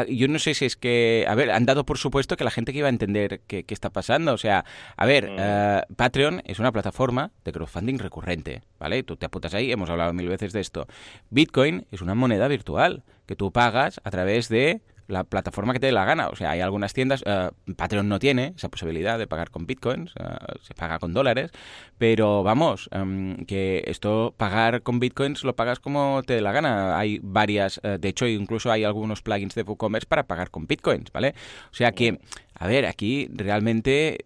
yo 0.10 0.28
no 0.28 0.40
sé 0.40 0.54
si 0.54 0.66
es 0.66 0.76
que, 0.76 1.26
a 1.28 1.36
ver, 1.36 1.52
han 1.52 1.66
dado 1.66 1.86
por 1.86 1.98
supuesto 1.98 2.36
que 2.38 2.44
la 2.44 2.52
gente 2.52 2.72
que 2.74 2.80
iba 2.80 2.88
a 2.88 2.90
entender 2.90 3.42
qué, 3.48 3.64
qué 3.64 3.74
está 3.74 3.90
pasando. 3.90 4.34
O 4.34 4.38
sea, 4.38 4.66
a 4.98 5.06
ver, 5.06 5.30
Mm. 5.32 5.36
eh, 5.40 5.82
Patreon 5.96 6.42
es 6.46 6.60
una 6.60 6.72
plataforma 6.72 7.32
de 7.44 7.52
crowdfunding 7.52 8.00
recurrente, 8.00 8.62
¿vale? 8.80 9.04
Tú 9.04 9.16
te 9.18 9.26
apuntas 9.26 9.54
ahí, 9.54 9.72
hemos 9.72 9.90
hablado 9.90 10.14
mil 10.14 10.28
veces 10.28 10.54
de 10.54 10.60
esto. 10.62 10.88
Bitcoin 11.30 11.86
es 11.92 12.02
una 12.02 12.16
moneda 12.16 12.48
virtual 12.48 13.04
que 13.26 13.36
tú 13.36 13.52
pagas 13.52 14.00
a 14.04 14.12
través 14.12 14.50
de 14.50 14.82
la 15.08 15.24
plataforma 15.24 15.74
que 15.74 15.80
te 15.80 15.88
dé 15.88 15.92
la 15.92 16.06
gana. 16.06 16.28
O 16.30 16.36
sea, 16.36 16.52
hay 16.52 16.62
algunas 16.62 16.94
tiendas, 16.94 17.24
eh, 17.26 17.50
Patreon 17.76 18.08
no 18.08 18.20
tiene 18.20 18.54
esa 18.56 18.70
posibilidad 18.70 19.18
de 19.20 19.28
pagar 19.28 19.52
con 19.52 19.66
bitcoins, 19.66 20.14
eh, 20.20 20.24
se 20.62 20.74
paga 20.74 21.00
con 21.00 21.14
dólares, 21.14 21.52
pero 21.98 22.44
vamos, 22.44 22.90
em, 22.92 23.46
que 23.46 23.84
esto 23.88 24.34
pagar 24.38 24.82
con 24.82 25.00
bitcoins 25.00 25.44
lo 25.44 25.56
pagas 25.56 25.80
como 25.80 26.22
te 26.26 26.34
dé 26.36 26.42
la 26.42 26.52
gana. 26.52 26.98
Hay 26.98 27.20
varias, 27.22 27.80
eh, 27.84 27.98
de 28.00 28.10
hecho, 28.10 28.28
incluso 28.28 28.72
hay 28.72 28.84
algunos 28.84 29.22
plugins 29.22 29.56
de 29.56 29.64
WooCommerce 29.64 30.08
para 30.08 30.24
pagar 30.24 30.50
con 30.50 30.68
bitcoins, 30.68 31.12
¿vale? 31.12 31.36
O 31.72 31.76
sea 31.76 31.92
que, 31.92 32.20
a 32.56 32.68
ver, 32.68 32.86
aquí 32.86 33.28
realmente 33.34 34.26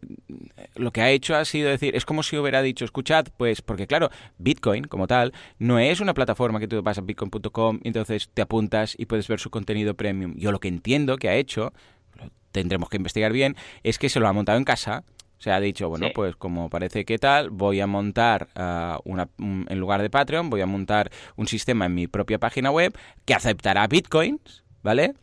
lo 0.75 0.91
que 0.91 1.01
ha 1.01 1.09
hecho 1.11 1.35
ha 1.35 1.45
sido 1.45 1.69
decir, 1.69 1.95
es 1.95 2.05
como 2.05 2.23
si 2.23 2.37
hubiera 2.37 2.61
dicho, 2.61 2.85
escuchad, 2.85 3.27
pues, 3.37 3.61
porque 3.61 3.87
claro, 3.87 4.09
Bitcoin 4.37 4.85
como 4.85 5.07
tal 5.07 5.33
no 5.57 5.79
es 5.79 5.99
una 5.99 6.13
plataforma 6.13 6.59
que 6.59 6.67
tú 6.67 6.81
vas 6.81 6.97
a 6.97 7.01
bitcoin.com 7.01 7.79
y 7.83 7.87
entonces 7.87 8.29
te 8.33 8.41
apuntas 8.41 8.95
y 8.97 9.05
puedes 9.05 9.27
ver 9.27 9.39
su 9.39 9.49
contenido 9.49 9.93
premium. 9.95 10.35
Yo 10.37 10.51
lo 10.51 10.59
que 10.59 10.68
entiendo 10.69 11.17
que 11.17 11.27
ha 11.29 11.35
hecho, 11.35 11.73
lo 12.15 12.29
tendremos 12.53 12.87
que 12.89 12.97
investigar 12.97 13.33
bien, 13.33 13.55
es 13.83 13.99
que 13.99 14.07
se 14.09 14.19
lo 14.21 14.27
ha 14.27 14.33
montado 14.33 14.57
en 14.57 14.63
casa. 14.63 15.03
O 15.37 15.41
sea, 15.41 15.55
ha 15.55 15.59
dicho, 15.61 15.87
bueno, 15.87 16.07
Sí. 16.07 16.11
pues 16.15 16.35
como 16.35 16.69
parece 16.69 17.05
que 17.05 17.17
tal, 17.17 17.49
voy 17.49 17.79
a 17.79 17.87
montar 17.87 18.49
ah, 18.55 18.99
una, 19.05 19.29
un- 19.37 19.65
en 19.69 19.79
lugar 19.79 20.01
de 20.01 20.09
Patreon, 20.09 20.49
voy 20.49 20.59
a 20.61 20.65
montar 20.65 21.11
un 21.37 21.47
sistema 21.47 21.85
en 21.85 21.95
mi 21.95 22.07
propia 22.07 22.39
página 22.39 22.71
web 22.71 22.97
que 23.25 23.33
aceptará 23.33 23.87
bitcoins, 23.87 24.63
¿vale? 24.83 25.13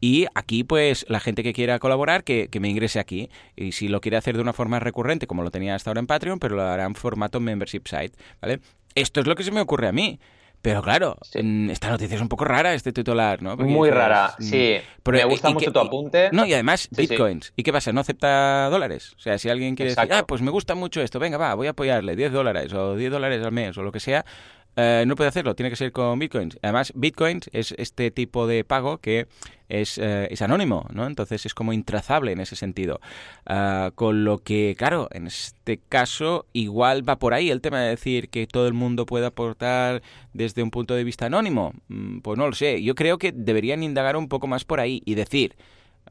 Y 0.00 0.26
aquí, 0.36 0.62
pues, 0.62 1.06
la 1.08 1.18
gente 1.18 1.42
que 1.42 1.52
quiera 1.52 1.78
colaborar, 1.80 2.22
que, 2.22 2.46
que 2.48 2.60
me 2.60 2.68
ingrese 2.68 3.00
aquí. 3.00 3.30
Y 3.56 3.72
si 3.72 3.88
lo 3.88 4.00
quiere 4.00 4.16
hacer 4.16 4.36
de 4.36 4.42
una 4.42 4.52
forma 4.52 4.78
recurrente, 4.78 5.26
como 5.26 5.42
lo 5.42 5.50
tenía 5.50 5.74
hasta 5.74 5.90
ahora 5.90 6.00
en 6.00 6.06
Patreon, 6.06 6.38
pero 6.38 6.54
lo 6.54 6.62
hará 6.62 6.84
en 6.84 6.94
formato 6.94 7.40
membership 7.40 7.82
site, 7.88 8.12
¿vale? 8.40 8.60
Esto 8.94 9.20
es 9.20 9.26
lo 9.26 9.34
que 9.34 9.42
se 9.42 9.50
me 9.50 9.60
ocurre 9.60 9.88
a 9.88 9.92
mí. 9.92 10.20
Pero 10.64 10.80
claro, 10.80 11.18
Sí. 11.20 11.42
mm, 11.42 11.68
esta 11.68 11.90
noticia 11.90 12.14
es 12.14 12.22
un 12.22 12.28
poco 12.30 12.46
rara, 12.46 12.72
este 12.72 12.90
titular, 12.90 13.42
¿no? 13.42 13.54
Porque 13.54 13.70
Muy 13.70 13.90
rara, 13.90 14.34
mm, 14.38 14.42
sí. 14.42 14.76
pero- 15.02 15.18
Me 15.18 15.24
gusta 15.26 15.50
mucho 15.50 15.66
que- 15.66 15.70
tu 15.72 15.78
y- 15.78 15.86
apunte. 15.86 16.30
No, 16.32 16.46
y 16.46 16.54
además, 16.54 16.80
Sí, 16.80 16.88
sí. 16.96 17.06
bitcoins. 17.06 17.52
¿Y 17.54 17.62
qué 17.64 17.70
pasa? 17.70 17.92
¿No 17.92 18.00
acepta 18.00 18.70
dólares? 18.70 19.12
O 19.18 19.20
sea, 19.20 19.36
si 19.36 19.50
alguien 19.50 19.74
quiere 19.76 19.94
decir, 19.94 20.10
ah, 20.10 20.24
pues 20.26 20.40
me 20.40 20.50
gusta 20.50 20.74
mucho 20.74 21.02
esto, 21.02 21.18
venga, 21.18 21.36
va, 21.36 21.54
voy 21.54 21.66
a 21.66 21.70
apoyarle 21.72 22.16
10 22.16 22.32
dólares 22.32 22.72
o 22.72 22.96
10 22.96 23.12
dólares 23.12 23.44
al 23.44 23.52
mes 23.52 23.76
o 23.76 23.82
lo 23.82 23.92
que 23.92 24.00
sea, 24.00 24.24
eh, 24.76 25.04
no 25.06 25.14
puede 25.16 25.28
hacerlo, 25.28 25.54
tiene 25.54 25.70
que 25.70 25.76
ser 25.76 25.92
con 25.92 26.18
bitcoins. 26.18 26.58
Además, 26.62 26.92
bitcoins 26.94 27.48
es 27.52 27.74
este 27.78 28.10
tipo 28.10 28.46
de 28.46 28.64
pago 28.64 28.98
que 28.98 29.26
es, 29.68 29.98
eh, 29.98 30.28
es 30.30 30.42
anónimo, 30.42 30.86
¿no? 30.92 31.06
Entonces 31.06 31.46
es 31.46 31.54
como 31.54 31.72
intrazable 31.72 32.32
en 32.32 32.40
ese 32.40 32.56
sentido. 32.56 33.00
Ah, 33.46 33.92
con 33.94 34.24
lo 34.24 34.38
que, 34.38 34.74
claro, 34.76 35.08
en 35.12 35.26
este 35.26 35.78
caso 35.88 36.46
igual 36.52 37.08
va 37.08 37.18
por 37.18 37.34
ahí 37.34 37.50
el 37.50 37.60
tema 37.60 37.80
de 37.80 37.90
decir 37.90 38.28
que 38.28 38.46
todo 38.46 38.66
el 38.66 38.74
mundo 38.74 39.06
puede 39.06 39.26
aportar 39.26 40.02
desde 40.32 40.62
un 40.62 40.70
punto 40.70 40.94
de 40.94 41.04
vista 41.04 41.26
anónimo. 41.26 41.72
Mm, 41.88 42.18
Pues 42.18 42.38
no 42.38 42.46
lo 42.46 42.54
sé. 42.54 42.82
Yo 42.82 42.94
creo 42.94 43.18
que 43.18 43.32
deberían 43.32 43.82
indagar 43.82 44.16
un 44.16 44.28
poco 44.28 44.46
más 44.46 44.64
por 44.64 44.80
ahí 44.80 45.02
y 45.04 45.14
decir, 45.14 45.56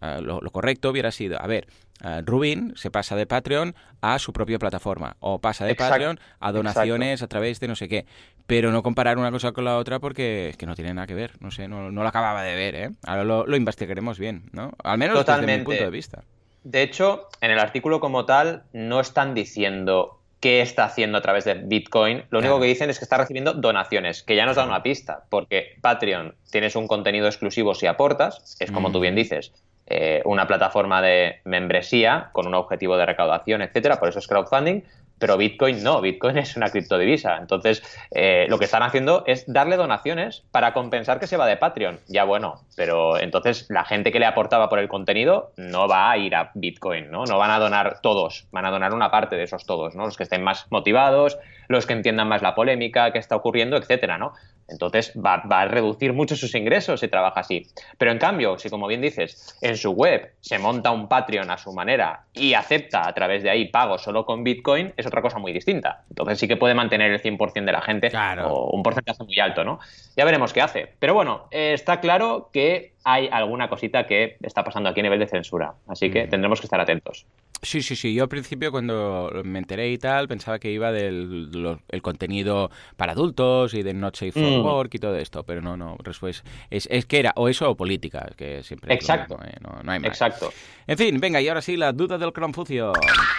ah, 0.01 0.19
lo, 0.21 0.41
lo 0.41 0.51
correcto 0.51 0.89
hubiera 0.89 1.11
sido, 1.11 1.41
a 1.41 1.47
ver, 1.47 1.67
ah, 2.01 2.21
Rubin 2.25 2.73
se 2.75 2.91
pasa 2.91 3.15
de 3.15 3.25
Patreon 3.25 3.75
a 4.01 4.19
su 4.19 4.33
propia 4.33 4.59
plataforma 4.59 5.15
o 5.19 5.39
pasa 5.39 5.65
de 5.65 5.71
Exacto, 5.71 5.91
Patreon 5.93 6.19
a 6.39 6.51
donaciones 6.51 7.21
a 7.21 7.27
través 7.27 7.59
de 7.59 7.67
no 7.67 7.75
sé 7.75 7.87
qué. 7.87 8.05
Pero 8.45 8.71
no 8.71 8.83
comparar 8.83 9.17
una 9.17 9.31
cosa 9.31 9.51
con 9.53 9.63
la 9.65 9.77
otra 9.77 9.99
porque 9.99 10.49
es 10.49 10.57
que 10.57 10.65
no 10.65 10.75
tiene 10.75 10.93
nada 10.93 11.07
que 11.07 11.13
ver. 11.13 11.31
No 11.39 11.49
sé, 11.51 11.67
no, 11.67 11.91
no 11.91 12.03
lo 12.03 12.09
acababa 12.09 12.43
de 12.43 12.55
ver, 12.55 12.75
¿eh? 12.75 12.89
Ahora 13.05 13.23
lo, 13.23 13.45
lo 13.47 13.55
investigaremos 13.55 14.19
bien, 14.19 14.49
¿no? 14.51 14.71
Al 14.83 14.97
menos 14.97 15.15
desde 15.17 15.31
mi 15.31 15.35
Totalmente. 15.35 15.65
punto 15.65 15.83
de 15.83 15.89
vista. 15.89 16.23
De 16.65 16.81
hecho, 16.81 17.27
en 17.41 17.51
el 17.51 17.59
artículo 17.59 17.99
como 17.99 18.25
tal 18.25 18.63
no 18.73 18.99
están 18.99 19.33
diciendo 19.33 20.19
qué 20.41 20.61
está 20.61 20.83
haciendo 20.83 21.17
a 21.17 21.21
través 21.21 21.45
de 21.45 21.53
Bitcoin. 21.53 22.23
Lo 22.29 22.39
único 22.39 22.55
Claro. 22.55 22.59
que 22.63 22.67
dicen 22.67 22.89
es 22.89 22.99
que 22.99 23.05
está 23.05 23.17
recibiendo 23.17 23.53
donaciones, 23.53 24.23
que 24.23 24.35
ya 24.35 24.45
nos 24.45 24.57
da 24.57 24.65
una 24.65 24.83
pista, 24.83 25.23
porque 25.29 25.77
Patreon 25.79 26.35
tienes 26.51 26.75
un 26.75 26.87
contenido 26.87 27.27
exclusivo 27.27 27.73
si 27.75 27.85
aportas, 27.87 28.57
es 28.59 28.69
como 28.71 28.89
Mm. 28.89 28.91
tú 28.91 28.99
bien 28.99 29.15
dices, 29.15 29.53
eh, 29.87 30.21
una 30.25 30.47
plataforma 30.47 31.01
de 31.01 31.41
membresía 31.43 32.29
con 32.31 32.47
un 32.47 32.55
objetivo 32.55 32.97
de 32.97 33.05
recaudación, 33.05 33.61
etcétera, 33.61 33.99
por 33.99 34.09
eso 34.09 34.19
es 34.19 34.27
crowdfunding. 34.27 34.81
Pero 35.19 35.37
Bitcoin 35.37 35.81
no, 35.83 36.01
Bitcoin 36.01 36.37
es 36.39 36.57
una 36.57 36.69
criptodivisa. 36.69 37.37
Entonces, 37.37 37.81
eh, 38.11 38.45
lo 38.49 38.59
que 38.59 38.65
están 38.65 38.83
haciendo 38.83 39.23
es 39.25 39.45
darle 39.47 39.77
donaciones 39.77 40.43
para 40.51 40.73
compensar 40.73 41.19
que 41.19 41.27
se 41.27 41.37
va 41.37 41.47
de 41.47 41.55
Patreon. 41.55 41.99
Ya 42.07 42.25
bueno, 42.25 42.61
pero 42.75 43.17
entonces 43.17 43.67
la 43.69 43.85
gente 43.85 44.11
que 44.11 44.19
le 44.19 44.25
aportaba 44.25 44.67
por 44.69 44.79
el 44.79 44.89
contenido 44.89 45.53
no 45.55 45.87
va 45.87 46.11
a 46.11 46.17
ir 46.17 46.35
a 46.35 46.51
Bitcoin, 46.55 47.09
¿no? 47.09 47.25
No 47.25 47.37
van 47.37 47.51
a 47.51 47.59
donar 47.59 47.99
todos, 48.01 48.47
van 48.51 48.65
a 48.65 48.71
donar 48.71 48.93
una 48.93 49.11
parte 49.11 49.35
de 49.37 49.43
esos 49.43 49.65
todos, 49.65 49.95
¿no? 49.95 50.05
Los 50.05 50.17
que 50.17 50.23
estén 50.23 50.43
más 50.43 50.67
motivados, 50.71 51.37
los 51.67 51.85
que 51.85 51.93
entiendan 51.93 52.27
más 52.27 52.41
la 52.41 52.55
polémica 52.55 53.11
que 53.11 53.19
está 53.19 53.35
ocurriendo, 53.35 53.77
etcétera, 53.77 54.17
¿no? 54.17 54.33
Entonces 54.69 55.13
va, 55.15 55.43
va 55.51 55.61
a 55.61 55.65
reducir 55.65 56.13
mucho 56.13 56.37
sus 56.37 56.55
ingresos 56.55 57.01
si 57.01 57.09
trabaja 57.09 57.41
así. 57.41 57.67
Pero 57.97 58.11
en 58.11 58.17
cambio, 58.17 58.57
si 58.57 58.69
como 58.69 58.87
bien 58.87 59.01
dices, 59.01 59.57
en 59.61 59.75
su 59.75 59.91
web 59.91 60.31
se 60.39 60.57
monta 60.57 60.91
un 60.91 61.09
Patreon 61.09 61.51
a 61.51 61.57
su 61.57 61.73
manera 61.73 62.23
y 62.33 62.53
acepta 62.53 63.05
a 63.07 63.13
través 63.13 63.43
de 63.43 63.49
ahí 63.49 63.67
pago 63.67 63.97
solo 63.97 64.25
con 64.25 64.43
Bitcoin, 64.43 64.93
es 64.95 65.05
otra 65.05 65.21
cosa 65.21 65.37
muy 65.37 65.51
distinta. 65.51 66.03
Entonces 66.09 66.39
sí 66.39 66.47
que 66.47 66.55
puede 66.55 66.75
mantener 66.75 67.11
el 67.11 67.21
100% 67.21 67.65
de 67.65 67.71
la 67.73 67.81
gente 67.81 68.09
Claro. 68.09 68.47
o 68.47 68.71
un 68.75 68.83
porcentaje 68.83 69.23
muy 69.25 69.37
alto, 69.39 69.65
¿no? 69.65 69.79
Ya 70.15 70.23
veremos 70.23 70.53
qué 70.53 70.61
hace. 70.61 70.93
Pero 70.97 71.13
bueno, 71.13 71.47
eh, 71.51 71.73
está 71.73 71.99
claro 71.99 72.49
que 72.53 72.93
hay 73.03 73.27
alguna 73.31 73.67
cosita 73.67 74.07
que 74.07 74.37
está 74.41 74.63
pasando 74.63 74.87
aquí 74.89 75.01
a 75.01 75.03
nivel 75.03 75.19
de 75.19 75.27
censura. 75.27 75.73
Así 75.89 76.09
que 76.09 76.25
Mm. 76.25 76.29
tendremos 76.29 76.61
que 76.61 76.67
estar 76.67 76.79
atentos. 76.79 77.25
Sí, 77.63 77.81
sí, 77.81 77.95
sí. 77.95 78.13
Yo 78.13 78.23
al 78.23 78.29
principio 78.29 78.71
cuando 78.71 79.31
me 79.45 79.57
enteré 79.57 79.89
y 79.89 79.97
tal 79.97 80.27
pensaba 80.27 80.59
que 80.59 80.69
iba 80.69 80.91
del 80.91 81.49
lo- 81.51 81.79
el 81.87 82.01
contenido 82.01 82.69
para 82.97 83.13
adultos 83.13 83.73
y 83.73 83.83
de 83.83 83.93
Not 83.93 84.15
Safe 84.17 84.33
for 84.33 84.43
Mm. 84.43 84.65
Work 84.65 84.93
y 84.95 84.99
todo 84.99 85.15
esto, 85.15 85.43
pero 85.43 85.61
no, 85.61 85.77
no. 85.77 85.95
Después 86.03 86.43
es, 86.69 86.87
es 86.91 87.05
que 87.05 87.19
era 87.19 87.31
o 87.37 87.47
eso 87.47 87.69
o 87.69 87.75
política, 87.77 88.29
que 88.35 88.61
siempre 88.63 88.93
Exacto. 88.93 89.37
mismo, 89.37 89.49
¿eh? 89.49 89.55
no, 89.61 89.81
no 89.81 89.91
hay 89.93 89.99
más. 89.99 90.09
Exacto. 90.09 90.51
En 90.87 90.97
fin, 90.97 91.19
venga, 91.21 91.39
y 91.41 91.47
ahora 91.47 91.61
sí, 91.61 91.77
la 91.77 91.93
duda 91.93 92.17
del 92.17 92.33
Confucio. 92.33 92.91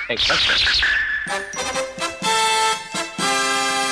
Exacto. 0.08 0.54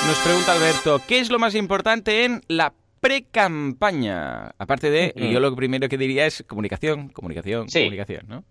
Nos 0.07 0.17
pregunta 0.19 0.51
Alberto, 0.53 1.01
¿qué 1.07 1.19
es 1.19 1.29
lo 1.29 1.39
más 1.39 1.55
importante 1.55 2.25
en 2.25 2.41
la 2.47 2.73
pre-campaña? 2.99 4.47
Aparte 4.57 4.89
de, 4.89 5.13
Ujú. 5.15 5.25
yo 5.27 5.39
lo 5.39 5.55
primero 5.55 5.87
que 5.87 5.97
diría 5.97 6.25
es 6.25 6.43
comunicación, 6.47 7.09
comunicación, 7.09 7.69
Sí. 7.69 7.79
comunicación, 7.81 8.25
¿no? 8.27 8.43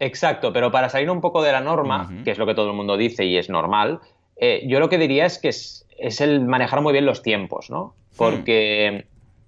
Exacto, 0.00 0.52
pero 0.52 0.70
para 0.70 0.88
salir 0.88 1.10
un 1.10 1.20
poco 1.20 1.42
de 1.42 1.52
la 1.52 1.60
norma, 1.60 2.08
que 2.24 2.30
es 2.30 2.38
lo 2.38 2.46
que 2.46 2.54
todo 2.54 2.70
el 2.70 2.76
mundo 2.76 2.96
dice 2.96 3.24
y 3.24 3.36
es 3.36 3.50
normal, 3.50 4.00
eh, 4.36 4.62
yo 4.66 4.78
lo 4.78 4.88
que 4.88 4.98
diría 4.98 5.26
es 5.26 5.38
que 5.38 5.48
es, 5.48 5.86
es 5.98 6.20
el 6.20 6.40
manejar 6.40 6.80
muy 6.80 6.92
bien 6.92 7.04
los 7.04 7.22
tiempos, 7.22 7.70
¿no? 7.70 7.94
Porque 8.16 9.06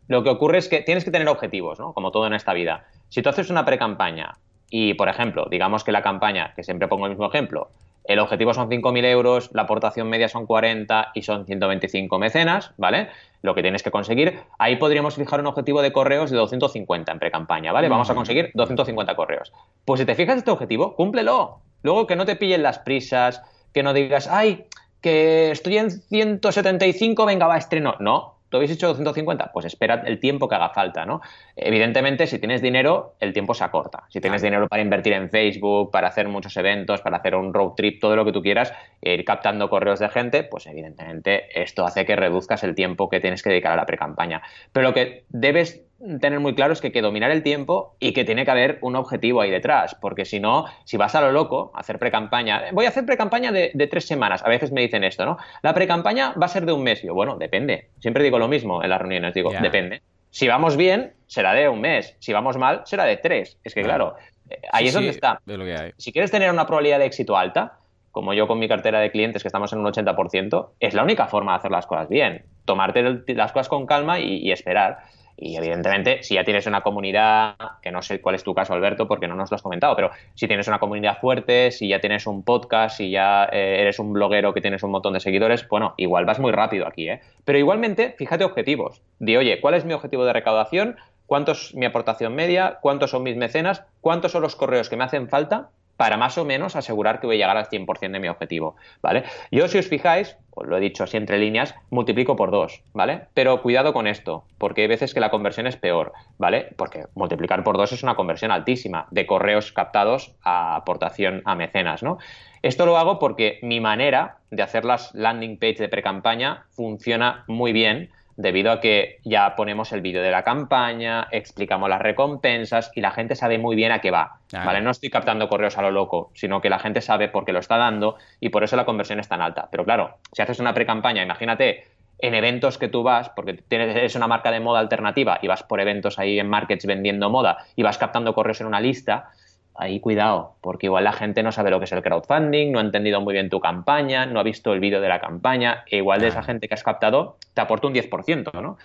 lo 0.09 0.25
que 0.25 0.31
ocurre 0.31 0.59
es 0.59 0.69
que 0.69 0.81
tienes 0.81 1.05
que 1.05 1.13
tener 1.13 1.29
objetivos, 1.29 1.79
¿no? 1.79 1.93
Como 1.93 2.11
todo 2.11 2.27
en 2.27 2.35
esta 2.35 2.53
vida. 2.53 2.85
Si 3.09 3.23
tú 3.23 3.29
haces 3.29 3.51
una 3.51 3.65
pre-campaña 3.65 4.39
y, 4.69 4.95
por 4.95 5.09
ejemplo, 5.09 5.47
digamos 5.49 5.85
que 5.85 5.93
la 5.93 6.03
campaña, 6.03 6.53
que 6.55 6.65
siempre 6.65 6.89
pongo 6.89 7.07
el 7.07 7.13
mismo 7.13 7.29
ejemplo, 7.29 7.71
el 8.05 8.19
objetivo 8.19 8.55
son 8.55 8.69
5.000 8.69 9.05
euros, 9.07 9.51
la 9.53 9.63
aportación 9.63 10.09
media 10.09 10.29
son 10.29 10.47
40 10.47 11.13
y 11.15 11.23
son 11.23 11.47
125 11.47 12.19
mecenas, 12.19 12.73
¿vale? 12.77 13.09
Lo 13.43 13.55
que 13.55 13.63
tienes 13.63 13.83
que 13.83 13.91
conseguir, 13.91 14.41
ahí 14.59 14.77
podríamos 14.77 15.15
fijar 15.15 15.41
un 15.41 15.47
objetivo 15.47 15.83
de 15.83 15.93
correos 15.93 16.31
de 16.31 16.37
250 16.37 17.13
en 17.13 17.19
pre-campaña, 17.19 17.73
¿vale? 17.73 17.89
Vamos 17.89 18.11
a 18.11 18.15
conseguir 18.15 18.51
250 18.55 19.15
correos. 19.15 19.53
Pues 19.85 20.01
si 20.01 20.07
te 20.07 20.15
fijas 20.15 20.39
este 20.39 20.51
objetivo, 20.51 20.95
cúmplelo. 20.97 21.61
Luego 21.83 22.07
que 22.07 22.17
no 22.17 22.27
te 22.27 22.37
pillen 22.37 22.63
las 22.63 22.79
prisas, 22.79 23.43
que 23.73 23.83
no 23.83 23.93
digas, 23.93 24.29
ay, 24.29 24.67
que 25.01 25.51
estoy 25.51 25.79
en 25.79 25.91
175, 25.91 27.25
venga, 27.27 27.47
va, 27.47 27.57
estreno. 27.57 27.95
No, 28.01 28.40
¿tú 28.51 28.59
habéis 28.59 28.73
hecho 28.73 28.89
250? 28.89 29.53
Pues 29.53 29.65
espera 29.65 30.03
el 30.05 30.21
tiempo 30.21 30.49
que 30.49 30.57
haga 30.57 30.71
falta, 30.71 31.07
¿no? 31.07 31.23
Evidentemente, 31.57 32.27
si 32.27 32.39
tienes 32.39 32.61
dinero, 32.61 33.15
el 33.21 33.33
tiempo 33.33 33.55
se 33.55 33.65
acorta. 33.65 34.05
Si 34.09 34.21
tienes 34.21 34.43
dinero 34.43 34.69
para 34.69 34.83
invertir 34.83 35.15
en 35.15 35.31
Facebook, 35.31 35.91
para 35.91 36.09
hacer 36.09 36.29
muchos 36.29 36.57
eventos, 36.57 37.01
para 37.01 37.19
hacer 37.19 37.35
un 37.35 37.55
road 37.55 37.75
trip, 37.77 38.01
todo 38.01 38.17
lo 38.17 38.25
que 38.25 38.33
tú 38.33 38.43
quieras, 38.43 38.73
ir 39.01 39.25
captando 39.25 39.71
correos 39.71 40.01
de 40.01 40.09
gente, 40.11 40.43
pues 40.43 40.67
evidentemente 40.67 41.61
esto 41.63 41.87
hace 41.87 42.05
que 42.05 42.17
reduzcas 42.17 42.63
el 42.65 42.75
tiempo 42.75 43.09
que 43.09 43.21
tienes 43.21 43.43
que 43.43 43.51
dedicar 43.51 43.73
a 43.73 43.77
la 43.77 43.87
pre-campaña. 43.87 44.43
Pero 44.73 44.89
lo 44.89 44.95
que 44.95 45.25
debes 45.31 45.83
tener 46.21 46.41
muy 46.41 46.55
claro 46.55 46.73
es 46.73 46.81
que 46.81 46.89
hay 46.89 46.93
que 46.93 47.03
dominar 47.03 47.31
el 47.31 47.43
tiempo 47.43 47.97
y 48.01 48.13
que 48.13 48.25
tiene 48.25 48.45
que 48.45 48.51
haber 48.51 48.79
un 48.81 48.97
objetivo 48.97 49.41
ahí 49.41 49.51
detrás, 49.51 49.95
porque 50.01 50.25
si 50.25 50.41
no, 50.41 50.65
si 50.85 50.97
vas 50.97 51.15
a 51.15 51.21
lo 51.21 51.33
loco 51.33 51.73
a 51.75 51.81
hacer 51.81 51.99
pre-campaña, 51.99 52.65
voy 52.73 52.87
a 52.87 52.89
hacer 52.89 53.05
pre-campaña 53.05 53.53
de, 53.53 53.71
de 53.75 53.87
tres 53.87 54.07
semanas, 54.07 54.43
a 54.45 54.49
veces 54.49 54.73
me 54.73 54.81
dicen 54.81 55.05
esto, 55.05 55.27
¿no? 55.27 55.37
La 55.63 55.75
pre-campaña 55.75 56.33
va 56.41 56.47
a 56.47 56.49
ser 56.49 56.65
de 56.67 56.73
un 56.73 56.83
mes, 56.83 57.03
yo, 57.03 57.15
bueno, 57.15 57.37
depende, 57.37 57.91
siempre 57.99 58.25
digo 58.25 58.39
lo 58.39 58.49
mismo 58.49 58.83
en 58.83 58.91
las 58.91 59.01
reuniones, 59.01 59.35
digo, 59.35 59.53
depende. 59.61 60.03
Si 60.31 60.47
vamos 60.47 60.77
bien, 60.77 61.13
será 61.27 61.53
de 61.55 61.69
un 61.69 61.81
mes, 61.81 62.17
si 62.21 62.33
vamos 62.33 62.57
mal, 62.57 62.83
será 62.85 63.05
de 63.05 63.17
tres, 63.17 63.59
es 63.65 63.75
que 63.75 63.83
Claro. 63.83 64.15
claro, 64.15 64.27
eh, 64.49 64.61
ahí 64.73 64.85
Sí, 64.85 64.89
es 64.89 64.95
donde 64.95 65.11
sí, 65.11 65.17
está. 65.17 65.41
De 65.45 65.57
lo 65.59 65.65
que 65.65 65.75
hay. 65.75 65.93
Si 65.97 66.13
quieres 66.13 66.31
tener 66.31 66.51
una 66.51 66.67
probabilidad 66.67 67.01
de 67.01 67.07
éxito 67.07 67.37
alta, 67.37 67.79
como 68.13 68.33
yo 68.33 68.47
con 68.47 68.59
mi 68.59 68.69
cartera 68.69 69.01
de 69.01 69.11
clientes 69.11 69.43
que 69.43 69.49
estamos 69.49 69.73
en 69.73 69.81
un 69.81 69.87
80%, 69.87 70.71
es 70.81 70.95
la 70.95 71.03
única 71.03 71.27
forma 71.27 71.53
de 71.53 71.59
hacer 71.59 71.71
las 71.71 71.87
cosas 71.87 72.09
bien. 72.09 72.45
Tomarte 72.65 73.03
las 73.35 73.53
cosas 73.53 73.69
con 73.69 73.87
calma 73.87 74.19
y, 74.19 74.39
y 74.39 74.53
esperar. 74.53 74.99
Y 75.41 75.57
evidentemente, 75.57 76.23
si 76.23 76.35
ya 76.35 76.45
tienes 76.45 76.67
una 76.67 76.83
comunidad, 76.83 77.55
que 77.81 77.91
no 77.91 78.03
sé 78.03 78.21
cuál 78.21 78.35
es 78.35 78.45
tu 78.45 78.55
caso, 78.55 78.75
Alberto, 78.75 79.09
porque 79.09 79.27
no 79.27 79.35
nos 79.35 79.51
lo 79.51 79.55
has 79.55 79.63
comentado, 79.63 79.97
pero 79.97 80.11
si 80.35 80.47
tienes 80.47 80.69
una 80.69 80.79
comunidad 80.79 81.19
fuerte, 81.19 81.71
si 81.71 81.89
ya 81.89 81.99
tienes 81.99 82.27
un 82.27 82.45
podcast, 82.45 82.99
si 82.99 83.11
ya 83.11 83.49
eh, 83.51 83.81
eres 83.81 83.99
un 83.99 84.13
bloguero 84.13 84.53
que 84.53 84.61
tienes 84.61 84.83
un 84.83 84.91
montón 84.91 85.15
de 85.15 85.21
seguidores, 85.21 85.67
bueno, 85.67 85.95
igual 85.97 86.27
vas 86.27 86.39
muy 86.39 86.53
rápido 86.53 86.87
aquí, 86.87 87.09
¿eh? 87.09 87.21
Pero 87.47 87.59
igualmente, 87.59 88.15
fíjate 88.19 88.45
objetivos. 88.45 89.01
Di, 89.19 89.39
oye, 89.39 89.63
¿cuál 89.63 89.75
es 89.75 89.87
mi 89.87 89.95
objetivo 89.95 90.27
de 90.27 90.35
recaudación? 90.35 90.97
¿Cuánto 91.25 91.53
es 91.53 91.75
mi 91.75 91.87
aportación 91.87 92.35
media? 92.35 92.79
¿Cuántos 92.83 93.11
son 93.11 93.23
mis 93.23 93.37
mecenas? 93.37 93.85
¿Cuántos 94.03 94.33
son 94.33 94.43
los 94.43 94.57
correos 94.57 94.91
que 94.91 94.97
me 94.97 95.05
hacen 95.05 95.31
falta? 95.31 95.71
Para 96.01 96.17
más 96.17 96.39
o 96.39 96.47
menos 96.47 96.77
asegurar 96.77 97.21
que 97.21 97.27
voy 97.27 97.37
a 97.37 97.41
llegar 97.41 97.59
al 97.59 97.69
100% 97.69 98.13
de 98.13 98.21
mi 98.21 98.29
objetivo, 98.29 98.75
¿vale? 99.03 99.25
Yo, 99.51 99.69
si 99.69 99.77
os 99.77 99.87
fijáis, 99.87 100.35
os 100.51 100.67
lo 100.67 100.79
he 100.79 100.81
dicho 100.81 101.05
así 101.05 101.19
entre 101.19 101.39
líneas, 101.39 101.75
multiplico 101.91 102.37
por 102.37 102.51
dos, 102.51 102.83
¿vale? 102.95 103.27
Pero 103.35 103.61
cuidado 103.61 103.93
con 103.93 104.07
esto, 104.07 104.45
porque 104.57 104.81
hay 104.81 104.87
veces 104.87 105.13
que 105.13 105.21
la 105.21 105.29
conversión 105.31 105.67
es 105.67 105.77
peor, 105.77 106.15
¿vale? 106.39 106.73
Porque 106.79 107.05
multiplicar 107.15 107.63
por 107.65 107.77
dos 107.77 107.93
es 107.93 108.03
una 108.03 108.15
conversión 108.15 108.51
altísima 108.51 109.09
de 109.11 109.27
correos 109.27 109.73
captados 109.73 110.35
a 110.43 110.75
aportación 110.75 111.43
a 111.45 111.55
mecenas, 111.55 112.03
¿no? 112.03 112.17
Esto 112.63 112.87
lo 112.87 112.97
hago 112.97 113.19
porque 113.19 113.59
mi 113.61 113.81
manera 113.81 114.39
de 114.51 114.63
hacer 114.63 114.87
las 114.87 115.15
landing 115.15 115.59
page 115.59 115.81
de 115.81 115.91
pre-campaña 115.91 116.65
funciona 116.71 117.45
muy 117.47 117.75
bien 117.75 118.11
debido 118.41 118.73
a 118.73 118.81
que 118.81 119.19
ya 119.25 119.55
ponemos 119.55 119.93
el 119.93 120.01
vídeo 120.01 120.23
de 120.23 120.31
la 120.31 120.43
campaña, 120.43 121.29
explicamos 121.31 121.89
las 121.89 122.01
recompensas 122.01 122.91
y 122.95 123.01
la 123.01 123.11
gente 123.11 123.35
sabe 123.35 123.59
muy 123.59 123.77
bien 123.77 123.93
a 123.93 124.01
qué 124.01 124.11
va. 124.11 124.39
¿vale? 124.53 124.81
No 124.81 124.91
estoy 124.91 125.11
captando 125.11 125.49
correos 125.49 125.77
a 125.77 125.83
lo 125.83 125.91
loco, 125.91 126.31
sino 126.35 126.61
que 126.61 126.71
la 126.71 126.79
gente 126.79 127.03
sabe 127.03 127.29
por 127.29 127.45
qué 127.45 127.53
lo 127.53 127.59
está 127.59 127.77
dando 127.77 128.17
y 128.41 128.49
por 128.49 128.65
eso 128.65 128.77
la 128.77 128.87
conversión 128.87 129.21
es 129.21 129.29
tan 129.29 129.43
alta. 129.43 129.69
Pero 129.71 129.85
claro, 129.85 130.19
si 130.33 130.41
haces 130.43 130.59
una 130.59 130.73
pre-campaña, 130.73 131.23
imagínate 131.23 131.85
en 132.19 132.35
eventos 132.35 132.79
que 132.79 132.89
tú 132.89 133.03
vas, 133.03 133.29
porque 133.31 133.55
tienes, 133.55 133.95
eres 133.95 134.15
una 134.15 134.27
marca 134.27 134.51
de 134.51 134.61
moda 134.61 134.81
alternativa 134.81 135.39
y 135.43 135.47
vas 135.47 135.63
por 135.63 135.81
eventos 135.81 136.19
ahí 136.19 136.39
en 136.39 136.49
markets 136.49 136.87
vendiendo 136.87 137.31
moda 137.31 137.59
y 137.77 137.83
vas 137.83 137.99
captando 137.99 138.35
correos 138.35 138.61
en 138.61 138.67
una 138.67 138.81
lista, 138.81 139.31
ahí 139.75 140.01
cuidado, 140.01 140.57
porque 140.61 140.87
igual 140.87 141.05
la 141.05 141.13
gente 141.13 141.43
no 141.43 141.53
sabe 141.53 141.71
lo 141.71 141.79
que 141.79 141.85
es 141.85 141.93
el 141.93 142.03
crowdfunding, 142.03 142.73
no 142.73 142.79
ha 142.79 142.83
entendido 142.83 143.21
muy 143.21 143.33
bien 143.33 143.49
tu 143.49 143.61
campaña, 143.61 144.27
no 144.27 144.41
ha 144.41 144.43
visto 144.43 144.73
el 144.73 144.81
vídeo 144.81 145.01
de 145.01 145.09
la 145.09 145.21
campaña, 145.21 145.85
e 145.87 145.99
igual 145.99 146.21
de 146.21 146.29
esa 146.29 146.43
gente 146.43 146.69
que 146.69 146.75
has 146.75 146.83
captado 146.83 147.37
te 147.55 147.61
aporta 147.61 147.87
un 147.87 147.95
10%, 147.95 148.61
¿no? 148.61 148.79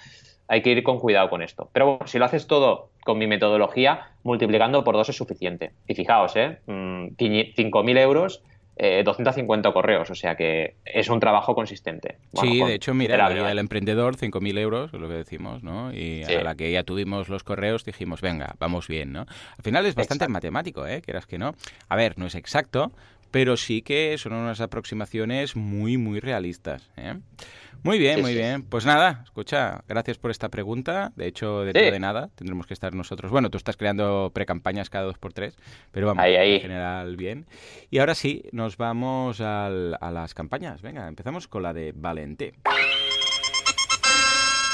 Hay 0.47 0.61
que 0.61 0.69
ir 0.69 0.83
con 0.83 0.99
cuidado 0.99 1.29
con 1.29 1.41
esto. 1.41 1.69
Pero 1.73 1.85
bueno, 1.85 2.07
si 2.07 2.19
lo 2.19 2.25
haces 2.25 2.45
todo 2.45 2.89
con 3.03 3.17
mi 3.17 3.25
metodología, 3.25 4.11
multiplicando 4.23 4.83
por 4.83 4.95
dos 4.95 5.09
es 5.09 5.17
suficiente. 5.17 5.71
Y 5.87 5.95
fijaos, 5.95 6.35
¿eh? 6.35 6.59
5.000 6.67 7.17
mm, 7.17 8.54
euros 8.77 9.05
250 9.05 9.69
eh, 9.69 9.73
correos, 9.73 10.09
o 10.09 10.15
sea 10.15 10.35
que 10.35 10.75
es 10.83 11.09
un 11.09 11.19
trabajo 11.19 11.55
consistente. 11.55 12.17
sí, 12.33 12.59
de 12.61 12.75
hecho, 12.75 12.93
mira, 12.93 13.27
el 13.51 13.59
emprendedor, 13.59 14.17
5.000 14.17 14.59
euros, 14.59 14.93
es 14.93 14.99
lo 14.99 15.07
que 15.07 15.15
decimos, 15.15 15.63
¿no? 15.63 15.93
Y 15.93 16.23
a 16.23 16.43
la 16.43 16.55
que 16.55 16.71
ya 16.71 16.83
tuvimos 16.83 17.29
los 17.29 17.43
correos 17.43 17.85
dijimos, 17.85 18.21
venga, 18.21 18.55
vamos 18.59 18.87
bien, 18.87 19.13
¿no? 19.13 19.21
Al 19.21 19.63
final 19.63 19.85
es 19.85 19.95
bastante 19.95 20.27
matemático, 20.27 20.85
¿eh? 20.87 21.01
Quieras 21.01 21.25
que 21.25 21.37
no. 21.37 21.55
A 21.87 21.95
ver, 21.95 22.17
no 22.17 22.25
es 22.25 22.35
exacto, 22.35 22.91
pero 23.35 23.57
sí 23.57 23.81
que 23.81 24.17
son 24.17 24.31
unas 24.31 24.61
aproximaciones 24.61 25.57
muy, 25.57 25.97
muy 25.97 26.21
realistas, 26.21 26.89
¿eh? 26.95 27.15
Muy 27.83 27.99
bien, 27.99 28.21
muy 28.21 28.33
bien. 28.33 28.63
Pues 28.63 28.85
nada, 28.85 29.23
escucha, 29.25 29.83
gracias 29.89 30.17
por 30.17 30.31
esta 30.31 30.47
pregunta. 30.47 31.11
De 31.17 31.27
hecho, 31.27 31.65
de 31.65 31.73
de 31.73 31.99
nada, 31.99 32.29
tendremos 32.35 32.65
que 32.65 32.73
estar 32.73 32.93
nosotros. 32.95 33.33
Bueno, 33.33 33.49
tú 33.49 33.57
estás 33.57 33.75
creando 33.75 34.31
precampañas 34.33 34.89
cada 34.89 35.03
dos 35.03 35.17
por 35.17 35.33
tres, 35.33 35.57
pero 35.91 36.07
vamos, 36.07 36.23
en 36.25 36.61
general 36.61 37.17
bien. 37.17 37.45
Y 37.91 37.99
ahora 37.99 38.15
sí, 38.15 38.45
nos 38.53 38.77
vamos 38.77 39.41
a 39.41 39.69
las 39.69 40.33
campañas. 40.33 40.81
Venga, 40.81 41.05
empezamos 41.05 41.49
con 41.49 41.61
la 41.61 41.73
de 41.73 41.91
Valentí. 41.93 42.53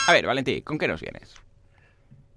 A 0.07 0.14
ver, 0.14 0.28
Valentí, 0.28 0.62
¿con 0.62 0.78
qué 0.78 0.88
nos 0.88 1.01
vienes? 1.01 1.34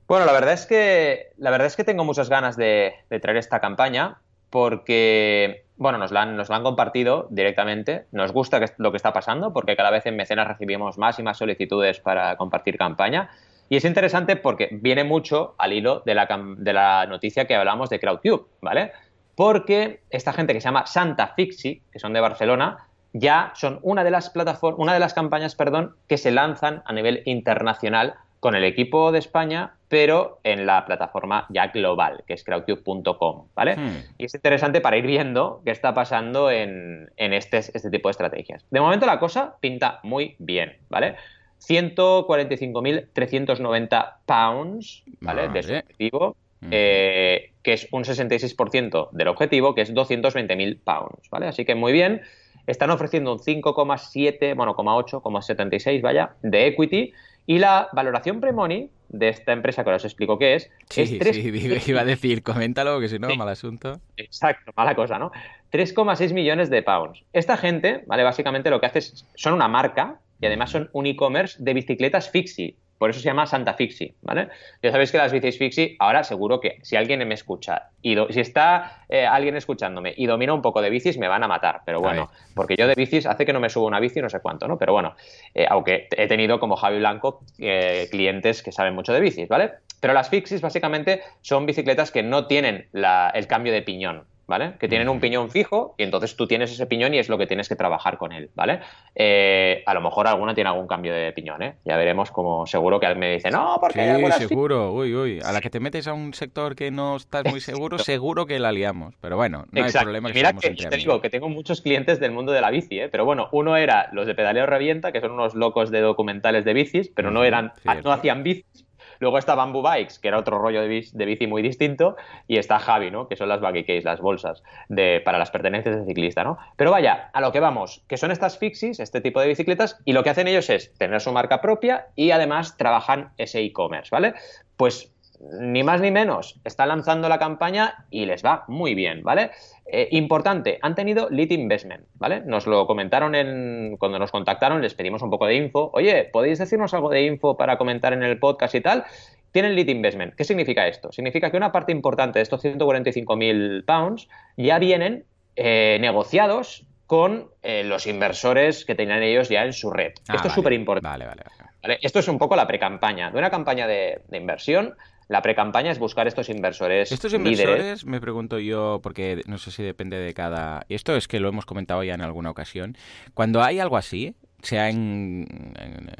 Bueno, 0.08 0.24
la 0.24 0.32
verdad 0.32 0.54
es 0.54 0.64
que 0.64 1.32
la 1.36 1.50
verdad 1.50 1.66
es 1.66 1.76
que 1.76 1.84
tengo 1.84 2.02
muchas 2.02 2.30
ganas 2.30 2.56
de 2.56 2.94
traer 3.20 3.36
esta 3.36 3.60
campaña 3.60 4.22
porque, 4.54 5.63
bueno, 5.76 5.98
nos 5.98 6.12
la, 6.12 6.22
han, 6.22 6.62
compartido 6.62 7.26
directamente. 7.30 8.06
Nos 8.12 8.32
gusta 8.32 8.60
lo 8.78 8.90
que 8.90 8.96
está 8.96 9.12
pasando 9.12 9.52
porque 9.52 9.76
cada 9.76 9.90
vez 9.90 10.06
en 10.06 10.16
Mecenas 10.16 10.46
recibimos 10.46 10.98
más 10.98 11.18
y 11.18 11.22
más 11.22 11.38
solicitudes 11.38 12.00
para 12.00 12.36
compartir 12.36 12.78
campaña. 12.78 13.30
Y 13.68 13.76
es 13.76 13.84
interesante 13.84 14.36
porque 14.36 14.68
viene 14.72 15.04
mucho 15.04 15.54
al 15.58 15.72
hilo 15.72 16.02
de 16.04 16.14
la, 16.14 16.28
de 16.58 16.72
la 16.72 17.06
noticia 17.06 17.46
que 17.46 17.54
hablamos 17.54 17.90
de 17.90 17.98
CrowdCube, 17.98 18.46
¿vale? 18.60 18.92
Porque 19.34 20.02
esta 20.10 20.32
gente 20.32 20.52
que 20.52 20.60
se 20.60 20.66
llama 20.66 20.86
Santa 20.86 21.28
Fixi, 21.34 21.82
que 21.90 21.98
son 21.98 22.12
de 22.12 22.20
Barcelona, 22.20 22.86
ya 23.12 23.52
son 23.54 23.78
una 23.82 24.04
de 24.04 24.10
las 24.10 24.30
plataformas, 24.30 24.78
una 24.78 24.92
de 24.92 25.00
las 25.00 25.14
campañas, 25.14 25.54
perdón, 25.54 25.96
que 26.08 26.18
se 26.18 26.30
lanzan 26.30 26.82
a 26.84 26.92
nivel 26.92 27.22
internacional 27.24 28.14
con 28.40 28.54
el 28.54 28.64
equipo 28.64 29.10
de 29.10 29.20
España, 29.20 29.74
pero 29.94 30.40
en 30.42 30.66
la 30.66 30.84
plataforma 30.84 31.46
ya 31.50 31.68
global, 31.68 32.24
que 32.26 32.34
es 32.34 32.42
crowdcube.com, 32.42 33.46
¿vale? 33.54 33.76
Hmm. 33.76 34.02
Y 34.18 34.24
es 34.24 34.34
interesante 34.34 34.80
para 34.80 34.96
ir 34.96 35.06
viendo 35.06 35.62
qué 35.64 35.70
está 35.70 35.94
pasando 35.94 36.50
en, 36.50 37.12
este, 37.16 37.58
este, 37.58 37.90
tipo 37.90 38.08
de 38.08 38.10
estrategias. 38.10 38.66
De 38.72 38.80
momento 38.80 39.06
la 39.06 39.20
cosa 39.20 39.54
pinta 39.60 40.00
muy 40.02 40.34
bien, 40.40 40.78
¿vale? 40.88 41.14
145.390 41.60 44.14
pounds, 44.26 45.04
¿vale? 45.20 45.48
De 45.50 45.62
su 45.62 45.74
objetivo, 45.74 46.34
hmm. 46.62 46.70
eh, 46.72 47.52
que 47.62 47.74
es 47.74 47.86
un 47.92 48.02
66% 48.02 49.10
del 49.12 49.28
objetivo, 49.28 49.76
que 49.76 49.82
es 49.82 49.94
220.000 49.94 50.80
pounds, 50.82 51.30
¿vale? 51.30 51.46
Así 51.46 51.64
que 51.64 51.76
muy 51.76 51.92
bien. 51.92 52.22
Están 52.66 52.90
ofreciendo 52.90 53.32
un 53.32 53.38
5,7, 53.38 54.56
bueno, 54.56 54.74
8,76, 54.74 56.02
vaya, 56.02 56.34
de 56.42 56.66
equity 56.66 57.12
y 57.46 57.58
la 57.58 57.88
valoración 57.92 58.40
pre-money 58.40 58.90
de 59.08 59.28
esta 59.28 59.52
empresa 59.52 59.84
que 59.84 59.90
os 59.90 60.04
explico 60.04 60.38
qué 60.38 60.54
es, 60.54 60.70
es 60.96 61.08
sí, 61.08 61.82
iba 61.86 62.00
a 62.00 62.04
decir, 62.04 62.42
coméntalo, 62.42 63.00
que 63.00 63.08
si 63.08 63.18
no, 63.18 63.34
mal 63.36 63.48
asunto. 63.48 64.00
Exacto, 64.16 64.72
mala 64.76 64.94
cosa, 64.94 65.18
¿no? 65.18 65.30
3,6 65.72 66.32
millones 66.32 66.70
de 66.70 66.82
pounds. 66.82 67.22
Esta 67.32 67.56
gente, 67.56 68.02
¿vale? 68.06 68.22
Básicamente 68.24 68.70
lo 68.70 68.80
que 68.80 68.86
hace 68.86 69.00
es, 69.00 69.26
son 69.34 69.54
una 69.54 69.68
marca 69.68 70.20
y 70.40 70.46
además 70.46 70.70
son 70.70 70.90
un 70.92 71.06
e-commerce 71.06 71.62
de 71.62 71.74
bicicletas 71.74 72.30
fixie. 72.30 72.76
Por 73.04 73.10
eso 73.10 73.20
se 73.20 73.26
llama 73.26 73.46
Santa 73.46 73.74
Fixie, 73.74 74.14
¿vale? 74.22 74.48
Ya 74.82 74.90
sabéis 74.90 75.12
que 75.12 75.18
las 75.18 75.30
bicis 75.30 75.58
Fixie, 75.58 75.94
ahora 75.98 76.24
seguro 76.24 76.58
que 76.58 76.78
si 76.80 76.96
alguien 76.96 77.28
me 77.28 77.34
escucha 77.34 77.90
y 78.00 78.16
si 78.30 78.40
está 78.40 79.04
eh, 79.10 79.26
alguien 79.26 79.58
escuchándome 79.58 80.14
y 80.16 80.24
domina 80.24 80.54
un 80.54 80.62
poco 80.62 80.80
de 80.80 80.88
bicis, 80.88 81.18
me 81.18 81.28
van 81.28 81.42
a 81.42 81.46
matar. 81.46 81.82
Pero 81.84 82.00
bueno, 82.00 82.30
porque 82.54 82.76
yo 82.78 82.86
de 82.86 82.94
bicis 82.94 83.26
hace 83.26 83.44
que 83.44 83.52
no 83.52 83.60
me 83.60 83.68
subo 83.68 83.86
una 83.86 84.00
bici 84.00 84.22
no 84.22 84.30
sé 84.30 84.40
cuánto, 84.40 84.66
¿no? 84.66 84.78
Pero 84.78 84.94
bueno, 84.94 85.16
eh, 85.52 85.66
aunque 85.68 86.08
he 86.16 86.26
tenido 86.28 86.58
como 86.58 86.76
Javi 86.76 86.96
Blanco 86.96 87.42
eh, 87.58 88.08
clientes 88.10 88.62
que 88.62 88.72
saben 88.72 88.94
mucho 88.94 89.12
de 89.12 89.20
bicis, 89.20 89.48
¿vale? 89.48 89.72
Pero 90.00 90.14
las 90.14 90.30
Fixies 90.30 90.62
básicamente 90.62 91.20
son 91.42 91.66
bicicletas 91.66 92.10
que 92.10 92.22
no 92.22 92.46
tienen 92.46 92.88
el 92.94 93.46
cambio 93.46 93.74
de 93.74 93.82
piñón, 93.82 94.24
¿vale? 94.46 94.74
Que 94.78 94.88
tienen 94.88 95.08
un 95.08 95.20
piñón 95.20 95.50
fijo 95.50 95.94
y 95.98 96.02
entonces 96.02 96.36
tú 96.36 96.46
tienes 96.46 96.72
ese 96.72 96.86
piñón 96.86 97.14
y 97.14 97.18
es 97.18 97.28
lo 97.28 97.38
que 97.38 97.46
tienes 97.46 97.68
que 97.68 97.76
trabajar 97.76 98.18
con 98.18 98.32
él, 98.32 98.50
¿vale? 98.54 98.80
Eh, 99.14 99.82
a 99.86 99.94
lo 99.94 100.00
mejor 100.00 100.26
alguna 100.26 100.54
tiene 100.54 100.70
algún 100.70 100.86
cambio 100.86 101.14
de 101.14 101.32
piñón, 101.32 101.62
¿eh? 101.62 101.76
Ya 101.84 101.96
veremos 101.96 102.30
como 102.30 102.66
seguro 102.66 103.00
que 103.00 103.14
me 103.14 103.34
dice, 103.34 103.50
no, 103.50 103.78
porque 103.80 104.30
sí, 104.38 104.48
seguro, 104.48 104.92
uy, 104.92 105.14
uy. 105.14 105.40
A 105.44 105.52
la 105.52 105.60
que 105.60 105.70
te 105.70 105.80
metes 105.80 106.06
a 106.08 106.12
un 106.12 106.34
sector 106.34 106.74
que 106.74 106.90
no 106.90 107.16
estás 107.16 107.44
muy 107.44 107.60
seguro, 107.60 107.98
seguro 107.98 108.46
que 108.46 108.58
la 108.58 108.72
liamos. 108.72 109.14
Pero 109.20 109.36
bueno, 109.36 109.66
no 109.70 109.84
hay 109.84 109.92
problema. 109.92 110.28
Que 110.28 110.34
Mira 110.34 110.52
que 110.52 110.70
te 110.70 110.96
digo 110.96 111.20
que 111.20 111.30
tengo 111.30 111.48
muchos 111.48 111.80
clientes 111.80 112.20
del 112.20 112.32
mundo 112.32 112.52
de 112.52 112.60
la 112.60 112.70
bici, 112.70 112.98
¿eh? 112.98 113.08
Pero 113.08 113.24
bueno, 113.24 113.48
uno 113.52 113.76
era 113.76 114.08
los 114.12 114.26
de 114.26 114.34
Pedaleo 114.34 114.66
Revienta, 114.66 115.12
que 115.12 115.20
son 115.20 115.32
unos 115.32 115.54
locos 115.54 115.90
de 115.90 116.00
documentales 116.00 116.64
de 116.64 116.74
bicis, 116.74 117.10
pero 117.14 117.30
no 117.30 117.44
eran, 117.44 117.72
no 118.02 118.12
hacían 118.12 118.42
bicis 118.42 118.83
Luego 119.20 119.38
está 119.38 119.54
Bamboo 119.54 119.82
Bikes, 119.82 120.18
que 120.20 120.28
era 120.28 120.38
otro 120.38 120.58
rollo 120.58 120.82
de 120.82 121.24
bici, 121.26 121.46
muy 121.46 121.62
distinto, 121.62 122.16
y 122.46 122.58
está 122.58 122.78
Javi, 122.78 123.10
¿no? 123.10 123.28
Que 123.28 123.36
son 123.36 123.48
las 123.48 123.60
baggy 123.60 123.84
las 124.02 124.20
bolsas 124.20 124.62
de, 124.88 125.20
para 125.24 125.38
las 125.38 125.50
pertenencias 125.50 125.96
de 125.96 126.04
ciclista, 126.04 126.44
¿no? 126.44 126.58
Pero 126.76 126.90
vaya, 126.90 127.30
a 127.32 127.40
lo 127.40 127.52
que 127.52 127.60
vamos, 127.60 128.02
que 128.08 128.16
son 128.16 128.30
estas 128.30 128.58
fixies, 128.58 129.00
este 129.00 129.20
tipo 129.20 129.40
de 129.40 129.48
bicicletas, 129.48 130.00
y 130.04 130.12
lo 130.12 130.22
que 130.22 130.30
hacen 130.30 130.48
ellos 130.48 130.68
es 130.70 130.92
tener 130.94 131.20
su 131.20 131.32
marca 131.32 131.60
propia 131.60 132.08
y 132.16 132.30
además 132.30 132.76
trabajan 132.76 133.32
ese 133.36 133.60
e-commerce, 133.60 134.10
¿vale? 134.10 134.34
Pues 134.76 135.13
ni 135.52 135.82
más 135.82 136.00
ni 136.00 136.10
menos, 136.10 136.60
está 136.64 136.86
lanzando 136.86 137.28
la 137.28 137.38
campaña 137.38 138.06
y 138.10 138.26
les 138.26 138.44
va 138.44 138.64
muy 138.68 138.94
bien, 138.94 139.22
¿vale? 139.22 139.50
Eh, 139.86 140.08
importante, 140.12 140.78
han 140.82 140.94
tenido 140.94 141.28
lead 141.30 141.50
investment, 141.50 142.04
¿vale? 142.14 142.42
Nos 142.44 142.66
lo 142.66 142.86
comentaron 142.86 143.34
en, 143.34 143.96
cuando 143.98 144.18
nos 144.18 144.30
contactaron, 144.30 144.80
les 144.80 144.94
pedimos 144.94 145.22
un 145.22 145.30
poco 145.30 145.46
de 145.46 145.56
info. 145.56 145.90
Oye, 145.92 146.28
¿podéis 146.32 146.58
decirnos 146.58 146.94
algo 146.94 147.10
de 147.10 147.24
info 147.24 147.56
para 147.56 147.76
comentar 147.76 148.12
en 148.12 148.22
el 148.22 148.38
podcast 148.38 148.74
y 148.74 148.80
tal? 148.80 149.04
Tienen 149.52 149.76
lead 149.76 149.88
investment. 149.88 150.34
¿Qué 150.34 150.44
significa 150.44 150.88
esto? 150.88 151.12
Significa 151.12 151.50
que 151.50 151.56
una 151.56 151.70
parte 151.70 151.92
importante 151.92 152.38
de 152.38 152.42
estos 152.42 152.64
145.000 152.64 153.84
pounds 153.84 154.28
ya 154.56 154.78
vienen 154.78 155.24
eh, 155.56 155.98
negociados 156.00 156.86
con 157.06 157.50
eh, 157.62 157.84
los 157.84 158.06
inversores 158.06 158.84
que 158.84 158.94
tenían 158.94 159.22
ellos 159.22 159.48
ya 159.48 159.64
en 159.64 159.72
su 159.72 159.90
red. 159.90 160.12
Ah, 160.28 160.36
esto 160.36 160.48
es 160.48 160.54
súper 160.54 160.72
importante. 160.72 161.24
Vale, 161.24 161.26
vale, 161.26 161.42
vale, 161.82 161.98
Esto 162.00 162.18
es 162.18 162.28
un 162.28 162.38
poco 162.38 162.56
la 162.56 162.66
pre-campaña. 162.66 163.30
De 163.30 163.38
una 163.38 163.50
campaña 163.50 163.86
de, 163.86 164.22
de 164.26 164.38
inversión 164.38 164.96
la 165.28 165.42
pre-campaña 165.42 165.90
es 165.90 165.98
buscar 165.98 166.26
estos 166.26 166.48
inversores. 166.48 167.10
Estos 167.12 167.32
inversores, 167.32 168.04
me 168.04 168.20
pregunto 168.20 168.58
yo, 168.58 169.00
porque 169.02 169.42
no 169.46 169.58
sé 169.58 169.70
si 169.70 169.82
depende 169.82 170.18
de 170.18 170.34
cada. 170.34 170.84
Esto 170.88 171.16
es 171.16 171.28
que 171.28 171.40
lo 171.40 171.48
hemos 171.48 171.66
comentado 171.66 172.02
ya 172.02 172.14
en 172.14 172.20
alguna 172.20 172.50
ocasión. 172.50 172.96
Cuando 173.32 173.62
hay 173.62 173.78
algo 173.78 173.96
así, 173.96 174.34
sea 174.62 174.88
en, 174.88 175.46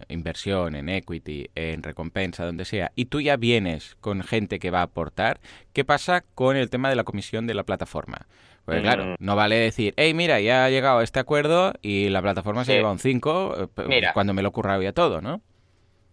inversión, 0.08 0.74
en 0.74 0.88
equity, 0.88 1.50
en 1.54 1.82
recompensa, 1.82 2.44
donde 2.44 2.64
sea, 2.64 2.92
y 2.94 3.06
tú 3.06 3.20
ya 3.20 3.36
vienes 3.36 3.96
con 4.00 4.22
gente 4.22 4.58
que 4.58 4.70
va 4.70 4.80
a 4.80 4.84
aportar, 4.84 5.40
¿qué 5.72 5.84
pasa 5.84 6.24
con 6.34 6.56
el 6.56 6.70
tema 6.70 6.88
de 6.90 6.96
la 6.96 7.04
comisión 7.04 7.46
de 7.46 7.54
la 7.54 7.64
plataforma? 7.64 8.26
Pues 8.64 8.80
claro, 8.80 9.04
mm. 9.04 9.14
no 9.18 9.36
vale 9.36 9.56
decir, 9.56 9.92
hey, 9.98 10.14
mira, 10.14 10.40
ya 10.40 10.64
ha 10.64 10.70
llegado 10.70 11.00
a 11.00 11.04
este 11.04 11.20
acuerdo 11.20 11.74
y 11.82 12.08
la 12.08 12.22
plataforma 12.22 12.64
se 12.64 12.72
lleva 12.72 12.90
un 12.90 12.98
5 12.98 13.70
eh, 13.76 14.02
cuando 14.14 14.32
me 14.32 14.40
lo 14.40 14.48
ocurra 14.48 14.80
ya 14.82 14.92
todo, 14.92 15.20
¿no? 15.20 15.42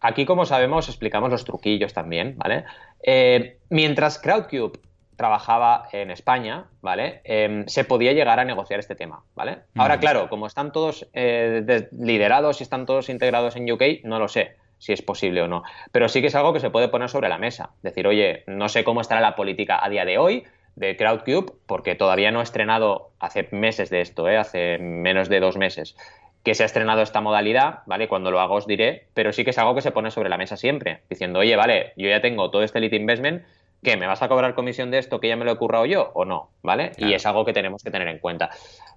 Aquí, 0.02 0.26
como 0.26 0.46
sabemos, 0.46 0.90
explicamos 0.90 1.30
los 1.30 1.46
truquillos 1.46 1.94
también, 1.94 2.36
¿vale? 2.38 2.66
Eh, 3.04 3.60
mientras 3.70 4.18
Crowdcube 4.18 4.80
trabajaba 5.16 5.88
en 5.92 6.10
España, 6.10 6.66
¿vale? 6.82 7.22
Em, 7.24 7.68
se 7.68 7.84
podía 7.84 8.12
llegar 8.12 8.40
a 8.40 8.44
negociar 8.44 8.80
este 8.80 8.96
tema, 8.96 9.24
¿vale? 9.36 9.60
Ahora, 9.76 10.00
claro, 10.00 10.28
como 10.30 10.48
están 10.48 10.72
todos 10.72 11.08
eh, 11.14 11.88
liderados 11.92 12.60
y 12.60 12.64
están 12.64 12.88
todos 12.88 13.10
integrados 13.10 13.56
en 13.56 13.72
UK, 13.72 14.04
no 14.04 14.18
lo 14.18 14.28
sé 14.28 14.56
si 14.80 14.94
es 14.94 15.04
posible 15.04 15.44
o 15.44 15.48
no. 15.48 15.62
Pero 15.92 16.10
sí 16.10 16.22
que 16.22 16.28
es 16.28 16.36
algo 16.36 16.54
que 16.54 16.60
se 16.60 16.72
puede 16.72 16.88
poner 16.88 17.08
sobre 17.08 17.30
la 17.30 17.38
mesa. 17.38 17.70
Decir, 17.84 18.08
oye, 18.08 18.44
no 18.48 18.68
sé 18.68 18.84
cómo 18.84 19.02
estará 19.02 19.22
la 19.22 19.36
política 19.36 19.80
a 19.84 19.90
día 19.90 20.06
de 20.06 20.18
hoy 20.18 20.44
de 20.76 20.98
Crowdcube, 20.98 21.54
porque 21.68 21.94
todavía 21.94 22.32
no 22.32 22.40
he 22.40 22.44
estrenado 22.44 23.12
hace 23.20 23.48
meses 23.52 23.92
de 23.92 24.02
esto, 24.02 24.28
¿eh? 24.28 24.38
hace 24.38 24.80
menos 24.80 25.30
de 25.30 25.40
dos 25.40 25.56
meses 25.56 25.96
que 26.44 26.56
se 26.56 26.64
ha 26.64 26.66
estrenado 26.66 27.02
esta 27.02 27.22
modalidad, 27.22 27.80
¿vale? 27.86 28.08
Cuando 28.08 28.32
lo 28.32 28.40
hago 28.40 28.56
os 28.56 28.68
diré, 28.68 29.08
pero 29.14 29.32
sí 29.32 29.44
que 29.44 29.52
es 29.52 29.58
algo 29.58 29.76
que 29.76 29.82
se 29.82 29.92
pone 29.92 30.12
sobre 30.12 30.30
la 30.30 30.38
mesa 30.38 30.58
siempre, 30.58 31.02
diciendo, 31.10 31.40
oye, 31.40 31.56
vale, 31.56 31.94
yo 31.98 32.10
ya 32.10 32.22
tengo 32.22 32.50
todo 32.50 32.64
este 32.64 32.80
Elite 32.80 32.96
Investment, 32.96 33.44
¿qué? 33.84 33.98
¿Me 33.98 34.08
vas 34.08 34.22
a 34.22 34.28
cobrar 34.28 34.56
comisión 34.56 34.92
de 34.92 34.98
esto 34.98 35.20
que 35.20 35.28
ya 35.28 35.36
me 35.36 35.46
lo 35.46 35.52
he 35.52 35.58
currado 35.58 35.86
yo 35.86 36.12
o 36.14 36.26
no? 36.26 36.50
¿Vale? 36.64 36.92
Y 36.98 37.14
es 37.14 37.26
algo 37.26 37.46
que 37.46 37.54
tenemos 37.54 37.84
que 37.84 37.92
tener 37.92 38.08
en 38.08 38.20
cuenta. 38.20 38.50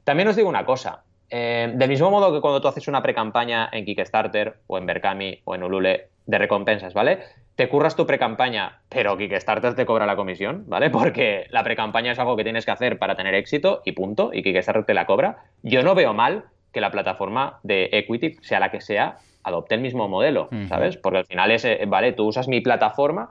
También 0.04 0.28
os 0.28 0.36
digo 0.36 0.48
una 0.48 0.64
cosa, 0.64 1.02
eh, 1.30 1.70
del 1.74 1.88
mismo 1.88 2.10
modo 2.10 2.32
que 2.32 2.40
cuando 2.40 2.60
tú 2.60 2.68
haces 2.68 2.88
una 2.88 3.02
pre-campaña 3.02 3.68
en 3.72 3.84
Kickstarter 3.84 4.58
o 4.66 4.78
en 4.78 4.86
Berkami 4.86 5.40
o 5.44 5.54
en 5.54 5.62
Ulule 5.62 6.08
de 6.26 6.38
recompensas, 6.38 6.94
¿vale? 6.94 7.20
Te 7.56 7.68
curras 7.68 7.94
tu 7.94 8.06
pre-campaña, 8.06 8.80
pero 8.88 9.16
Kickstarter 9.16 9.74
te 9.74 9.86
cobra 9.86 10.06
la 10.06 10.16
comisión, 10.16 10.64
¿vale? 10.66 10.90
Porque 10.90 11.46
la 11.50 11.62
pre-campaña 11.62 12.12
es 12.12 12.18
algo 12.18 12.36
que 12.36 12.44
tienes 12.44 12.64
que 12.64 12.70
hacer 12.70 12.98
para 12.98 13.16
tener 13.16 13.34
éxito 13.34 13.82
y 13.84 13.92
punto, 13.92 14.30
y 14.32 14.42
Kickstarter 14.42 14.84
te 14.84 14.94
la 14.94 15.06
cobra. 15.06 15.44
Yo 15.62 15.82
no 15.82 15.94
veo 15.94 16.14
mal 16.14 16.44
que 16.74 16.82
la 16.82 16.90
plataforma 16.90 17.60
de 17.62 17.88
equity, 17.92 18.36
sea 18.42 18.60
la 18.60 18.70
que 18.70 18.82
sea, 18.82 19.16
adopte 19.42 19.74
el 19.74 19.80
mismo 19.80 20.08
modelo, 20.08 20.48
¿sabes? 20.68 20.96
Porque 20.96 21.18
al 21.18 21.26
final 21.26 21.50
es, 21.50 21.64
eh, 21.64 21.84
vale, 21.86 22.12
tú 22.12 22.26
usas 22.26 22.48
mi 22.48 22.60
plataforma 22.60 23.30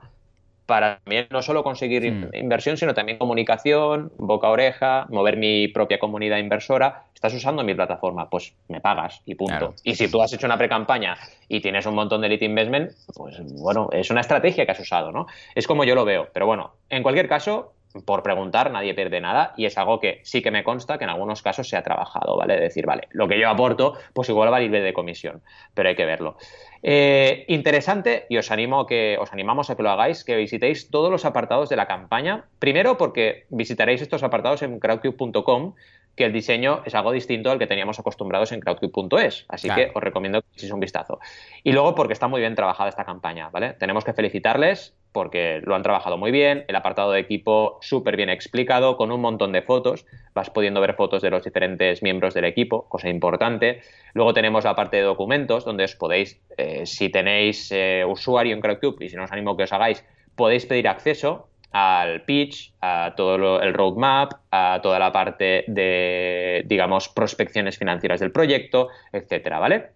para 0.65 0.99
también 0.99 1.27
no 1.29 1.41
solo 1.41 1.63
conseguir 1.63 2.05
inversión, 2.33 2.77
sino 2.77 2.93
también 2.93 3.17
comunicación, 3.17 4.11
boca 4.17 4.47
a 4.47 4.51
oreja, 4.51 5.05
mover 5.09 5.35
mi 5.35 5.67
propia 5.67 5.99
comunidad 5.99 6.37
inversora. 6.37 7.03
Estás 7.13 7.33
usando 7.33 7.63
mi 7.63 7.73
plataforma, 7.75 8.29
pues 8.29 8.55
me 8.69 8.79
pagas 8.79 9.21
y 9.25 9.35
punto. 9.35 9.75
Y 9.83 9.95
si 9.95 10.09
tú 10.09 10.21
has 10.21 10.31
hecho 10.31 10.45
una 10.45 10.57
pre-campaña 10.57 11.17
y 11.49 11.59
tienes 11.59 11.85
un 11.85 11.95
montón 11.95 12.21
de 12.21 12.27
elite 12.27 12.45
investment, 12.45 12.91
pues 13.13 13.41
bueno, 13.61 13.89
es 13.91 14.09
una 14.09 14.21
estrategia 14.21 14.65
que 14.65 14.71
has 14.71 14.79
usado, 14.79 15.11
¿no? 15.11 15.27
Es 15.53 15.67
como 15.67 15.83
yo 15.83 15.95
lo 15.95 16.05
veo. 16.05 16.29
Pero 16.33 16.45
bueno, 16.45 16.75
en 16.89 17.03
cualquier 17.03 17.27
caso, 17.27 17.73
por 18.05 18.23
preguntar, 18.23 18.71
nadie 18.71 18.93
pierde 18.93 19.21
nada 19.21 19.53
y 19.55 19.65
es 19.65 19.77
algo 19.77 19.99
que 19.99 20.19
sí 20.23 20.41
que 20.41 20.51
me 20.51 20.63
consta 20.63 20.97
que 20.97 21.03
en 21.03 21.09
algunos 21.09 21.41
casos 21.41 21.67
se 21.69 21.77
ha 21.77 21.83
trabajado, 21.83 22.37
¿vale? 22.37 22.59
decir, 22.59 22.85
vale, 22.85 23.07
lo 23.11 23.27
que 23.27 23.39
yo 23.39 23.49
aporto, 23.49 23.93
pues 24.13 24.29
igual 24.29 24.51
va 24.51 24.61
ir 24.61 24.71
de 24.71 24.93
comisión, 24.93 25.41
pero 25.73 25.89
hay 25.89 25.95
que 25.95 26.05
verlo. 26.05 26.37
Eh, 26.81 27.45
interesante 27.47 28.25
y 28.29 28.37
os 28.37 28.51
animo 28.51 28.85
que 28.85 29.17
os 29.19 29.31
animamos 29.31 29.69
a 29.69 29.75
que 29.75 29.83
lo 29.83 29.91
hagáis, 29.91 30.23
que 30.23 30.35
visitéis 30.35 30.89
todos 30.89 31.09
los 31.09 31.23
apartados 31.23 31.69
de 31.69 31.77
la 31.77 31.87
campaña. 31.87 32.45
Primero 32.59 32.97
porque 32.97 33.45
visitaréis 33.49 34.01
estos 34.01 34.23
apartados 34.23 34.63
en 34.63 34.79
crowdcube.com 34.79 35.75
que 36.15 36.25
el 36.25 36.33
diseño 36.33 36.81
es 36.85 36.93
algo 36.95 37.11
distinto 37.11 37.49
al 37.49 37.59
que 37.59 37.67
teníamos 37.67 37.99
acostumbrados 37.99 38.51
en 38.51 38.59
crowdcube.es, 38.59 39.45
así 39.47 39.69
que 39.69 39.91
os 39.93 40.03
recomiendo 40.03 40.41
que 40.41 40.47
echéis 40.55 40.71
un 40.71 40.79
vistazo. 40.79 41.19
Y 41.63 41.71
luego 41.71 41.95
porque 41.95 42.13
está 42.13 42.27
muy 42.27 42.39
bien 42.39 42.55
trabajada 42.55 42.89
esta 42.89 43.05
campaña, 43.05 43.49
¿vale? 43.49 43.73
Tenemos 43.73 44.03
que 44.03 44.13
felicitarles 44.13 44.93
porque 45.11 45.61
lo 45.63 45.75
han 45.75 45.83
trabajado 45.83 46.17
muy 46.17 46.31
bien, 46.31 46.65
el 46.67 46.75
apartado 46.75 47.11
de 47.11 47.19
equipo 47.19 47.77
súper 47.81 48.17
bien 48.17 48.29
explicado, 48.29 48.97
con 48.97 49.11
un 49.11 49.21
montón 49.21 49.51
de 49.51 49.61
fotos, 49.61 50.05
vas 50.33 50.49
pudiendo 50.49 50.81
ver 50.81 50.95
fotos 50.95 51.21
de 51.21 51.29
los 51.29 51.43
diferentes 51.43 52.01
miembros 52.01 52.33
del 52.33 52.45
equipo, 52.45 52.89
cosa 52.89 53.09
importante. 53.09 53.81
Luego 54.13 54.33
tenemos 54.33 54.63
la 54.63 54.75
parte 54.75 54.97
de 54.97 55.03
documentos, 55.03 55.65
donde 55.65 55.83
os 55.83 55.95
podéis, 55.95 56.41
eh, 56.57 56.85
si 56.85 57.09
tenéis 57.09 57.71
eh, 57.71 58.03
usuario 58.07 58.55
en 58.55 58.61
Crowdcube, 58.61 59.05
y 59.05 59.09
si 59.09 59.15
no 59.15 59.23
os 59.23 59.31
animo 59.31 59.55
que 59.55 59.63
os 59.63 59.71
hagáis, 59.71 60.03
podéis 60.35 60.65
pedir 60.65 60.87
acceso 60.87 61.47
al 61.73 62.21
pitch, 62.21 62.71
a 62.81 63.13
todo 63.17 63.61
el 63.61 63.73
roadmap, 63.73 64.33
a 64.51 64.79
toda 64.81 64.99
la 64.99 65.11
parte 65.11 65.65
de, 65.67 66.63
digamos, 66.67 67.09
prospecciones 67.09 67.77
financieras 67.77 68.19
del 68.19 68.31
proyecto, 68.31 68.89
etcétera, 69.11 69.57
¿vale? 69.59 69.89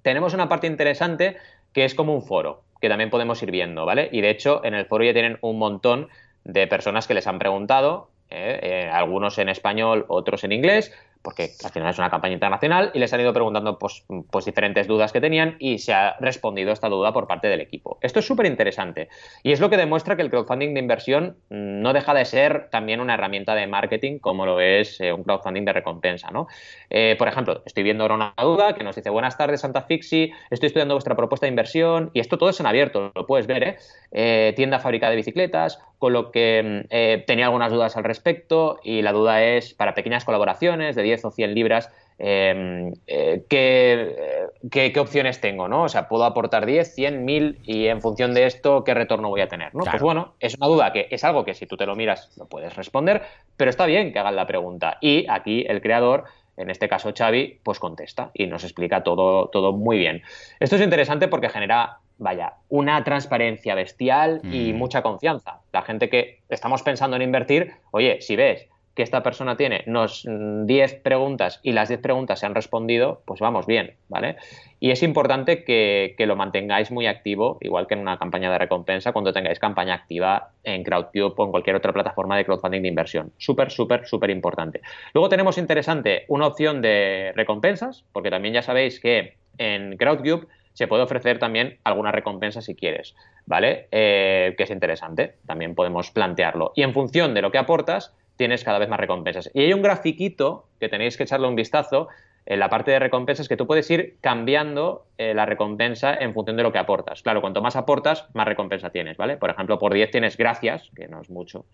Tenemos 0.00 0.32
una 0.32 0.48
parte 0.48 0.66
interesante 0.66 1.36
que 1.74 1.84
es 1.84 1.94
como 1.94 2.14
un 2.14 2.22
foro, 2.22 2.62
que 2.80 2.88
también 2.88 3.10
podemos 3.10 3.42
ir 3.42 3.50
viendo, 3.50 3.84
¿vale? 3.84 4.08
Y 4.10 4.22
de 4.22 4.30
hecho, 4.30 4.64
en 4.64 4.72
el 4.72 4.86
foro 4.86 5.04
ya 5.04 5.12
tienen 5.12 5.36
un 5.42 5.58
montón 5.58 6.08
de 6.44 6.66
personas 6.66 7.06
que 7.06 7.12
les 7.12 7.26
han 7.26 7.38
preguntado, 7.38 8.08
¿eh? 8.30 8.58
Eh, 8.62 8.90
algunos 8.90 9.36
en 9.36 9.50
español, 9.50 10.06
otros 10.08 10.44
en 10.44 10.52
inglés, 10.52 10.94
porque 11.22 11.50
al 11.64 11.70
final 11.70 11.90
es 11.90 11.98
una 11.98 12.10
campaña 12.10 12.34
internacional 12.34 12.90
y 12.94 12.98
les 12.98 13.12
han 13.12 13.20
ido 13.20 13.32
preguntando 13.32 13.78
pues, 13.78 14.04
pues 14.30 14.44
diferentes 14.44 14.86
dudas 14.86 15.12
que 15.12 15.20
tenían 15.20 15.56
y 15.58 15.78
se 15.78 15.92
ha 15.92 16.16
respondido 16.20 16.72
esta 16.72 16.88
duda 16.88 17.12
por 17.12 17.26
parte 17.26 17.48
del 17.48 17.60
equipo. 17.60 17.98
Esto 18.00 18.20
es 18.20 18.26
súper 18.26 18.46
interesante 18.46 19.08
y 19.42 19.52
es 19.52 19.60
lo 19.60 19.70
que 19.70 19.76
demuestra 19.76 20.16
que 20.16 20.22
el 20.22 20.30
crowdfunding 20.30 20.74
de 20.74 20.80
inversión 20.80 21.36
no 21.48 21.92
deja 21.92 22.14
de 22.14 22.24
ser 22.24 22.68
también 22.70 23.00
una 23.00 23.14
herramienta 23.14 23.54
de 23.54 23.66
marketing 23.66 24.18
como 24.18 24.46
lo 24.46 24.60
es 24.60 25.00
eh, 25.00 25.12
un 25.12 25.24
crowdfunding 25.24 25.64
de 25.64 25.72
recompensa. 25.72 26.30
¿no? 26.30 26.46
Eh, 26.90 27.16
por 27.18 27.28
ejemplo, 27.28 27.62
estoy 27.66 27.82
viendo 27.82 28.04
ahora 28.04 28.14
una 28.14 28.34
duda 28.40 28.74
que 28.74 28.84
nos 28.84 28.96
dice 28.96 29.10
buenas 29.10 29.36
tardes 29.36 29.60
Santa 29.60 29.82
Fixi, 29.82 30.32
estoy 30.50 30.68
estudiando 30.68 30.94
vuestra 30.94 31.16
propuesta 31.16 31.46
de 31.46 31.50
inversión 31.50 32.10
y 32.14 32.20
esto 32.20 32.38
todo 32.38 32.50
es 32.50 32.60
en 32.60 32.66
abierto, 32.66 33.12
lo 33.14 33.26
puedes 33.26 33.46
ver, 33.46 33.62
¿eh? 33.62 33.76
eh 34.12 34.52
tienda 34.56 34.78
fábrica 34.78 35.10
de 35.10 35.16
bicicletas, 35.16 35.80
con 35.98 36.12
lo 36.12 36.30
que 36.30 37.24
tenía 37.26 37.46
algunas 37.46 37.72
dudas 37.72 37.96
al 37.96 38.04
respecto 38.04 38.78
y 38.82 39.02
la 39.02 39.12
duda 39.12 39.42
es 39.42 39.74
para 39.74 39.94
pequeñas 39.94 40.24
colaboraciones 40.24 40.96
de 40.96 41.02
10 41.02 41.24
o 41.24 41.30
100 41.30 41.54
libras, 41.54 41.90
em, 42.18 42.92
eh, 43.06 43.44
¿qué, 43.48 44.92
opciones 44.98 45.40
tengo? 45.40 45.68
¿no? 45.68 45.84
O 45.84 45.88
sea, 45.88 46.08
puedo 46.08 46.24
aportar 46.24 46.66
10, 46.66 46.94
100, 46.94 47.24
1000 47.24 47.58
y 47.64 47.86
en 47.86 48.00
función 48.00 48.34
de 48.34 48.46
esto, 48.46 48.84
¿qué 48.84 48.94
retorno 48.94 49.28
voy 49.28 49.40
a 49.40 49.48
tener? 49.48 49.74
¿no? 49.74 49.84
Pues 49.84 50.02
bueno, 50.02 50.34
es 50.40 50.56
una 50.56 50.66
duda 50.66 50.92
que 50.92 51.08
es 51.10 51.24
algo 51.24 51.44
que 51.44 51.54
si 51.54 51.66
tú 51.66 51.76
te 51.76 51.86
lo 51.86 51.96
miras 51.96 52.36
lo 52.36 52.46
puedes 52.46 52.76
responder, 52.76 53.22
pero 53.56 53.70
está 53.70 53.86
bien 53.86 54.12
que 54.12 54.18
hagan 54.18 54.36
la 54.36 54.46
pregunta. 54.46 54.98
Y 55.00 55.26
aquí 55.28 55.64
el 55.68 55.80
creador 55.80 56.24
en 56.56 56.70
este 56.70 56.88
caso 56.88 57.12
Xavi, 57.16 57.60
pues 57.62 57.78
contesta 57.78 58.30
y 58.34 58.46
nos 58.46 58.64
explica 58.64 59.02
todo, 59.02 59.48
todo 59.48 59.72
muy 59.72 59.98
bien. 59.98 60.22
Esto 60.60 60.76
es 60.76 60.82
interesante 60.82 61.28
porque 61.28 61.48
genera, 61.48 61.98
vaya, 62.18 62.54
una 62.68 63.02
transparencia 63.04 63.74
bestial 63.74 64.40
y 64.44 64.72
mm. 64.72 64.76
mucha 64.76 65.02
confianza. 65.02 65.60
La 65.72 65.82
gente 65.82 66.08
que 66.08 66.40
estamos 66.48 66.82
pensando 66.82 67.16
en 67.16 67.22
invertir, 67.22 67.72
oye, 67.90 68.20
si 68.20 68.36
ves 68.36 68.68
que 68.96 69.02
esta 69.02 69.22
persona 69.22 69.58
tiene 69.58 69.84
unos 69.86 70.26
10 70.26 70.66
mm, 70.66 71.02
preguntas 71.02 71.60
y 71.62 71.72
las 71.72 71.88
10 71.88 72.00
preguntas 72.00 72.40
se 72.40 72.46
han 72.46 72.54
respondido, 72.54 73.20
pues 73.26 73.40
vamos 73.40 73.66
bien, 73.66 73.92
¿vale? 74.08 74.36
Y 74.80 74.90
es 74.90 75.02
importante 75.02 75.64
que, 75.64 76.14
lo 76.18 76.34
mantengáis 76.34 76.90
muy 76.90 77.06
activo, 77.06 77.58
igual 77.60 77.86
que 77.86 77.92
en 77.92 78.00
una 78.00 78.18
campaña 78.18 78.50
de 78.50 78.56
recompensa, 78.56 79.12
cuando 79.12 79.34
tengáis 79.34 79.58
campaña 79.58 79.94
activa 79.94 80.48
en 80.64 80.82
Crowdcube 80.82 81.34
o 81.36 81.44
en 81.44 81.50
cualquier 81.50 81.76
otra 81.76 81.92
plataforma 81.92 82.38
de 82.38 82.46
crowdfunding 82.46 82.82
de 82.82 82.88
inversión. 82.88 83.32
Súper, 83.36 83.70
súper, 83.70 84.06
súper 84.06 84.30
importante. 84.30 84.80
Luego 85.12 85.28
tenemos 85.28 85.58
interesante 85.58 86.24
una 86.28 86.46
opción 86.46 86.80
de 86.80 87.32
recompensas, 87.36 88.04
porque 88.12 88.30
también 88.30 88.54
ya 88.54 88.62
sabéis 88.62 88.98
que 88.98 89.34
en 89.58 89.96
Crowdcube 89.98 90.46
se 90.76 90.86
puede 90.86 91.04
ofrecer 91.04 91.38
también 91.38 91.78
alguna 91.84 92.12
recompensa 92.12 92.60
si 92.60 92.74
quieres, 92.74 93.16
¿vale? 93.46 93.88
Eh, 93.92 94.54
que 94.58 94.64
es 94.64 94.70
interesante, 94.70 95.36
también 95.46 95.74
podemos 95.74 96.10
plantearlo. 96.10 96.72
Y 96.76 96.82
en 96.82 96.92
función 96.92 97.32
de 97.32 97.40
lo 97.40 97.50
que 97.50 97.56
aportas, 97.56 98.14
tienes 98.36 98.62
cada 98.62 98.78
vez 98.78 98.90
más 98.90 99.00
recompensas. 99.00 99.50
Y 99.54 99.62
hay 99.62 99.72
un 99.72 99.80
grafiquito 99.80 100.68
que 100.78 100.90
tenéis 100.90 101.16
que 101.16 101.22
echarle 101.22 101.48
un 101.48 101.56
vistazo 101.56 102.08
en 102.44 102.58
la 102.58 102.68
parte 102.68 102.90
de 102.90 102.98
recompensas 102.98 103.48
que 103.48 103.56
tú 103.56 103.66
puedes 103.66 103.90
ir 103.90 104.18
cambiando 104.20 105.06
eh, 105.16 105.32
la 105.32 105.46
recompensa 105.46 106.14
en 106.14 106.34
función 106.34 106.58
de 106.58 106.62
lo 106.62 106.72
que 106.72 106.78
aportas. 106.78 107.22
Claro, 107.22 107.40
cuanto 107.40 107.62
más 107.62 107.74
aportas, 107.74 108.28
más 108.34 108.46
recompensa 108.46 108.90
tienes, 108.90 109.16
¿vale? 109.16 109.38
Por 109.38 109.48
ejemplo, 109.48 109.78
por 109.78 109.94
10 109.94 110.10
tienes 110.10 110.36
gracias, 110.36 110.90
que 110.94 111.08
no 111.08 111.22
es 111.22 111.30
mucho, 111.30 111.64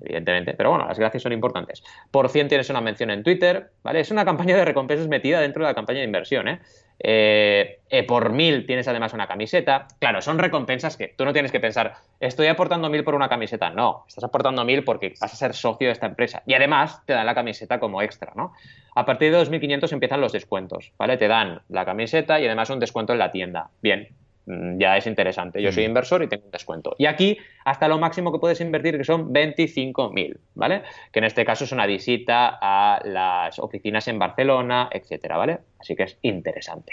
evidentemente, 0.00 0.54
pero 0.54 0.70
bueno, 0.70 0.84
las 0.84 0.98
gracias 0.98 1.22
son 1.22 1.32
importantes. 1.32 1.84
Por 2.10 2.28
100 2.28 2.48
tienes 2.48 2.68
una 2.70 2.80
mención 2.80 3.10
en 3.10 3.22
Twitter, 3.22 3.70
¿vale? 3.84 4.00
Es 4.00 4.10
una 4.10 4.24
campaña 4.24 4.56
de 4.56 4.64
recompensas 4.64 5.06
metida 5.06 5.40
dentro 5.40 5.62
de 5.62 5.70
la 5.70 5.74
campaña 5.74 6.00
de 6.00 6.06
inversión, 6.06 6.48
¿eh? 6.48 6.60
Eh, 7.00 7.78
eh, 7.90 8.02
por 8.02 8.32
mil 8.32 8.66
tienes 8.66 8.88
además 8.88 9.12
una 9.12 9.26
camiseta. 9.26 9.86
Claro, 9.98 10.20
son 10.20 10.38
recompensas 10.38 10.96
que 10.96 11.14
tú 11.16 11.24
no 11.24 11.32
tienes 11.32 11.52
que 11.52 11.60
pensar, 11.60 11.94
estoy 12.20 12.48
aportando 12.48 12.90
mil 12.90 13.04
por 13.04 13.14
una 13.14 13.28
camiseta. 13.28 13.70
No, 13.70 14.04
estás 14.08 14.24
aportando 14.24 14.64
mil 14.64 14.84
porque 14.84 15.14
vas 15.20 15.32
a 15.32 15.36
ser 15.36 15.54
socio 15.54 15.88
de 15.88 15.92
esta 15.92 16.06
empresa. 16.06 16.42
Y 16.46 16.54
además 16.54 17.02
te 17.06 17.12
dan 17.12 17.26
la 17.26 17.34
camiseta 17.34 17.78
como 17.78 18.02
extra, 18.02 18.32
¿no? 18.34 18.52
A 18.94 19.04
partir 19.04 19.32
de 19.32 19.38
2.500 19.38 19.92
empiezan 19.92 20.20
los 20.20 20.32
descuentos, 20.32 20.92
¿vale? 20.98 21.16
Te 21.16 21.28
dan 21.28 21.62
la 21.68 21.84
camiseta 21.84 22.40
y 22.40 22.46
además 22.46 22.70
un 22.70 22.80
descuento 22.80 23.12
en 23.12 23.20
la 23.20 23.30
tienda. 23.30 23.70
Bien, 23.80 24.08
mm, 24.46 24.78
ya 24.78 24.96
es 24.96 25.06
interesante. 25.06 25.62
Yo 25.62 25.70
soy 25.70 25.84
mm. 25.84 25.88
inversor 25.88 26.22
y 26.24 26.28
tengo 26.28 26.46
un 26.46 26.50
descuento. 26.50 26.96
Y 26.98 27.06
aquí 27.06 27.38
hasta 27.64 27.86
lo 27.86 27.98
máximo 27.98 28.32
que 28.32 28.40
puedes 28.40 28.60
invertir, 28.60 28.98
que 28.98 29.04
son 29.04 29.32
25.000, 29.32 30.36
¿vale? 30.54 30.82
Que 31.12 31.20
en 31.20 31.24
este 31.26 31.44
caso 31.44 31.62
es 31.62 31.70
una 31.70 31.86
visita 31.86 32.58
a 32.60 33.00
las 33.04 33.60
oficinas 33.60 34.08
en 34.08 34.18
Barcelona, 34.18 34.88
etcétera, 34.90 35.36
¿vale? 35.36 35.58
Así 35.78 35.94
que 35.94 36.04
es 36.04 36.18
interesante. 36.22 36.92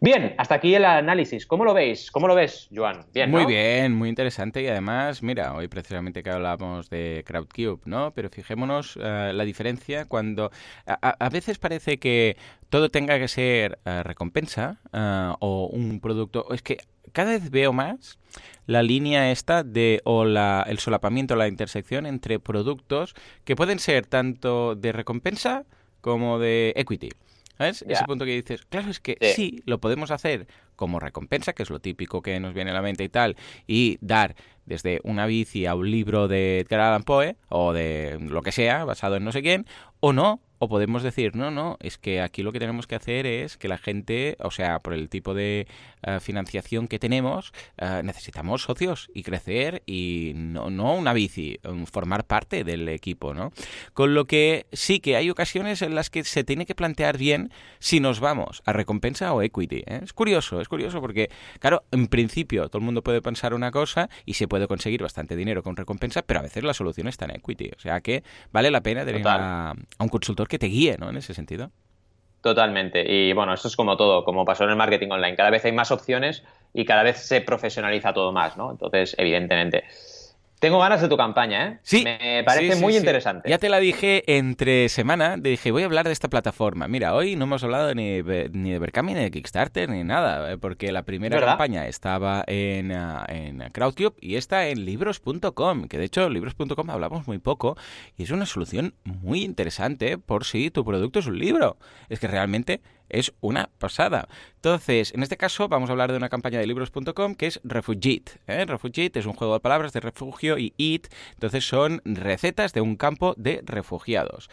Bien, 0.00 0.34
hasta 0.38 0.56
aquí 0.56 0.74
el 0.74 0.84
análisis. 0.84 1.46
¿Cómo 1.46 1.64
lo 1.64 1.74
veis? 1.74 2.10
¿Cómo 2.10 2.28
lo 2.28 2.34
ves, 2.34 2.68
Joan? 2.74 3.06
Bien, 3.12 3.30
Muy 3.30 3.46
bien, 3.46 3.94
muy 3.94 4.08
interesante 4.08 4.62
y 4.62 4.68
además, 4.68 5.22
mira, 5.22 5.54
hoy 5.54 5.68
precisamente 5.68 6.22
que 6.22 6.30
hablamos 6.30 6.88
de 6.88 7.24
Crowdcube, 7.26 7.80
¿no? 7.84 8.12
Pero 8.12 8.30
fijémonos 8.30 8.96
uh, 8.96 9.32
la 9.32 9.44
diferencia 9.44 10.04
cuando 10.04 10.50
a, 10.86 10.94
a, 10.94 11.28
veces 11.30 11.58
parece 11.58 11.98
que 11.98 12.36
todo 12.68 12.90
tenga 12.90 13.18
que 13.18 13.28
ser 13.28 13.78
uh, 13.84 14.02
recompensa 14.02 14.80
uh, 14.92 15.34
o 15.40 15.66
un 15.66 16.00
producto. 16.00 16.46
Es 16.52 16.62
que 16.62 16.78
cada 17.12 17.32
vez 17.32 17.50
veo 17.50 17.72
más 17.72 18.18
la 18.66 18.82
línea 18.82 19.30
esta 19.30 19.62
de 19.62 20.00
o 20.04 20.24
la, 20.24 20.64
el 20.68 20.78
solapamiento, 20.78 21.36
la 21.36 21.48
intersección 21.48 22.06
entre 22.06 22.38
productos 22.38 23.14
que 23.44 23.56
pueden 23.56 23.78
ser 23.78 24.06
tanto 24.06 24.74
de 24.74 24.92
recompensa 24.92 25.64
como 26.00 26.38
de 26.38 26.72
equity. 26.76 27.10
¿Sabes? 27.62 27.80
Yeah. 27.80 27.94
Ese 27.94 28.04
punto 28.04 28.24
que 28.24 28.32
dices, 28.32 28.64
claro, 28.68 28.90
es 28.90 29.00
que 29.00 29.16
sí. 29.20 29.32
sí, 29.34 29.62
lo 29.66 29.78
podemos 29.78 30.10
hacer 30.10 30.46
como 30.76 30.98
recompensa, 30.98 31.52
que 31.52 31.62
es 31.62 31.70
lo 31.70 31.80
típico 31.80 32.22
que 32.22 32.40
nos 32.40 32.54
viene 32.54 32.70
a 32.70 32.74
la 32.74 32.82
mente 32.82 33.04
y 33.04 33.08
tal, 33.08 33.36
y 33.66 33.98
dar 34.00 34.34
desde 34.66 35.00
una 35.04 35.26
bici 35.26 35.66
a 35.66 35.74
un 35.74 35.90
libro 35.90 36.28
de 36.28 36.60
Edgar 36.60 36.80
Allan 36.80 37.04
Poe 37.04 37.36
o 37.48 37.72
de 37.72 38.18
lo 38.20 38.42
que 38.42 38.52
sea, 38.52 38.84
basado 38.84 39.16
en 39.16 39.24
no 39.24 39.32
sé 39.32 39.42
quién, 39.42 39.66
o 40.00 40.12
no, 40.12 40.40
o 40.62 40.68
podemos 40.68 41.02
decir, 41.02 41.34
no, 41.34 41.50
no, 41.50 41.76
es 41.80 41.98
que 41.98 42.20
aquí 42.20 42.44
lo 42.44 42.52
que 42.52 42.60
tenemos 42.60 42.86
que 42.86 42.94
hacer 42.94 43.26
es 43.26 43.56
que 43.56 43.66
la 43.66 43.78
gente, 43.78 44.36
o 44.38 44.52
sea, 44.52 44.78
por 44.78 44.94
el 44.94 45.08
tipo 45.08 45.34
de 45.34 45.66
uh, 46.06 46.20
financiación 46.20 46.86
que 46.86 47.00
tenemos, 47.00 47.52
uh, 47.80 48.04
necesitamos 48.04 48.62
socios 48.62 49.10
y 49.12 49.24
crecer 49.24 49.82
y 49.86 50.34
no, 50.36 50.70
no 50.70 50.94
una 50.94 51.14
bici, 51.14 51.58
um, 51.68 51.84
formar 51.84 52.26
parte 52.26 52.62
del 52.62 52.88
equipo, 52.88 53.34
¿no? 53.34 53.52
Con 53.92 54.14
lo 54.14 54.26
que 54.26 54.66
sí 54.70 55.00
que 55.00 55.16
hay 55.16 55.30
ocasiones 55.30 55.82
en 55.82 55.96
las 55.96 56.10
que 56.10 56.22
se 56.22 56.44
tiene 56.44 56.64
que 56.64 56.76
plantear 56.76 57.18
bien 57.18 57.50
si 57.80 57.98
nos 57.98 58.20
vamos 58.20 58.62
a 58.64 58.72
recompensa 58.72 59.32
o 59.32 59.42
equity. 59.42 59.82
¿eh? 59.84 60.02
Es 60.04 60.12
curioso, 60.12 60.60
es 60.60 60.68
curioso 60.68 61.00
porque, 61.00 61.28
claro, 61.58 61.82
en 61.90 62.06
principio 62.06 62.68
todo 62.68 62.78
el 62.78 62.84
mundo 62.84 63.02
puede 63.02 63.20
pensar 63.20 63.52
una 63.52 63.72
cosa 63.72 64.08
y 64.26 64.34
se 64.34 64.46
puede 64.46 64.68
conseguir 64.68 65.02
bastante 65.02 65.34
dinero 65.34 65.64
con 65.64 65.74
recompensa, 65.74 66.22
pero 66.22 66.38
a 66.38 66.44
veces 66.44 66.62
la 66.62 66.72
solución 66.72 67.08
está 67.08 67.24
en 67.24 67.32
equity. 67.32 67.72
O 67.76 67.80
sea 67.80 68.00
que 68.00 68.22
vale 68.52 68.70
la 68.70 68.80
pena 68.80 69.04
tener 69.04 69.26
a, 69.26 69.70
a 69.70 69.76
un 69.98 70.08
consultor 70.08 70.51
que 70.52 70.58
te 70.58 70.66
guíe, 70.66 70.98
¿no? 70.98 71.08
En 71.08 71.16
ese 71.16 71.32
sentido. 71.32 71.70
Totalmente. 72.42 73.10
Y 73.10 73.32
bueno, 73.32 73.54
esto 73.54 73.68
es 73.68 73.74
como 73.74 73.96
todo, 73.96 74.22
como 74.22 74.44
pasó 74.44 74.64
en 74.64 74.70
el 74.70 74.76
marketing 74.76 75.08
online. 75.08 75.34
Cada 75.34 75.48
vez 75.48 75.64
hay 75.64 75.72
más 75.72 75.90
opciones 75.90 76.44
y 76.74 76.84
cada 76.84 77.02
vez 77.02 77.16
se 77.16 77.40
profesionaliza 77.40 78.12
todo 78.12 78.32
más, 78.32 78.58
¿no? 78.58 78.70
Entonces, 78.70 79.14
evidentemente. 79.16 79.84
Tengo 80.62 80.78
ganas 80.78 81.00
de 81.00 81.08
tu 81.08 81.16
campaña, 81.16 81.66
¿eh? 81.66 81.78
Sí. 81.82 82.04
Me 82.04 82.44
parece 82.44 82.74
sí, 82.74 82.78
sí, 82.78 82.80
muy 82.84 82.92
sí. 82.92 83.00
interesante. 83.00 83.50
Ya 83.50 83.58
te 83.58 83.68
la 83.68 83.80
dije 83.80 84.22
entre 84.28 84.88
semana. 84.88 85.36
Dije, 85.36 85.72
voy 85.72 85.82
a 85.82 85.86
hablar 85.86 86.06
de 86.06 86.12
esta 86.12 86.28
plataforma. 86.28 86.86
Mira, 86.86 87.16
hoy 87.16 87.34
no 87.34 87.46
hemos 87.46 87.64
hablado 87.64 87.92
ni, 87.96 88.22
ni 88.52 88.70
de 88.70 88.78
Berkami, 88.78 89.14
ni 89.14 89.24
de 89.24 89.32
Kickstarter, 89.32 89.88
ni 89.88 90.04
nada. 90.04 90.56
Porque 90.58 90.92
la 90.92 91.02
primera 91.02 91.34
¿verdad? 91.34 91.54
campaña 91.54 91.88
estaba 91.88 92.44
en, 92.46 92.92
uh, 92.92 93.24
en 93.26 93.58
Crowdcube 93.72 94.14
y 94.20 94.36
esta 94.36 94.68
en 94.68 94.84
libros.com. 94.84 95.88
Que 95.88 95.98
de 95.98 96.04
hecho, 96.04 96.30
libros.com 96.30 96.90
hablamos 96.90 97.26
muy 97.26 97.38
poco. 97.38 97.76
Y 98.16 98.22
es 98.22 98.30
una 98.30 98.46
solución 98.46 98.94
muy 99.02 99.42
interesante 99.42 100.16
por 100.16 100.44
si 100.44 100.70
tu 100.70 100.84
producto 100.84 101.18
es 101.18 101.26
un 101.26 101.40
libro. 101.40 101.76
Es 102.08 102.20
que 102.20 102.28
realmente 102.28 102.80
es 103.12 103.32
una 103.40 103.70
pasada. 103.78 104.28
Entonces, 104.56 105.14
en 105.14 105.22
este 105.22 105.36
caso 105.36 105.68
vamos 105.68 105.88
a 105.88 105.92
hablar 105.92 106.10
de 106.10 106.16
una 106.18 106.28
campaña 106.28 106.58
de 106.58 106.66
libros.com 106.66 107.34
que 107.36 107.46
es 107.46 107.60
Refugiet. 107.62 108.40
¿eh? 108.48 108.64
Refugiet 108.66 109.16
es 109.16 109.26
un 109.26 109.34
juego 109.34 109.54
de 109.54 109.60
palabras 109.60 109.92
de 109.92 110.00
refugio 110.00 110.58
y 110.58 110.74
eat. 110.78 111.12
Entonces 111.34 111.66
son 111.66 112.02
recetas 112.04 112.72
de 112.72 112.80
un 112.80 112.96
campo 112.96 113.34
de 113.36 113.62
refugiados. 113.64 114.48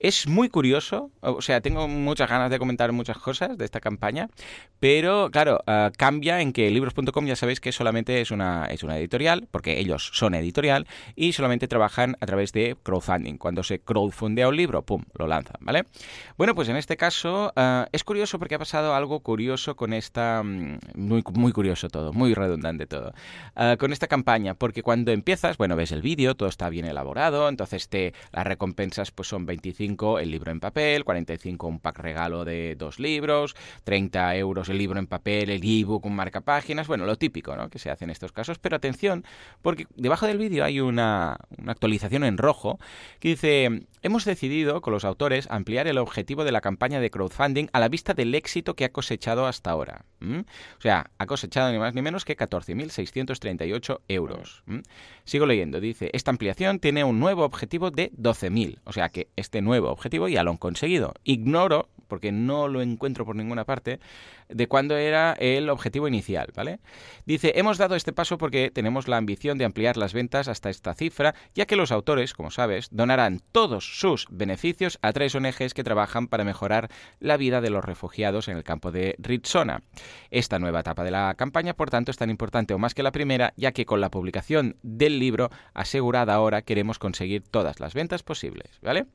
Es 0.00 0.26
muy 0.26 0.48
curioso, 0.48 1.10
o 1.20 1.42
sea, 1.42 1.60
tengo 1.60 1.86
muchas 1.86 2.30
ganas 2.30 2.50
de 2.50 2.58
comentar 2.58 2.90
muchas 2.90 3.18
cosas 3.18 3.58
de 3.58 3.66
esta 3.66 3.80
campaña, 3.80 4.30
pero 4.78 5.28
claro, 5.30 5.60
uh, 5.66 5.90
cambia 5.94 6.40
en 6.40 6.54
que 6.54 6.70
libros.com 6.70 7.26
ya 7.26 7.36
sabéis 7.36 7.60
que 7.60 7.70
solamente 7.70 8.22
es 8.22 8.30
una, 8.30 8.64
es 8.64 8.82
una 8.82 8.96
editorial, 8.96 9.46
porque 9.50 9.78
ellos 9.78 10.10
son 10.14 10.34
editorial 10.34 10.86
y 11.16 11.34
solamente 11.34 11.68
trabajan 11.68 12.16
a 12.18 12.24
través 12.24 12.54
de 12.54 12.78
crowdfunding. 12.82 13.36
Cuando 13.36 13.62
se 13.62 13.80
crowdfundea 13.80 14.48
un 14.48 14.56
libro, 14.56 14.80
¡pum!, 14.80 15.04
lo 15.18 15.26
lanzan, 15.26 15.56
¿vale? 15.60 15.84
Bueno, 16.38 16.54
pues 16.54 16.70
en 16.70 16.76
este 16.76 16.96
caso 16.96 17.52
uh, 17.54 17.84
es 17.92 18.02
curioso 18.02 18.38
porque 18.38 18.54
ha 18.54 18.58
pasado 18.58 18.94
algo 18.94 19.20
curioso 19.20 19.76
con 19.76 19.92
esta... 19.92 20.42
Muy, 20.42 21.22
muy 21.34 21.52
curioso 21.52 21.90
todo, 21.90 22.14
muy 22.14 22.32
redundante 22.32 22.86
todo. 22.86 23.12
Uh, 23.54 23.76
con 23.76 23.92
esta 23.92 24.06
campaña, 24.06 24.54
porque 24.54 24.82
cuando 24.82 25.12
empiezas, 25.12 25.58
bueno, 25.58 25.76
ves 25.76 25.92
el 25.92 26.00
vídeo, 26.00 26.36
todo 26.36 26.48
está 26.48 26.70
bien 26.70 26.86
elaborado, 26.86 27.50
entonces 27.50 27.90
te 27.90 28.14
las 28.32 28.46
recompensas 28.46 29.10
pues 29.10 29.28
son 29.28 29.44
25 29.44 29.89
el 30.18 30.30
libro 30.30 30.50
en 30.50 30.60
papel, 30.60 31.04
45 31.04 31.66
un 31.66 31.80
pack 31.80 31.98
regalo 31.98 32.44
de 32.44 32.76
dos 32.76 32.98
libros, 32.98 33.54
30 33.84 34.36
euros 34.36 34.68
el 34.68 34.78
libro 34.78 34.98
en 34.98 35.06
papel, 35.06 35.50
el 35.50 35.62
ebook, 35.64 36.06
un 36.06 36.14
marca 36.14 36.40
páginas, 36.40 36.86
bueno, 36.86 37.06
lo 37.06 37.16
típico 37.16 37.56
¿no? 37.56 37.68
que 37.70 37.78
se 37.78 37.90
hace 37.90 38.04
en 38.04 38.10
estos 38.10 38.32
casos, 38.32 38.58
pero 38.58 38.76
atención, 38.76 39.24
porque 39.62 39.86
debajo 39.96 40.26
del 40.26 40.38
vídeo 40.38 40.64
hay 40.64 40.80
una, 40.80 41.36
una 41.58 41.72
actualización 41.72 42.24
en 42.24 42.38
rojo 42.38 42.78
que 43.18 43.28
dice, 43.30 43.86
hemos 44.02 44.24
decidido 44.24 44.80
con 44.80 44.92
los 44.92 45.04
autores 45.04 45.46
ampliar 45.50 45.86
el 45.86 45.98
objetivo 45.98 46.44
de 46.44 46.52
la 46.52 46.60
campaña 46.60 47.00
de 47.00 47.10
crowdfunding 47.10 47.66
a 47.72 47.80
la 47.80 47.88
vista 47.88 48.14
del 48.14 48.34
éxito 48.34 48.74
que 48.74 48.84
ha 48.84 48.92
cosechado 48.92 49.46
hasta 49.46 49.70
ahora. 49.70 50.04
O 50.22 50.80
sea, 50.80 51.10
ha 51.16 51.26
cosechado 51.26 51.72
ni 51.72 51.78
más 51.78 51.94
ni 51.94 52.02
menos 52.02 52.24
que 52.24 52.36
14.638 52.36 54.00
euros. 54.08 54.62
Sigo 55.24 55.46
leyendo, 55.46 55.80
dice, 55.80 56.10
esta 56.12 56.30
ampliación 56.30 56.78
tiene 56.78 57.04
un 57.04 57.20
nuevo 57.20 57.44
objetivo 57.44 57.90
de 57.90 58.12
12.000, 58.12 58.80
o 58.84 58.92
sea 58.92 59.08
que 59.08 59.28
este 59.36 59.62
nuevo 59.62 59.79
objetivo 59.88 60.28
ya 60.28 60.42
lo 60.42 60.50
han 60.50 60.56
conseguido. 60.56 61.14
Ignoro, 61.24 61.88
porque 62.10 62.32
no 62.32 62.68
lo 62.68 62.82
encuentro 62.82 63.24
por 63.24 63.34
ninguna 63.34 63.64
parte, 63.64 64.00
de 64.50 64.68
cuándo 64.68 64.98
era 64.98 65.32
el 65.38 65.70
objetivo 65.70 66.08
inicial, 66.08 66.52
¿vale? 66.54 66.80
Dice, 67.24 67.52
hemos 67.56 67.78
dado 67.78 67.96
este 67.96 68.12
paso 68.12 68.36
porque 68.36 68.70
tenemos 68.70 69.08
la 69.08 69.16
ambición 69.16 69.56
de 69.56 69.64
ampliar 69.64 69.96
las 69.96 70.12
ventas 70.12 70.48
hasta 70.48 70.68
esta 70.68 70.92
cifra, 70.94 71.34
ya 71.54 71.64
que 71.64 71.76
los 71.76 71.92
autores, 71.92 72.34
como 72.34 72.50
sabes, 72.50 72.88
donarán 72.90 73.40
todos 73.52 73.98
sus 73.98 74.26
beneficios 74.30 74.98
a 75.00 75.12
tres 75.14 75.34
ONGs 75.34 75.72
que 75.72 75.84
trabajan 75.84 76.28
para 76.28 76.44
mejorar 76.44 76.90
la 77.20 77.38
vida 77.38 77.62
de 77.62 77.70
los 77.70 77.84
refugiados 77.84 78.48
en 78.48 78.58
el 78.58 78.64
campo 78.64 78.92
de 78.92 79.14
Ritsona. 79.18 79.82
Esta 80.30 80.58
nueva 80.58 80.80
etapa 80.80 81.04
de 81.04 81.12
la 81.12 81.34
campaña, 81.34 81.74
por 81.74 81.88
tanto, 81.88 82.10
es 82.10 82.16
tan 82.16 82.28
importante 82.28 82.74
o 82.74 82.78
más 82.78 82.94
que 82.94 83.02
la 83.02 83.12
primera, 83.12 83.54
ya 83.56 83.72
que 83.72 83.86
con 83.86 84.00
la 84.00 84.10
publicación 84.10 84.76
del 84.82 85.18
libro 85.18 85.50
asegurada 85.72 86.34
ahora 86.34 86.62
queremos 86.62 86.98
conseguir 86.98 87.42
todas 87.42 87.80
las 87.80 87.94
ventas 87.94 88.22
posibles, 88.22 88.78
¿vale? 88.82 89.06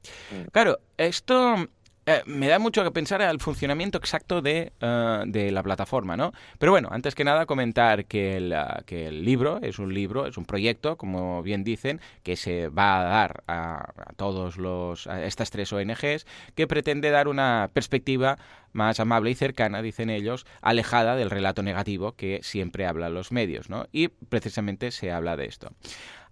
Claro, 0.52 0.80
esto 0.98 1.68
eh, 2.08 2.22
me 2.26 2.47
da 2.47 2.60
mucho 2.60 2.84
que 2.84 2.91
pensar 2.91 3.22
al 3.22 3.39
funcionamiento 3.39 3.97
exacto 3.97 4.41
de, 4.41 4.74
uh, 4.82 5.26
de, 5.26 5.51
la 5.51 5.64
plataforma, 5.64 6.16
¿no? 6.16 6.34
Pero 6.60 6.72
bueno, 6.72 6.89
antes 6.91 7.16
que 7.16 7.24
nada 7.24 7.45
comentar 7.45 8.06
que 8.06 8.38
el, 8.38 8.53
uh, 8.53 8.84
que 8.86 9.08
el, 9.08 9.26
libro 9.26 9.60
es 9.62 9.80
un 9.80 9.93
libro, 9.93 10.28
es 10.28 10.38
un 10.38 10.45
proyecto, 10.45 10.97
como 10.97 11.41
bien 11.41 11.64
dicen, 11.64 11.99
que 12.22 12.36
se 12.36 12.70
va 12.70 13.01
a 13.01 13.03
dar 13.03 13.43
a, 13.47 13.91
a 14.10 14.14
todos 14.16 14.58
los 14.58 15.08
a 15.08 15.26
estas 15.26 15.49
tres 15.49 15.74
ONGs, 15.74 16.28
que 16.53 16.68
pretende 16.68 17.10
dar 17.10 17.28
una 17.28 17.72
perspectiva 17.74 18.38
más 18.72 18.99
amable 18.99 19.32
y 19.32 19.36
cercana, 19.36 19.82
dicen 19.82 20.12
ellos, 20.12 20.45
alejada 20.62 21.16
del 21.16 21.32
relato 21.32 21.64
negativo 21.64 22.12
que 22.12 22.41
siempre 22.43 22.86
hablan 22.86 23.16
los 23.16 23.32
medios, 23.32 23.70
¿no? 23.70 23.88
Y 23.91 24.10
precisamente 24.10 24.91
se 24.91 25.12
habla 25.12 25.38
de 25.38 25.45
esto. 25.45 25.72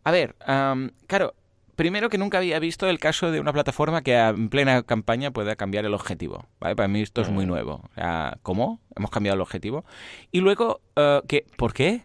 A 0.03 0.11
ver, 0.11 0.35
um, 0.47 0.89
claro, 1.07 1.33
primero 1.75 2.09
que 2.09 2.17
nunca 2.17 2.37
había 2.37 2.59
visto 2.59 2.87
el 2.87 2.99
caso 2.99 3.31
de 3.31 3.39
una 3.39 3.53
plataforma 3.53 4.01
que 4.01 4.17
en 4.17 4.49
plena 4.49 4.83
campaña 4.83 5.31
pueda 5.31 5.55
cambiar 5.55 5.85
el 5.85 5.93
objetivo. 5.93 6.45
¿vale? 6.59 6.75
Para 6.75 6.87
mí 6.87 7.01
esto 7.01 7.21
es 7.21 7.29
muy 7.29 7.45
nuevo. 7.45 7.81
O 7.83 7.93
sea, 7.95 8.37
¿Cómo? 8.41 8.79
Hemos 8.95 9.09
cambiado 9.11 9.35
el 9.35 9.41
objetivo. 9.41 9.85
Y 10.31 10.41
luego, 10.41 10.81
uh, 10.95 11.25
¿qué? 11.27 11.45
¿por 11.57 11.73
qué? 11.73 12.03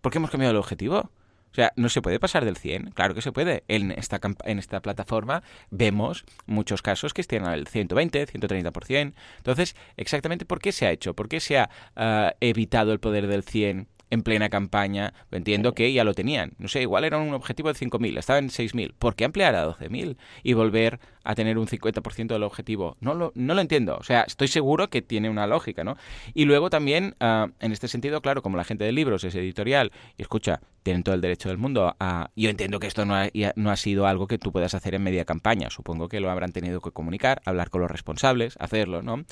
¿Por 0.00 0.12
qué 0.12 0.18
hemos 0.18 0.30
cambiado 0.30 0.52
el 0.52 0.58
objetivo? 0.58 1.10
O 1.50 1.54
sea, 1.56 1.72
¿no 1.76 1.88
se 1.88 2.02
puede 2.02 2.20
pasar 2.20 2.44
del 2.44 2.58
100? 2.58 2.90
Claro 2.90 3.14
que 3.14 3.22
se 3.22 3.32
puede. 3.32 3.64
En 3.66 3.90
esta, 3.90 4.20
en 4.44 4.58
esta 4.58 4.80
plataforma 4.80 5.42
vemos 5.70 6.26
muchos 6.44 6.82
casos 6.82 7.14
que 7.14 7.22
estén 7.22 7.46
al 7.46 7.66
120, 7.66 8.26
130%. 8.26 9.14
Entonces, 9.38 9.74
exactamente 9.96 10.44
por 10.44 10.60
qué 10.60 10.72
se 10.72 10.86
ha 10.86 10.92
hecho, 10.92 11.14
por 11.14 11.30
qué 11.30 11.40
se 11.40 11.58
ha 11.58 11.70
uh, 11.96 12.36
evitado 12.40 12.92
el 12.92 13.00
poder 13.00 13.26
del 13.26 13.42
100 13.42 13.88
en 14.10 14.22
plena 14.22 14.48
campaña, 14.48 15.12
entiendo 15.30 15.74
que 15.74 15.92
ya 15.92 16.04
lo 16.04 16.14
tenían. 16.14 16.52
No 16.58 16.68
sé, 16.68 16.82
igual 16.82 17.04
era 17.04 17.18
un 17.18 17.34
objetivo 17.34 17.72
de 17.72 17.78
5.000, 17.78 18.18
estaba 18.18 18.38
en 18.38 18.48
6.000. 18.48 18.94
¿Por 18.98 19.14
qué 19.14 19.24
ampliar 19.24 19.54
a 19.54 19.66
12.000 19.66 20.16
y 20.42 20.52
volver 20.52 21.00
a 21.24 21.34
tener 21.34 21.58
un 21.58 21.66
50% 21.66 22.28
del 22.28 22.42
objetivo? 22.42 22.96
No 23.00 23.14
lo, 23.14 23.32
no 23.34 23.54
lo 23.54 23.60
entiendo. 23.60 23.96
O 23.96 24.04
sea, 24.04 24.22
estoy 24.22 24.48
seguro 24.48 24.88
que 24.88 25.02
tiene 25.02 25.28
una 25.28 25.46
lógica, 25.46 25.84
¿no? 25.84 25.96
Y 26.34 26.44
luego 26.44 26.70
también, 26.70 27.16
uh, 27.20 27.50
en 27.60 27.72
este 27.72 27.88
sentido, 27.88 28.20
claro, 28.20 28.42
como 28.42 28.56
la 28.56 28.64
gente 28.64 28.84
de 28.84 28.92
libros 28.92 29.24
es 29.24 29.34
editorial 29.34 29.92
y 30.16 30.22
escucha, 30.22 30.60
tienen 30.82 31.02
todo 31.02 31.16
el 31.16 31.20
derecho 31.20 31.48
del 31.48 31.58
mundo 31.58 31.96
a... 31.98 32.30
Yo 32.36 32.48
entiendo 32.48 32.78
que 32.78 32.86
esto 32.86 33.04
no 33.04 33.16
ha, 33.16 33.28
no 33.56 33.70
ha 33.72 33.76
sido 33.76 34.06
algo 34.06 34.28
que 34.28 34.38
tú 34.38 34.52
puedas 34.52 34.72
hacer 34.74 34.94
en 34.94 35.02
media 35.02 35.24
campaña. 35.24 35.68
Supongo 35.68 36.08
que 36.08 36.20
lo 36.20 36.30
habrán 36.30 36.52
tenido 36.52 36.80
que 36.80 36.92
comunicar, 36.92 37.42
hablar 37.44 37.70
con 37.70 37.80
los 37.80 37.90
responsables, 37.90 38.56
hacerlo, 38.60 39.02
¿no? 39.02 39.24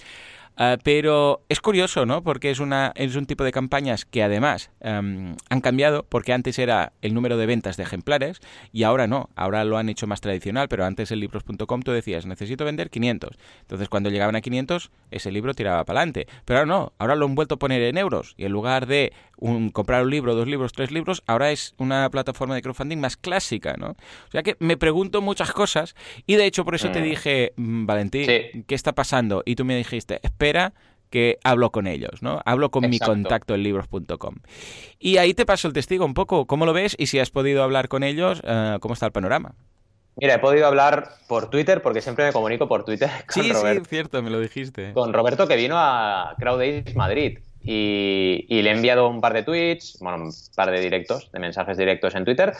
Uh, 0.58 0.76
pero 0.82 1.42
es 1.48 1.60
curioso, 1.60 2.04
¿no? 2.06 2.22
Porque 2.22 2.50
es, 2.50 2.60
una, 2.60 2.92
es 2.94 3.16
un 3.16 3.26
tipo 3.26 3.42
de 3.42 3.52
campañas 3.52 4.04
que 4.04 4.22
además 4.22 4.34
además 4.34 4.70
em, 4.80 5.36
han 5.48 5.60
cambiado 5.60 6.04
porque 6.08 6.32
antes 6.32 6.58
era 6.58 6.92
el 7.02 7.14
número 7.14 7.36
de 7.36 7.46
ventas 7.46 7.76
de 7.76 7.84
ejemplares 7.84 8.40
y 8.72 8.82
ahora 8.82 9.06
no, 9.06 9.30
ahora 9.36 9.64
lo 9.64 9.78
han 9.78 9.88
hecho 9.88 10.06
más 10.06 10.20
tradicional, 10.20 10.68
pero 10.68 10.84
antes 10.84 11.10
en 11.12 11.20
libros.com 11.20 11.82
tú 11.82 11.92
decías, 11.92 12.26
necesito 12.26 12.64
vender 12.64 12.90
500. 12.90 13.36
Entonces 13.60 13.88
cuando 13.88 14.10
llegaban 14.10 14.36
a 14.36 14.40
500, 14.40 14.90
ese 15.10 15.30
libro 15.30 15.54
tiraba 15.54 15.84
para 15.84 16.00
adelante. 16.00 16.26
Pero 16.44 16.60
ahora 16.60 16.66
no, 16.68 16.92
ahora 16.98 17.14
lo 17.14 17.26
han 17.26 17.34
vuelto 17.34 17.54
a 17.54 17.58
poner 17.58 17.82
en 17.82 17.96
euros 17.96 18.34
y 18.36 18.44
en 18.44 18.52
lugar 18.52 18.86
de 18.86 19.12
un, 19.36 19.70
comprar 19.70 20.04
un 20.04 20.10
libro, 20.10 20.34
dos 20.34 20.46
libros, 20.46 20.72
tres 20.72 20.90
libros, 20.90 21.22
ahora 21.26 21.50
es 21.50 21.74
una 21.78 22.08
plataforma 22.10 22.54
de 22.54 22.62
crowdfunding 22.62 22.98
más 22.98 23.16
clásica, 23.16 23.74
¿no? 23.78 23.90
O 23.90 24.30
sea 24.30 24.42
que 24.42 24.56
me 24.58 24.76
pregunto 24.76 25.20
muchas 25.20 25.52
cosas 25.52 25.94
y 26.26 26.36
de 26.36 26.46
hecho 26.46 26.64
por 26.64 26.74
eso 26.74 26.90
te 26.90 27.00
mm. 27.00 27.04
dije, 27.04 27.52
mm, 27.56 27.86
Valentín, 27.86 28.26
¿qué 28.26 28.74
está 28.74 28.92
pasando? 28.92 29.42
Y 29.44 29.54
tú 29.56 29.64
me 29.64 29.76
dijiste, 29.76 30.20
espera 30.22 30.43
que 31.10 31.38
hablo 31.44 31.70
con 31.70 31.86
ellos, 31.86 32.22
¿no? 32.22 32.40
Hablo 32.44 32.70
con 32.70 32.90
mi 32.90 32.98
contacto 32.98 33.54
en 33.54 33.62
libros.com. 33.62 34.34
Y 34.98 35.18
ahí 35.18 35.32
te 35.32 35.46
paso 35.46 35.68
el 35.68 35.74
testigo 35.74 36.04
un 36.04 36.12
poco, 36.12 36.46
¿cómo 36.46 36.66
lo 36.66 36.72
ves? 36.72 36.96
Y 36.98 37.06
si 37.06 37.20
has 37.20 37.30
podido 37.30 37.62
hablar 37.62 37.88
con 37.88 38.02
ellos, 38.02 38.42
eh, 38.44 38.78
¿cómo 38.80 38.94
está 38.94 39.06
el 39.06 39.12
panorama? 39.12 39.54
Mira, 40.16 40.34
he 40.34 40.38
podido 40.38 40.66
hablar 40.66 41.10
por 41.28 41.50
Twitter, 41.50 41.82
porque 41.82 42.00
siempre 42.00 42.24
me 42.24 42.32
comunico 42.32 42.66
por 42.66 42.84
Twitter 42.84 43.10
con 43.32 43.44
sí, 43.44 43.52
Sí, 43.52 43.80
cierto, 43.88 44.22
me 44.22 44.30
lo 44.30 44.40
dijiste. 44.40 44.92
Con 44.92 45.12
Roberto, 45.12 45.46
que 45.46 45.56
vino 45.56 45.76
a 45.78 46.34
CrowdAce 46.38 46.94
Madrid. 46.94 47.38
Y, 47.66 48.46
le 48.48 48.68
he 48.68 48.72
enviado 48.72 49.08
un 49.08 49.22
par 49.22 49.32
de 49.32 49.42
tweets, 49.42 49.98
bueno, 50.00 50.24
un 50.24 50.32
par 50.54 50.70
de 50.70 50.80
directos, 50.80 51.32
de 51.32 51.38
mensajes 51.38 51.78
directos 51.78 52.14
en 52.14 52.24
Twitter, 52.24 52.52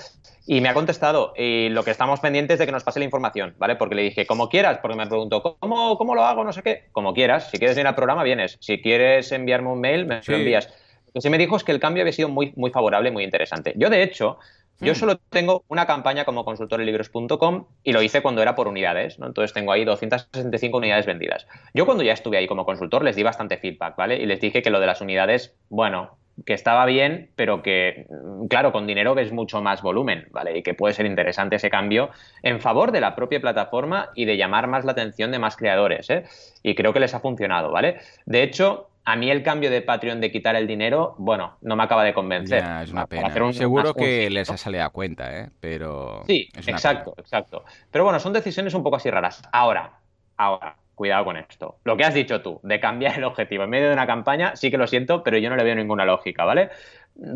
y 0.47 0.61
me 0.61 0.71
ha 0.71 0.75
contestado. 0.75 1.35
Y 1.37 1.69
lo 1.69 1.85
que 1.85 1.91
estamos 1.91 2.21
pendientes 2.21 2.55
es 2.55 2.59
de 2.61 2.67
que 2.67 2.73
nos 2.73 2.85
pase 2.85 3.01
la 3.01 3.05
información, 3.05 3.55
¿vale? 3.59 3.77
Porque 3.77 3.95
le 3.95 4.03
dije, 4.03 4.27
como 4.27 4.49
quieras, 4.49 4.79
porque 4.81 4.97
me 4.97 5.07
preguntó, 5.07 5.43
¿cómo, 5.61 5.99
cómo 5.99 6.15
lo 6.15 6.25
hago? 6.25 6.43
No 6.43 6.53
sé 6.53 6.63
qué. 6.63 6.85
Como 6.93 7.13
quieras. 7.13 7.51
Si 7.51 7.59
quieres 7.59 7.77
venir 7.77 7.89
al 7.89 7.95
programa, 7.95 8.23
vienes. 8.23 8.57
Si 8.61 8.81
quieres 8.81 9.31
enviarme 9.33 9.69
un 9.69 9.81
mail, 9.81 10.07
me 10.07 10.21
lo 10.27 10.37
envías. 10.37 10.69
Lo 11.07 11.13
que 11.13 11.21
sí 11.21 11.31
me 11.31 11.39
dijo 11.39 11.57
es 11.57 11.65
que 11.65 11.73
el 11.73 11.81
cambio 11.81 12.03
había 12.03 12.13
sido 12.13 12.29
muy, 12.29 12.53
muy 12.57 12.71
favorable, 12.71 13.11
muy 13.11 13.25
interesante. 13.25 13.75
Yo, 13.77 13.91
de 13.91 14.03
hecho, 14.03 14.39
yo 14.81 14.93
hmm. 14.93 14.97
solo 14.97 15.17
tengo 15.31 15.65
una 15.69 15.87
campaña 15.87 16.25
como 16.25 16.45
consultor 16.45 16.81
en 16.81 16.87
libros.com 16.87 17.67
y 17.83 17.93
lo 17.93 18.03
hice 18.03 18.23
cuando 18.23 18.43
era 18.43 18.55
por 18.55 18.69
unidades, 18.69 19.19
¿no? 19.19 19.27
Entonces 19.27 19.53
tengo 19.53 19.73
ahí 19.73 19.85
265 19.85 20.77
unidades 20.77 21.07
vendidas. 21.07 21.47
Yo 21.75 21.87
cuando 21.87 22.05
ya 22.05 22.13
estuve 22.13 22.39
ahí 22.39 22.47
como 22.47 22.65
consultor 22.65 23.05
les 23.05 23.17
di 23.17 23.23
bastante 23.23 23.57
feedback, 23.57 23.97
¿vale? 23.97 24.17
Y 24.17 24.27
les 24.27 24.41
dije 24.41 24.63
que 24.63 24.71
lo 24.71 24.81
de 24.81 24.87
las 24.87 25.01
unidades, 25.01 25.55
bueno, 25.69 26.17
que 26.47 26.55
estaba 26.55 26.85
bien, 26.87 27.31
pero 27.37 27.63
que, 27.63 28.07
mm, 28.11 28.47
claro, 28.47 28.73
con 28.73 28.87
dinero 28.87 29.15
ves 29.15 29.33
mucho 29.33 29.63
más 29.63 29.83
volumen, 29.83 30.27
¿vale? 30.31 30.59
Y 30.59 30.63
que 30.63 30.75
puede 30.75 30.95
ser 30.95 31.07
interesante 31.07 31.57
ese 31.57 31.71
cambio 31.71 32.11
en 32.43 32.61
favor 32.61 32.93
de 32.93 33.01
la 33.01 33.15
propia 33.15 33.41
plataforma 33.41 34.11
y 34.15 34.25
de 34.25 34.37
llamar 34.37 34.67
más 34.67 34.85
la 34.85 34.93
atención 34.93 35.31
de 35.31 35.39
más 35.39 35.57
creadores, 35.57 36.11
¿eh? 36.11 36.25
Y 36.63 36.75
creo 36.75 36.93
que 36.93 37.01
les 37.01 37.15
ha 37.15 37.21
funcionado, 37.21 37.71
¿vale? 37.71 37.99
De 38.27 38.43
hecho, 38.43 38.89
a 39.07 39.17
mí 39.17 39.31
el 39.31 39.43
cambio 39.43 39.71
de 39.71 39.83
Patreon 39.83 40.21
de 40.21 40.31
quitar 40.31 40.57
el 40.57 40.67
dinero, 40.67 41.15
bueno, 41.19 41.59
no 41.61 41.77
me 41.77 41.83
acaba 41.83 42.05
de 42.05 42.15
convencer. 42.15 42.65
es 42.83 42.91
una 42.91 43.07
pena. 43.07 43.31
Seguro 43.53 43.95
que 43.95 44.31
les 44.31 44.49
ha 44.51 44.57
salido 44.57 44.85
a 44.85 44.91
cuenta, 44.91 45.39
¿eh? 45.39 45.51
Pero. 45.61 46.23
Sí, 46.27 46.49
exacto, 46.55 47.15
exacto. 47.19 47.65
Pero 47.91 48.05
bueno, 48.05 48.19
son 48.19 48.33
decisiones 48.33 48.73
un 48.75 48.83
poco 48.83 48.97
así 48.97 49.11
raras. 49.11 49.43
Ahora, 49.53 49.99
ahora, 50.39 50.77
cuidado 50.95 51.27
con 51.27 51.37
esto. 51.37 51.79
Lo 51.85 51.97
que 51.97 52.05
has 52.05 52.15
dicho 52.15 52.41
tú, 52.41 52.61
de 52.63 52.81
cambiar 52.81 53.19
el 53.19 53.25
objetivo 53.25 53.65
en 53.65 53.71
medio 53.71 53.89
de 53.89 53.93
una 53.93 54.07
campaña, 54.07 54.57
sí 54.57 54.71
que 54.71 54.79
lo 54.79 54.87
siento, 54.87 55.23
pero 55.23 55.37
yo 55.37 55.51
no 55.51 55.57
le 55.57 55.65
veo 55.65 55.75
ninguna 55.75 56.07
lógica, 56.07 56.45
¿vale? 56.45 56.71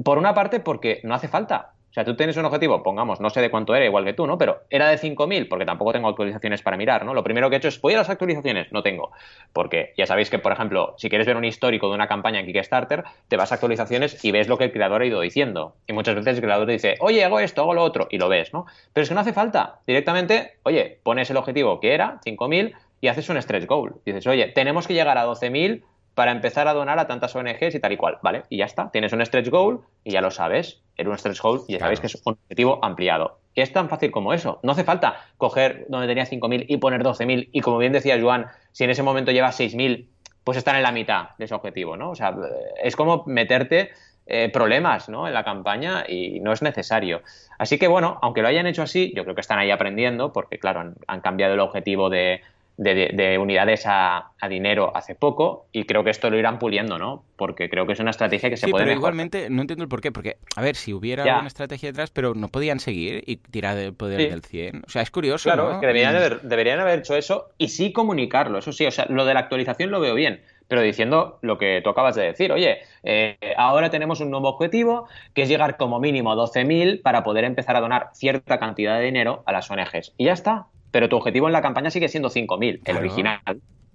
Por 0.04 0.16
una 0.16 0.34
parte, 0.34 0.60
porque 0.60 1.00
no 1.04 1.14
hace 1.14 1.28
falta. 1.28 1.74
O 1.90 1.94
sea, 1.94 2.04
tú 2.04 2.14
tienes 2.14 2.36
un 2.36 2.44
objetivo, 2.44 2.82
pongamos, 2.82 3.20
no 3.20 3.30
sé 3.30 3.40
de 3.40 3.50
cuánto 3.50 3.74
era, 3.74 3.84
igual 3.84 4.04
que 4.04 4.12
tú, 4.12 4.26
¿no? 4.26 4.36
Pero 4.36 4.60
era 4.68 4.88
de 4.88 4.98
5.000, 4.98 5.48
porque 5.48 5.64
tampoco 5.64 5.92
tengo 5.92 6.08
actualizaciones 6.08 6.62
para 6.62 6.76
mirar, 6.76 7.04
¿no? 7.04 7.14
Lo 7.14 7.24
primero 7.24 7.48
que 7.48 7.56
he 7.56 7.58
hecho 7.58 7.68
es, 7.68 7.80
¿voy 7.80 7.94
a 7.94 7.98
las 7.98 8.10
actualizaciones? 8.10 8.70
No 8.72 8.82
tengo. 8.82 9.10
Porque 9.52 9.94
ya 9.96 10.06
sabéis 10.06 10.28
que, 10.28 10.38
por 10.38 10.52
ejemplo, 10.52 10.94
si 10.98 11.08
quieres 11.08 11.26
ver 11.26 11.36
un 11.36 11.44
histórico 11.44 11.88
de 11.88 11.94
una 11.94 12.06
campaña 12.06 12.40
en 12.40 12.46
Kickstarter, 12.46 13.04
te 13.28 13.36
vas 13.36 13.52
a 13.52 13.54
actualizaciones 13.54 14.22
y 14.24 14.30
ves 14.32 14.48
lo 14.48 14.58
que 14.58 14.64
el 14.64 14.72
creador 14.72 15.02
ha 15.02 15.06
ido 15.06 15.20
diciendo. 15.20 15.74
Y 15.86 15.94
muchas 15.94 16.14
veces 16.14 16.36
el 16.36 16.42
creador 16.42 16.66
te 16.66 16.72
dice, 16.72 16.96
oye, 17.00 17.24
hago 17.24 17.40
esto, 17.40 17.62
hago 17.62 17.74
lo 17.74 17.82
otro, 17.82 18.06
y 18.10 18.18
lo 18.18 18.28
ves, 18.28 18.52
¿no? 18.52 18.66
Pero 18.92 19.02
es 19.02 19.08
que 19.08 19.14
no 19.14 19.20
hace 19.22 19.32
falta. 19.32 19.80
Directamente, 19.86 20.58
oye, 20.64 20.98
pones 21.02 21.30
el 21.30 21.36
objetivo 21.38 21.80
que 21.80 21.94
era, 21.94 22.20
5.000, 22.24 22.74
y 23.00 23.08
haces 23.08 23.28
un 23.28 23.40
stretch 23.40 23.66
goal. 23.66 23.94
Dices, 24.04 24.26
oye, 24.26 24.48
tenemos 24.48 24.86
que 24.86 24.94
llegar 24.94 25.18
a 25.18 25.26
12.000 25.26 25.82
para 26.18 26.32
empezar 26.32 26.66
a 26.66 26.74
donar 26.74 26.98
a 26.98 27.06
tantas 27.06 27.36
ONGs 27.36 27.76
y 27.76 27.78
tal 27.78 27.92
y 27.92 27.96
cual. 27.96 28.18
Vale, 28.22 28.42
y 28.48 28.56
ya 28.56 28.64
está. 28.64 28.90
Tienes 28.90 29.12
un 29.12 29.24
stretch 29.24 29.50
goal 29.50 29.82
y 30.02 30.10
ya 30.10 30.20
lo 30.20 30.32
sabes. 30.32 30.82
Era 30.96 31.10
un 31.10 31.16
stretch 31.16 31.40
goal 31.40 31.60
y 31.68 31.74
ya 31.74 31.78
sabéis 31.78 32.00
que 32.00 32.08
es 32.08 32.20
un 32.24 32.32
objetivo 32.32 32.84
ampliado. 32.84 33.38
Y 33.54 33.60
es 33.60 33.72
tan 33.72 33.88
fácil 33.88 34.10
como 34.10 34.34
eso. 34.34 34.58
No 34.64 34.72
hace 34.72 34.82
falta 34.82 35.14
coger 35.36 35.86
donde 35.88 36.08
tenía 36.08 36.24
5.000 36.24 36.64
y 36.66 36.76
poner 36.78 37.04
12.000. 37.04 37.50
Y 37.52 37.60
como 37.60 37.78
bien 37.78 37.92
decía 37.92 38.20
Joan, 38.20 38.48
si 38.72 38.82
en 38.82 38.90
ese 38.90 39.04
momento 39.04 39.30
llevas 39.30 39.60
6.000, 39.60 40.08
pues 40.42 40.58
están 40.58 40.74
en 40.74 40.82
la 40.82 40.90
mitad 40.90 41.36
de 41.38 41.44
ese 41.44 41.54
objetivo, 41.54 41.96
¿no? 41.96 42.10
O 42.10 42.16
sea, 42.16 42.34
es 42.82 42.96
como 42.96 43.22
meterte 43.26 43.92
eh, 44.26 44.50
problemas 44.52 45.08
¿no? 45.08 45.28
en 45.28 45.34
la 45.34 45.44
campaña 45.44 46.04
y 46.08 46.40
no 46.40 46.52
es 46.52 46.62
necesario. 46.62 47.22
Así 47.58 47.78
que 47.78 47.86
bueno, 47.86 48.18
aunque 48.22 48.42
lo 48.42 48.48
hayan 48.48 48.66
hecho 48.66 48.82
así, 48.82 49.12
yo 49.14 49.22
creo 49.22 49.36
que 49.36 49.40
están 49.40 49.60
ahí 49.60 49.70
aprendiendo 49.70 50.32
porque 50.32 50.58
claro, 50.58 50.94
han 51.06 51.20
cambiado 51.20 51.54
el 51.54 51.60
objetivo 51.60 52.10
de, 52.10 52.40
de, 52.78 53.38
unidades 53.38 53.84
a, 53.86 54.30
dinero 54.48 54.92
hace 54.96 55.14
poco 55.14 55.66
y 55.72 55.84
creo 55.84 56.04
que 56.04 56.10
esto 56.10 56.30
lo 56.30 56.38
irán 56.38 56.58
puliendo, 56.58 56.96
¿no? 56.98 57.24
Porque 57.36 57.68
creo 57.68 57.86
que 57.86 57.92
es 57.92 58.00
una 58.00 58.10
estrategia 58.10 58.48
que 58.48 58.56
se 58.56 58.68
puede 58.68 58.84
pero 58.84 58.96
igualmente 58.96 59.50
no 59.50 59.62
entiendo 59.62 59.82
el 59.82 59.88
por 59.88 60.00
qué, 60.00 60.12
porque, 60.12 60.36
a 60.56 60.62
ver, 60.62 60.76
si 60.76 60.94
hubiera 60.94 61.24
una 61.24 61.48
estrategia 61.48 61.88
detrás, 61.88 62.10
pero 62.10 62.34
no 62.34 62.48
podían 62.48 62.78
seguir 62.78 63.24
y 63.26 63.36
tirar 63.36 63.76
el 63.78 63.94
poder 63.94 64.30
del 64.30 64.42
100. 64.42 64.84
O 64.86 64.90
sea, 64.90 65.02
es 65.02 65.10
curioso, 65.10 65.48
Claro, 65.48 65.72
es 65.72 65.78
que 65.78 65.86
deberían 65.86 66.14
haber, 66.14 66.40
deberían 66.42 66.78
haber 66.80 67.00
hecho 67.00 67.16
eso 67.16 67.48
y 67.58 67.68
sí 67.68 67.92
comunicarlo, 67.92 68.58
eso 68.58 68.72
sí, 68.72 68.86
o 68.86 68.90
sea, 68.90 69.06
lo 69.08 69.24
de 69.24 69.34
la 69.34 69.40
actualización 69.40 69.90
lo 69.90 70.00
veo 70.00 70.14
bien, 70.14 70.40
pero 70.68 70.80
diciendo 70.80 71.38
lo 71.42 71.58
que 71.58 71.80
tú 71.82 71.90
acabas 71.90 72.14
de 72.14 72.24
decir, 72.24 72.52
oye, 72.52 72.78
eh, 73.02 73.38
ahora 73.56 73.90
tenemos 73.90 74.20
un 74.20 74.30
nuevo 74.30 74.48
objetivo 74.48 75.08
que 75.34 75.42
es 75.42 75.48
llegar 75.48 75.76
como 75.76 75.98
mínimo 75.98 76.30
a 76.30 76.36
12.000 76.36 77.02
para 77.02 77.24
poder 77.24 77.44
empezar 77.44 77.74
a 77.74 77.80
donar 77.80 78.10
cierta 78.12 78.58
cantidad 78.58 78.98
de 78.98 79.04
dinero 79.04 79.42
a 79.46 79.52
las 79.52 79.70
ONGs. 79.70 80.14
Y 80.16 80.26
ya 80.26 80.34
está, 80.34 80.66
pero 80.90 81.08
tu 81.08 81.16
objetivo 81.16 81.46
en 81.46 81.52
la 81.52 81.62
campaña 81.62 81.90
sigue 81.90 82.08
siendo 82.08 82.30
5.000, 82.30 82.80
el 82.84 82.96
original, 82.96 83.40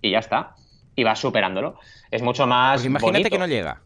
y 0.02 0.12
ya 0.12 0.20
está. 0.20 0.56
Y 0.96 1.04
vas 1.04 1.20
superándolo. 1.20 1.80
Es 2.12 2.22
mucho 2.22 2.46
más. 2.46 2.76
Pues 2.76 2.86
imagínate 2.86 3.30
que 3.30 3.40
no 3.40 3.48
llega. 3.48 3.82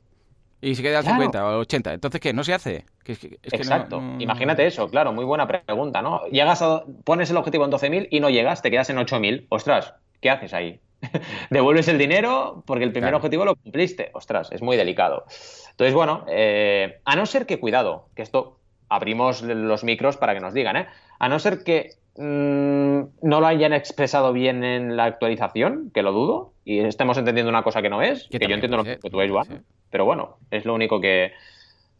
Y 0.59 0.75
se 0.75 0.81
queda 0.81 0.99
al 0.99 1.05
50 1.05 1.45
o 1.45 1.59
80. 1.59 1.93
Entonces, 1.93 2.19
¿qué? 2.19 2.33
¿No 2.33 2.43
se 2.43 2.53
hace? 2.53 2.85
Exacto. 3.05 4.01
Imagínate 4.19 4.65
eso, 4.65 4.89
claro, 4.89 5.13
muy 5.13 5.23
buena 5.23 5.47
pregunta, 5.47 6.01
¿no? 6.01 6.25
Llegas 6.27 6.61
a, 6.61 6.83
pones 7.03 7.29
el 7.29 7.37
objetivo 7.37 7.65
en 7.65 7.71
12.000 7.71 8.07
y 8.09 8.19
no 8.19 8.29
llegas, 8.29 8.61
te 8.61 8.71
quedas 8.71 8.89
en 8.89 8.97
8.000. 8.97 9.45
Ostras, 9.49 9.93
¿qué 10.19 10.29
haces 10.29 10.53
ahí? 10.53 10.81
¿Devuelves 11.51 11.87
el 11.87 11.99
dinero 11.99 12.63
porque 12.65 12.83
el 12.83 12.91
primer 12.91 13.13
objetivo 13.13 13.45
lo 13.45 13.55
cumpliste? 13.55 14.09
Ostras, 14.13 14.51
es 14.51 14.61
muy 14.61 14.77
delicado. 14.77 15.25
Entonces, 15.71 15.93
bueno, 15.93 16.25
eh, 16.27 17.01
a 17.05 17.15
no 17.15 17.25
ser 17.27 17.45
que, 17.45 17.59
cuidado, 17.59 18.09
que 18.15 18.23
esto 18.23 18.59
abrimos 18.89 19.43
los 19.43 19.83
micros 19.83 20.17
para 20.17 20.33
que 20.33 20.39
nos 20.39 20.53
digan, 20.53 20.75
¿eh? 20.75 20.87
A 21.19 21.29
no 21.29 21.39
ser 21.39 21.63
que 21.63 21.91
Mm, 22.17 23.01
no 23.21 23.39
lo 23.39 23.47
hayan 23.47 23.73
expresado 23.73 24.33
bien 24.33 24.63
en 24.63 24.97
la 24.97 25.05
actualización, 25.05 25.91
que 25.93 26.01
lo 26.01 26.11
dudo, 26.11 26.53
y 26.65 26.79
estemos 26.79 27.17
entendiendo 27.17 27.49
una 27.49 27.63
cosa 27.63 27.81
que 27.81 27.89
no 27.89 28.01
es, 28.01 28.27
que 28.29 28.39
yo 28.39 28.55
entiendo 28.55 28.77
lo 28.77 28.83
que 28.83 28.97
tú 28.97 29.21
es, 29.21 29.31
Juan, 29.31 29.63
pero 29.91 30.05
bueno, 30.05 30.37
es 30.49 30.65
lo 30.65 30.73
único 30.73 30.99
que, 30.99 31.31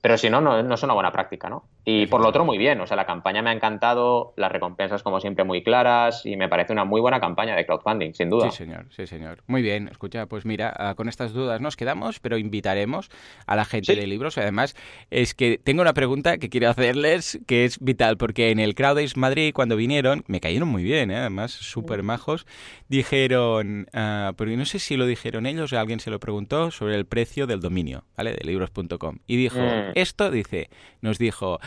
pero 0.02 0.18
si 0.18 0.30
no, 0.30 0.42
no, 0.42 0.74
es 0.74 0.84
una 0.84 0.94
buena 0.94 1.12
práctica, 1.12 1.50
¿no? 1.50 1.66
Y 1.84 2.06
por 2.08 2.22
lo 2.22 2.28
otro, 2.28 2.46
muy 2.46 2.58
bien. 2.58 2.80
O 2.82 2.88
sea, 2.88 2.96
la 2.98 3.06
campaña 3.06 3.42
me 3.42 3.50
ha 3.50 3.54
encantado, 3.54 4.34
las 4.36 4.52
recompensas, 4.52 5.04
como 5.04 5.20
siempre, 5.20 5.44
muy 5.44 5.64
claras 5.64 6.26
y 6.26 6.36
me 6.36 6.50
parece 6.50 6.74
una 6.74 6.86
muy 6.86 7.02
buena 7.02 7.20
campaña 7.20 7.56
de 7.56 7.66
crowdfunding, 7.66 8.14
sin 8.14 8.30
duda. 8.30 8.52
Sí, 8.52 8.58
señor, 8.58 8.86
sí, 8.90 9.08
señor. 9.08 9.40
Muy 9.48 9.62
bien. 9.62 9.88
Escucha, 9.88 10.26
pues 10.26 10.46
mira, 10.46 10.74
ah, 10.78 10.96
con 10.96 11.08
estas 11.08 11.34
dudas 11.34 11.62
nos 11.62 11.78
quedamos, 11.78 12.20
pero 12.20 12.38
invitaremos 12.38 13.10
a 13.46 13.56
la 13.56 13.66
gente 13.66 13.96
de 13.96 14.06
libros. 14.06 14.38
Además, 14.38 14.76
es 15.10 15.34
que 15.34 15.58
tengo 15.58 15.82
una 15.82 15.94
pregunta 15.94 16.38
que 16.38 16.50
quiero 16.50 16.70
hacerles 16.70 17.40
que 17.48 17.66
es 17.66 17.80
vital, 17.80 18.18
porque 18.18 18.52
en 18.52 18.60
el 18.60 18.76
CrowdAce 18.76 19.18
Madrid, 19.18 19.52
cuando 19.54 19.76
vinieron, 19.76 20.24
me 20.28 20.40
cayeron 20.42 20.68
muy 20.68 20.84
bien, 20.84 21.10
¿eh? 21.10 21.18
además, 21.18 21.52
súper 21.52 22.04
majos, 22.04 22.46
dijeron, 22.88 23.88
uh, 23.94 24.34
porque 24.36 24.58
no 24.58 24.66
sé 24.66 24.80
si 24.80 24.98
lo 24.98 25.06
dijeron 25.06 25.46
ellos 25.46 25.74
o 25.74 25.80
alguien 25.80 26.00
se 26.00 26.12
lo 26.12 26.20
preguntó, 26.20 26.72
sobre 26.72 26.96
el 26.96 27.06
precio 27.06 27.48
del 27.48 27.62
dominio, 27.62 28.04
¿vale? 28.16 28.34
De 28.34 28.44
libros.com. 28.46 29.20
Y 29.26 29.38
dijo, 29.38 29.60
mm. 29.60 29.87
Esto, 29.96 30.32
dice, 30.32 30.70
nos 31.02 31.18
dijo, 31.18 31.60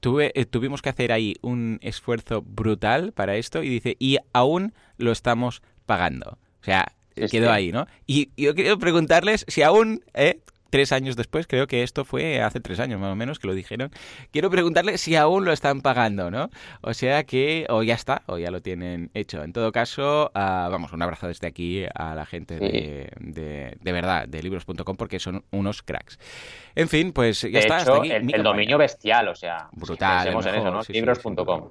tuve, 0.00 0.32
eh, 0.34 0.44
tuvimos 0.44 0.82
que 0.82 0.88
hacer 0.88 1.12
ahí 1.12 1.34
un 1.42 1.78
esfuerzo 1.82 2.42
brutal 2.42 3.12
para 3.12 3.36
esto 3.36 3.62
y 3.62 3.68
dice, 3.68 3.96
y 3.98 4.18
aún 4.32 4.74
lo 4.98 5.12
estamos 5.12 5.62
pagando. 5.86 6.38
O 6.60 6.64
sea, 6.64 6.92
quedó 7.30 7.50
ahí, 7.50 7.72
¿no? 7.72 7.86
Y 8.06 8.30
yo 8.36 8.54
quiero 8.54 8.78
preguntarles 8.78 9.44
si 9.48 9.62
aún, 9.62 10.04
¿eh? 10.14 10.40
Tres 10.74 10.90
años 10.90 11.14
después, 11.14 11.46
creo 11.46 11.68
que 11.68 11.84
esto 11.84 12.04
fue 12.04 12.42
hace 12.42 12.58
tres 12.58 12.80
años 12.80 12.98
más 12.98 13.12
o 13.12 13.14
menos 13.14 13.38
que 13.38 13.46
lo 13.46 13.54
dijeron, 13.54 13.92
quiero 14.32 14.50
preguntarle 14.50 14.98
si 14.98 15.14
aún 15.14 15.44
lo 15.44 15.52
están 15.52 15.82
pagando, 15.82 16.32
¿no? 16.32 16.50
O 16.80 16.94
sea 16.94 17.22
que, 17.22 17.64
o 17.68 17.84
ya 17.84 17.94
está, 17.94 18.22
o 18.26 18.38
ya 18.38 18.50
lo 18.50 18.60
tienen 18.60 19.08
hecho. 19.14 19.44
En 19.44 19.52
todo 19.52 19.70
caso, 19.70 20.32
ah, 20.34 20.66
vamos, 20.72 20.92
un 20.92 21.00
abrazo 21.00 21.28
desde 21.28 21.46
aquí 21.46 21.84
a 21.94 22.16
la 22.16 22.26
gente 22.26 22.58
de, 22.58 23.08
de, 23.20 23.92
verdad, 23.92 24.26
de 24.26 24.42
libros.com, 24.42 24.96
porque 24.96 25.20
son 25.20 25.44
unos 25.52 25.80
cracks. 25.84 26.18
En 26.74 26.88
fin, 26.88 27.12
pues 27.12 27.42
ya 27.42 27.60
está. 27.60 27.78
el, 28.02 28.42
dominio 28.42 28.76
bestial, 28.76 29.28
o 29.28 29.36
sea, 29.36 29.68
brutal. 29.70 30.26
en 30.26 30.38
eso, 30.38 30.70
¿no? 30.72 30.80
Libros.com. 30.88 31.70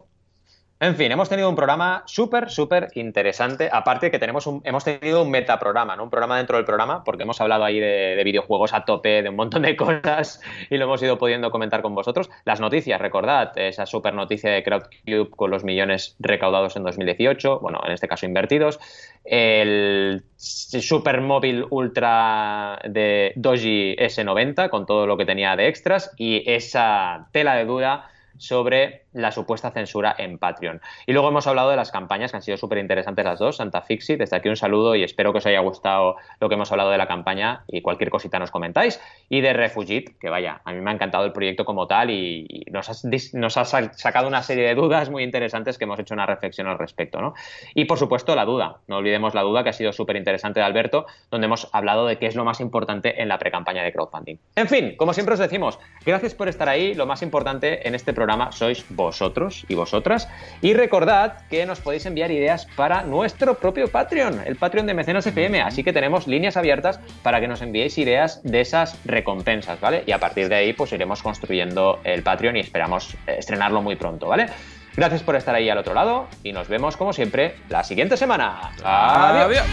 En 0.83 0.97
fin, 0.97 1.09
hemos 1.13 1.29
tenido 1.29 1.47
un 1.47 1.55
programa 1.55 2.03
súper, 2.07 2.49
súper 2.49 2.89
interesante. 2.95 3.69
Aparte 3.71 4.11
que 4.11 4.19
tenemos 4.19 4.47
un, 4.47 4.61
hemos 4.65 4.83
tenido 4.83 5.23
un 5.23 5.31
metaprograma, 5.31 5.95
¿no? 5.95 6.03
Un 6.03 6.09
programa 6.09 6.35
dentro 6.35 6.57
del 6.57 6.65
programa, 6.65 7.05
porque 7.05 7.23
hemos 7.23 7.39
hablado 7.39 7.63
ahí 7.63 7.79
de, 7.79 8.21
videojuegos 8.25 8.73
a 8.73 8.83
tope, 8.83 9.23
de 9.23 9.29
un 9.29 9.37
montón 9.37 9.61
de 9.61 9.75
cosas, 9.77 10.41
y 10.69 10.75
lo 10.75 10.83
hemos 10.83 11.01
ido 11.01 11.17
pudiendo 11.17 11.51
comentar 11.51 11.81
con 11.83 11.95
vosotros. 11.95 12.29
Las 12.43 12.59
noticias, 12.59 12.99
recordad, 12.99 13.57
esa 13.57 13.85
súper 13.85 14.13
noticia 14.13 14.51
de 14.51 14.61
CrowdCube 14.61 15.29
con 15.29 15.51
los 15.51 15.63
millones 15.63 16.17
recaudados 16.19 16.75
en 16.75 16.83
2018, 16.83 17.61
bueno, 17.61 17.79
en 17.85 17.93
este 17.93 18.09
caso 18.09 18.25
invertidos. 18.25 18.77
El 19.23 20.25
super 20.35 21.21
móvil 21.21 21.65
ultra 21.69 22.77
de 22.83 23.31
Doji 23.37 23.95
S90 23.95 24.69
con 24.69 24.85
todo 24.85 25.07
lo 25.07 25.15
que 25.15 25.25
tenía 25.25 25.55
de 25.55 25.69
extras 25.69 26.11
y 26.17 26.43
esa 26.45 27.29
tela 27.31 27.55
de 27.55 27.63
duda 27.63 28.09
sobre 28.37 29.05
la 29.13 29.31
supuesta 29.31 29.71
censura 29.71 30.15
en 30.17 30.37
Patreon. 30.37 30.81
Y 31.05 31.13
luego 31.13 31.29
hemos 31.29 31.47
hablado 31.47 31.69
de 31.69 31.75
las 31.75 31.91
campañas 31.91 32.31
que 32.31 32.37
han 32.37 32.43
sido 32.43 32.57
súper 32.57 32.79
interesantes 32.79 33.23
las 33.23 33.39
dos, 33.39 33.57
Santa 33.57 33.81
Fixi, 33.81 34.15
desde 34.15 34.35
aquí 34.35 34.49
un 34.49 34.55
saludo 34.55 34.95
y 34.95 35.03
espero 35.03 35.31
que 35.31 35.37
os 35.37 35.45
haya 35.45 35.59
gustado 35.59 36.17
lo 36.39 36.49
que 36.49 36.55
hemos 36.55 36.71
hablado 36.71 36.89
de 36.89 36.97
la 36.97 37.07
campaña 37.07 37.63
y 37.67 37.81
cualquier 37.81 38.09
cosita 38.09 38.39
nos 38.39 38.51
comentáis. 38.51 38.99
Y 39.29 39.41
de 39.41 39.53
Refugit, 39.53 40.17
que 40.19 40.29
vaya, 40.29 40.61
a 40.65 40.71
mí 40.71 40.81
me 40.81 40.91
ha 40.91 40.93
encantado 40.93 41.25
el 41.25 41.31
proyecto 41.31 41.65
como 41.65 41.87
tal 41.87 42.09
y, 42.09 42.65
nos, 42.71 42.89
ha 42.89 43.65
sacado 43.65 44.27
una 44.27 44.43
serie 44.43 44.67
de 44.67 44.75
dudas 44.75 45.09
muy 45.09 45.23
interesantes 45.23 45.77
que 45.77 45.83
hemos 45.83 45.99
hecho 45.99 46.13
una 46.13 46.25
reflexión 46.25 46.67
al 46.67 46.77
respecto. 46.77 47.21
¿no? 47.21 47.33
Y 47.75 47.85
por 47.85 47.97
supuesto 47.97 48.35
la 48.35 48.45
duda, 48.45 48.77
no 48.87 48.97
olvidemos 48.97 49.33
la 49.33 49.41
duda 49.41 49.63
que 49.63 49.69
ha 49.69 49.73
sido 49.73 49.93
súper 49.93 50.15
interesante 50.15 50.59
de 50.59 50.65
Alberto, 50.65 51.05
donde 51.29 51.45
hemos 51.45 51.69
hablado 51.73 52.07
de 52.07 52.17
qué 52.17 52.25
es 52.25 52.35
lo 52.35 52.45
más 52.45 52.59
importante 52.59 53.21
en 53.21 53.27
la 53.27 53.37
precampaña 53.37 53.83
de 53.83 53.91
crowdfunding. 53.91 54.37
En 54.55 54.67
fin, 54.67 54.95
como 54.97 55.13
siempre 55.13 55.33
os 55.33 55.39
decimos, 55.39 55.79
gracias 56.05 56.33
por 56.33 56.47
estar 56.47 56.69
ahí, 56.69 56.93
lo 56.93 57.05
más 57.05 57.21
importante 57.21 57.87
en 57.87 57.95
este 57.95 58.13
programa 58.13 58.32
sois 58.51 58.85
vos 58.89 59.13
vosotros 59.13 59.63
y 59.69 59.75
vosotras. 59.75 60.27
Y 60.61 60.73
recordad 60.73 61.45
que 61.49 61.65
nos 61.67 61.79
podéis 61.79 62.05
enviar 62.07 62.31
ideas 62.31 62.67
para 62.75 63.03
nuestro 63.03 63.55
propio 63.55 63.87
Patreon, 63.87 64.41
el 64.45 64.55
Patreon 64.55 64.87
de 64.87 64.95
Mecenas 64.95 65.27
FM. 65.27 65.61
Así 65.61 65.83
que 65.83 65.93
tenemos 65.93 66.27
líneas 66.27 66.57
abiertas 66.57 66.99
para 67.21 67.39
que 67.39 67.47
nos 67.47 67.61
enviéis 67.61 67.97
ideas 67.99 68.41
de 68.43 68.61
esas 68.61 68.97
recompensas, 69.05 69.79
¿vale? 69.79 70.03
Y 70.07 70.11
a 70.11 70.19
partir 70.19 70.49
de 70.49 70.55
ahí, 70.55 70.73
pues 70.73 70.91
iremos 70.93 71.21
construyendo 71.21 71.99
el 72.03 72.23
Patreon 72.23 72.57
y 72.57 72.61
esperamos 72.61 73.15
estrenarlo 73.27 73.81
muy 73.83 73.95
pronto, 73.95 74.27
¿vale? 74.27 74.47
Gracias 74.95 75.21
por 75.21 75.35
estar 75.35 75.53
ahí 75.53 75.69
al 75.69 75.77
otro 75.77 75.93
lado 75.93 76.27
y 76.43 76.51
nos 76.51 76.67
vemos 76.67 76.97
como 76.97 77.13
siempre 77.13 77.55
la 77.69 77.83
siguiente 77.83 78.17
semana. 78.17 78.71
Adiós. 78.83 79.63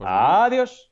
Adiós. 0.00 0.86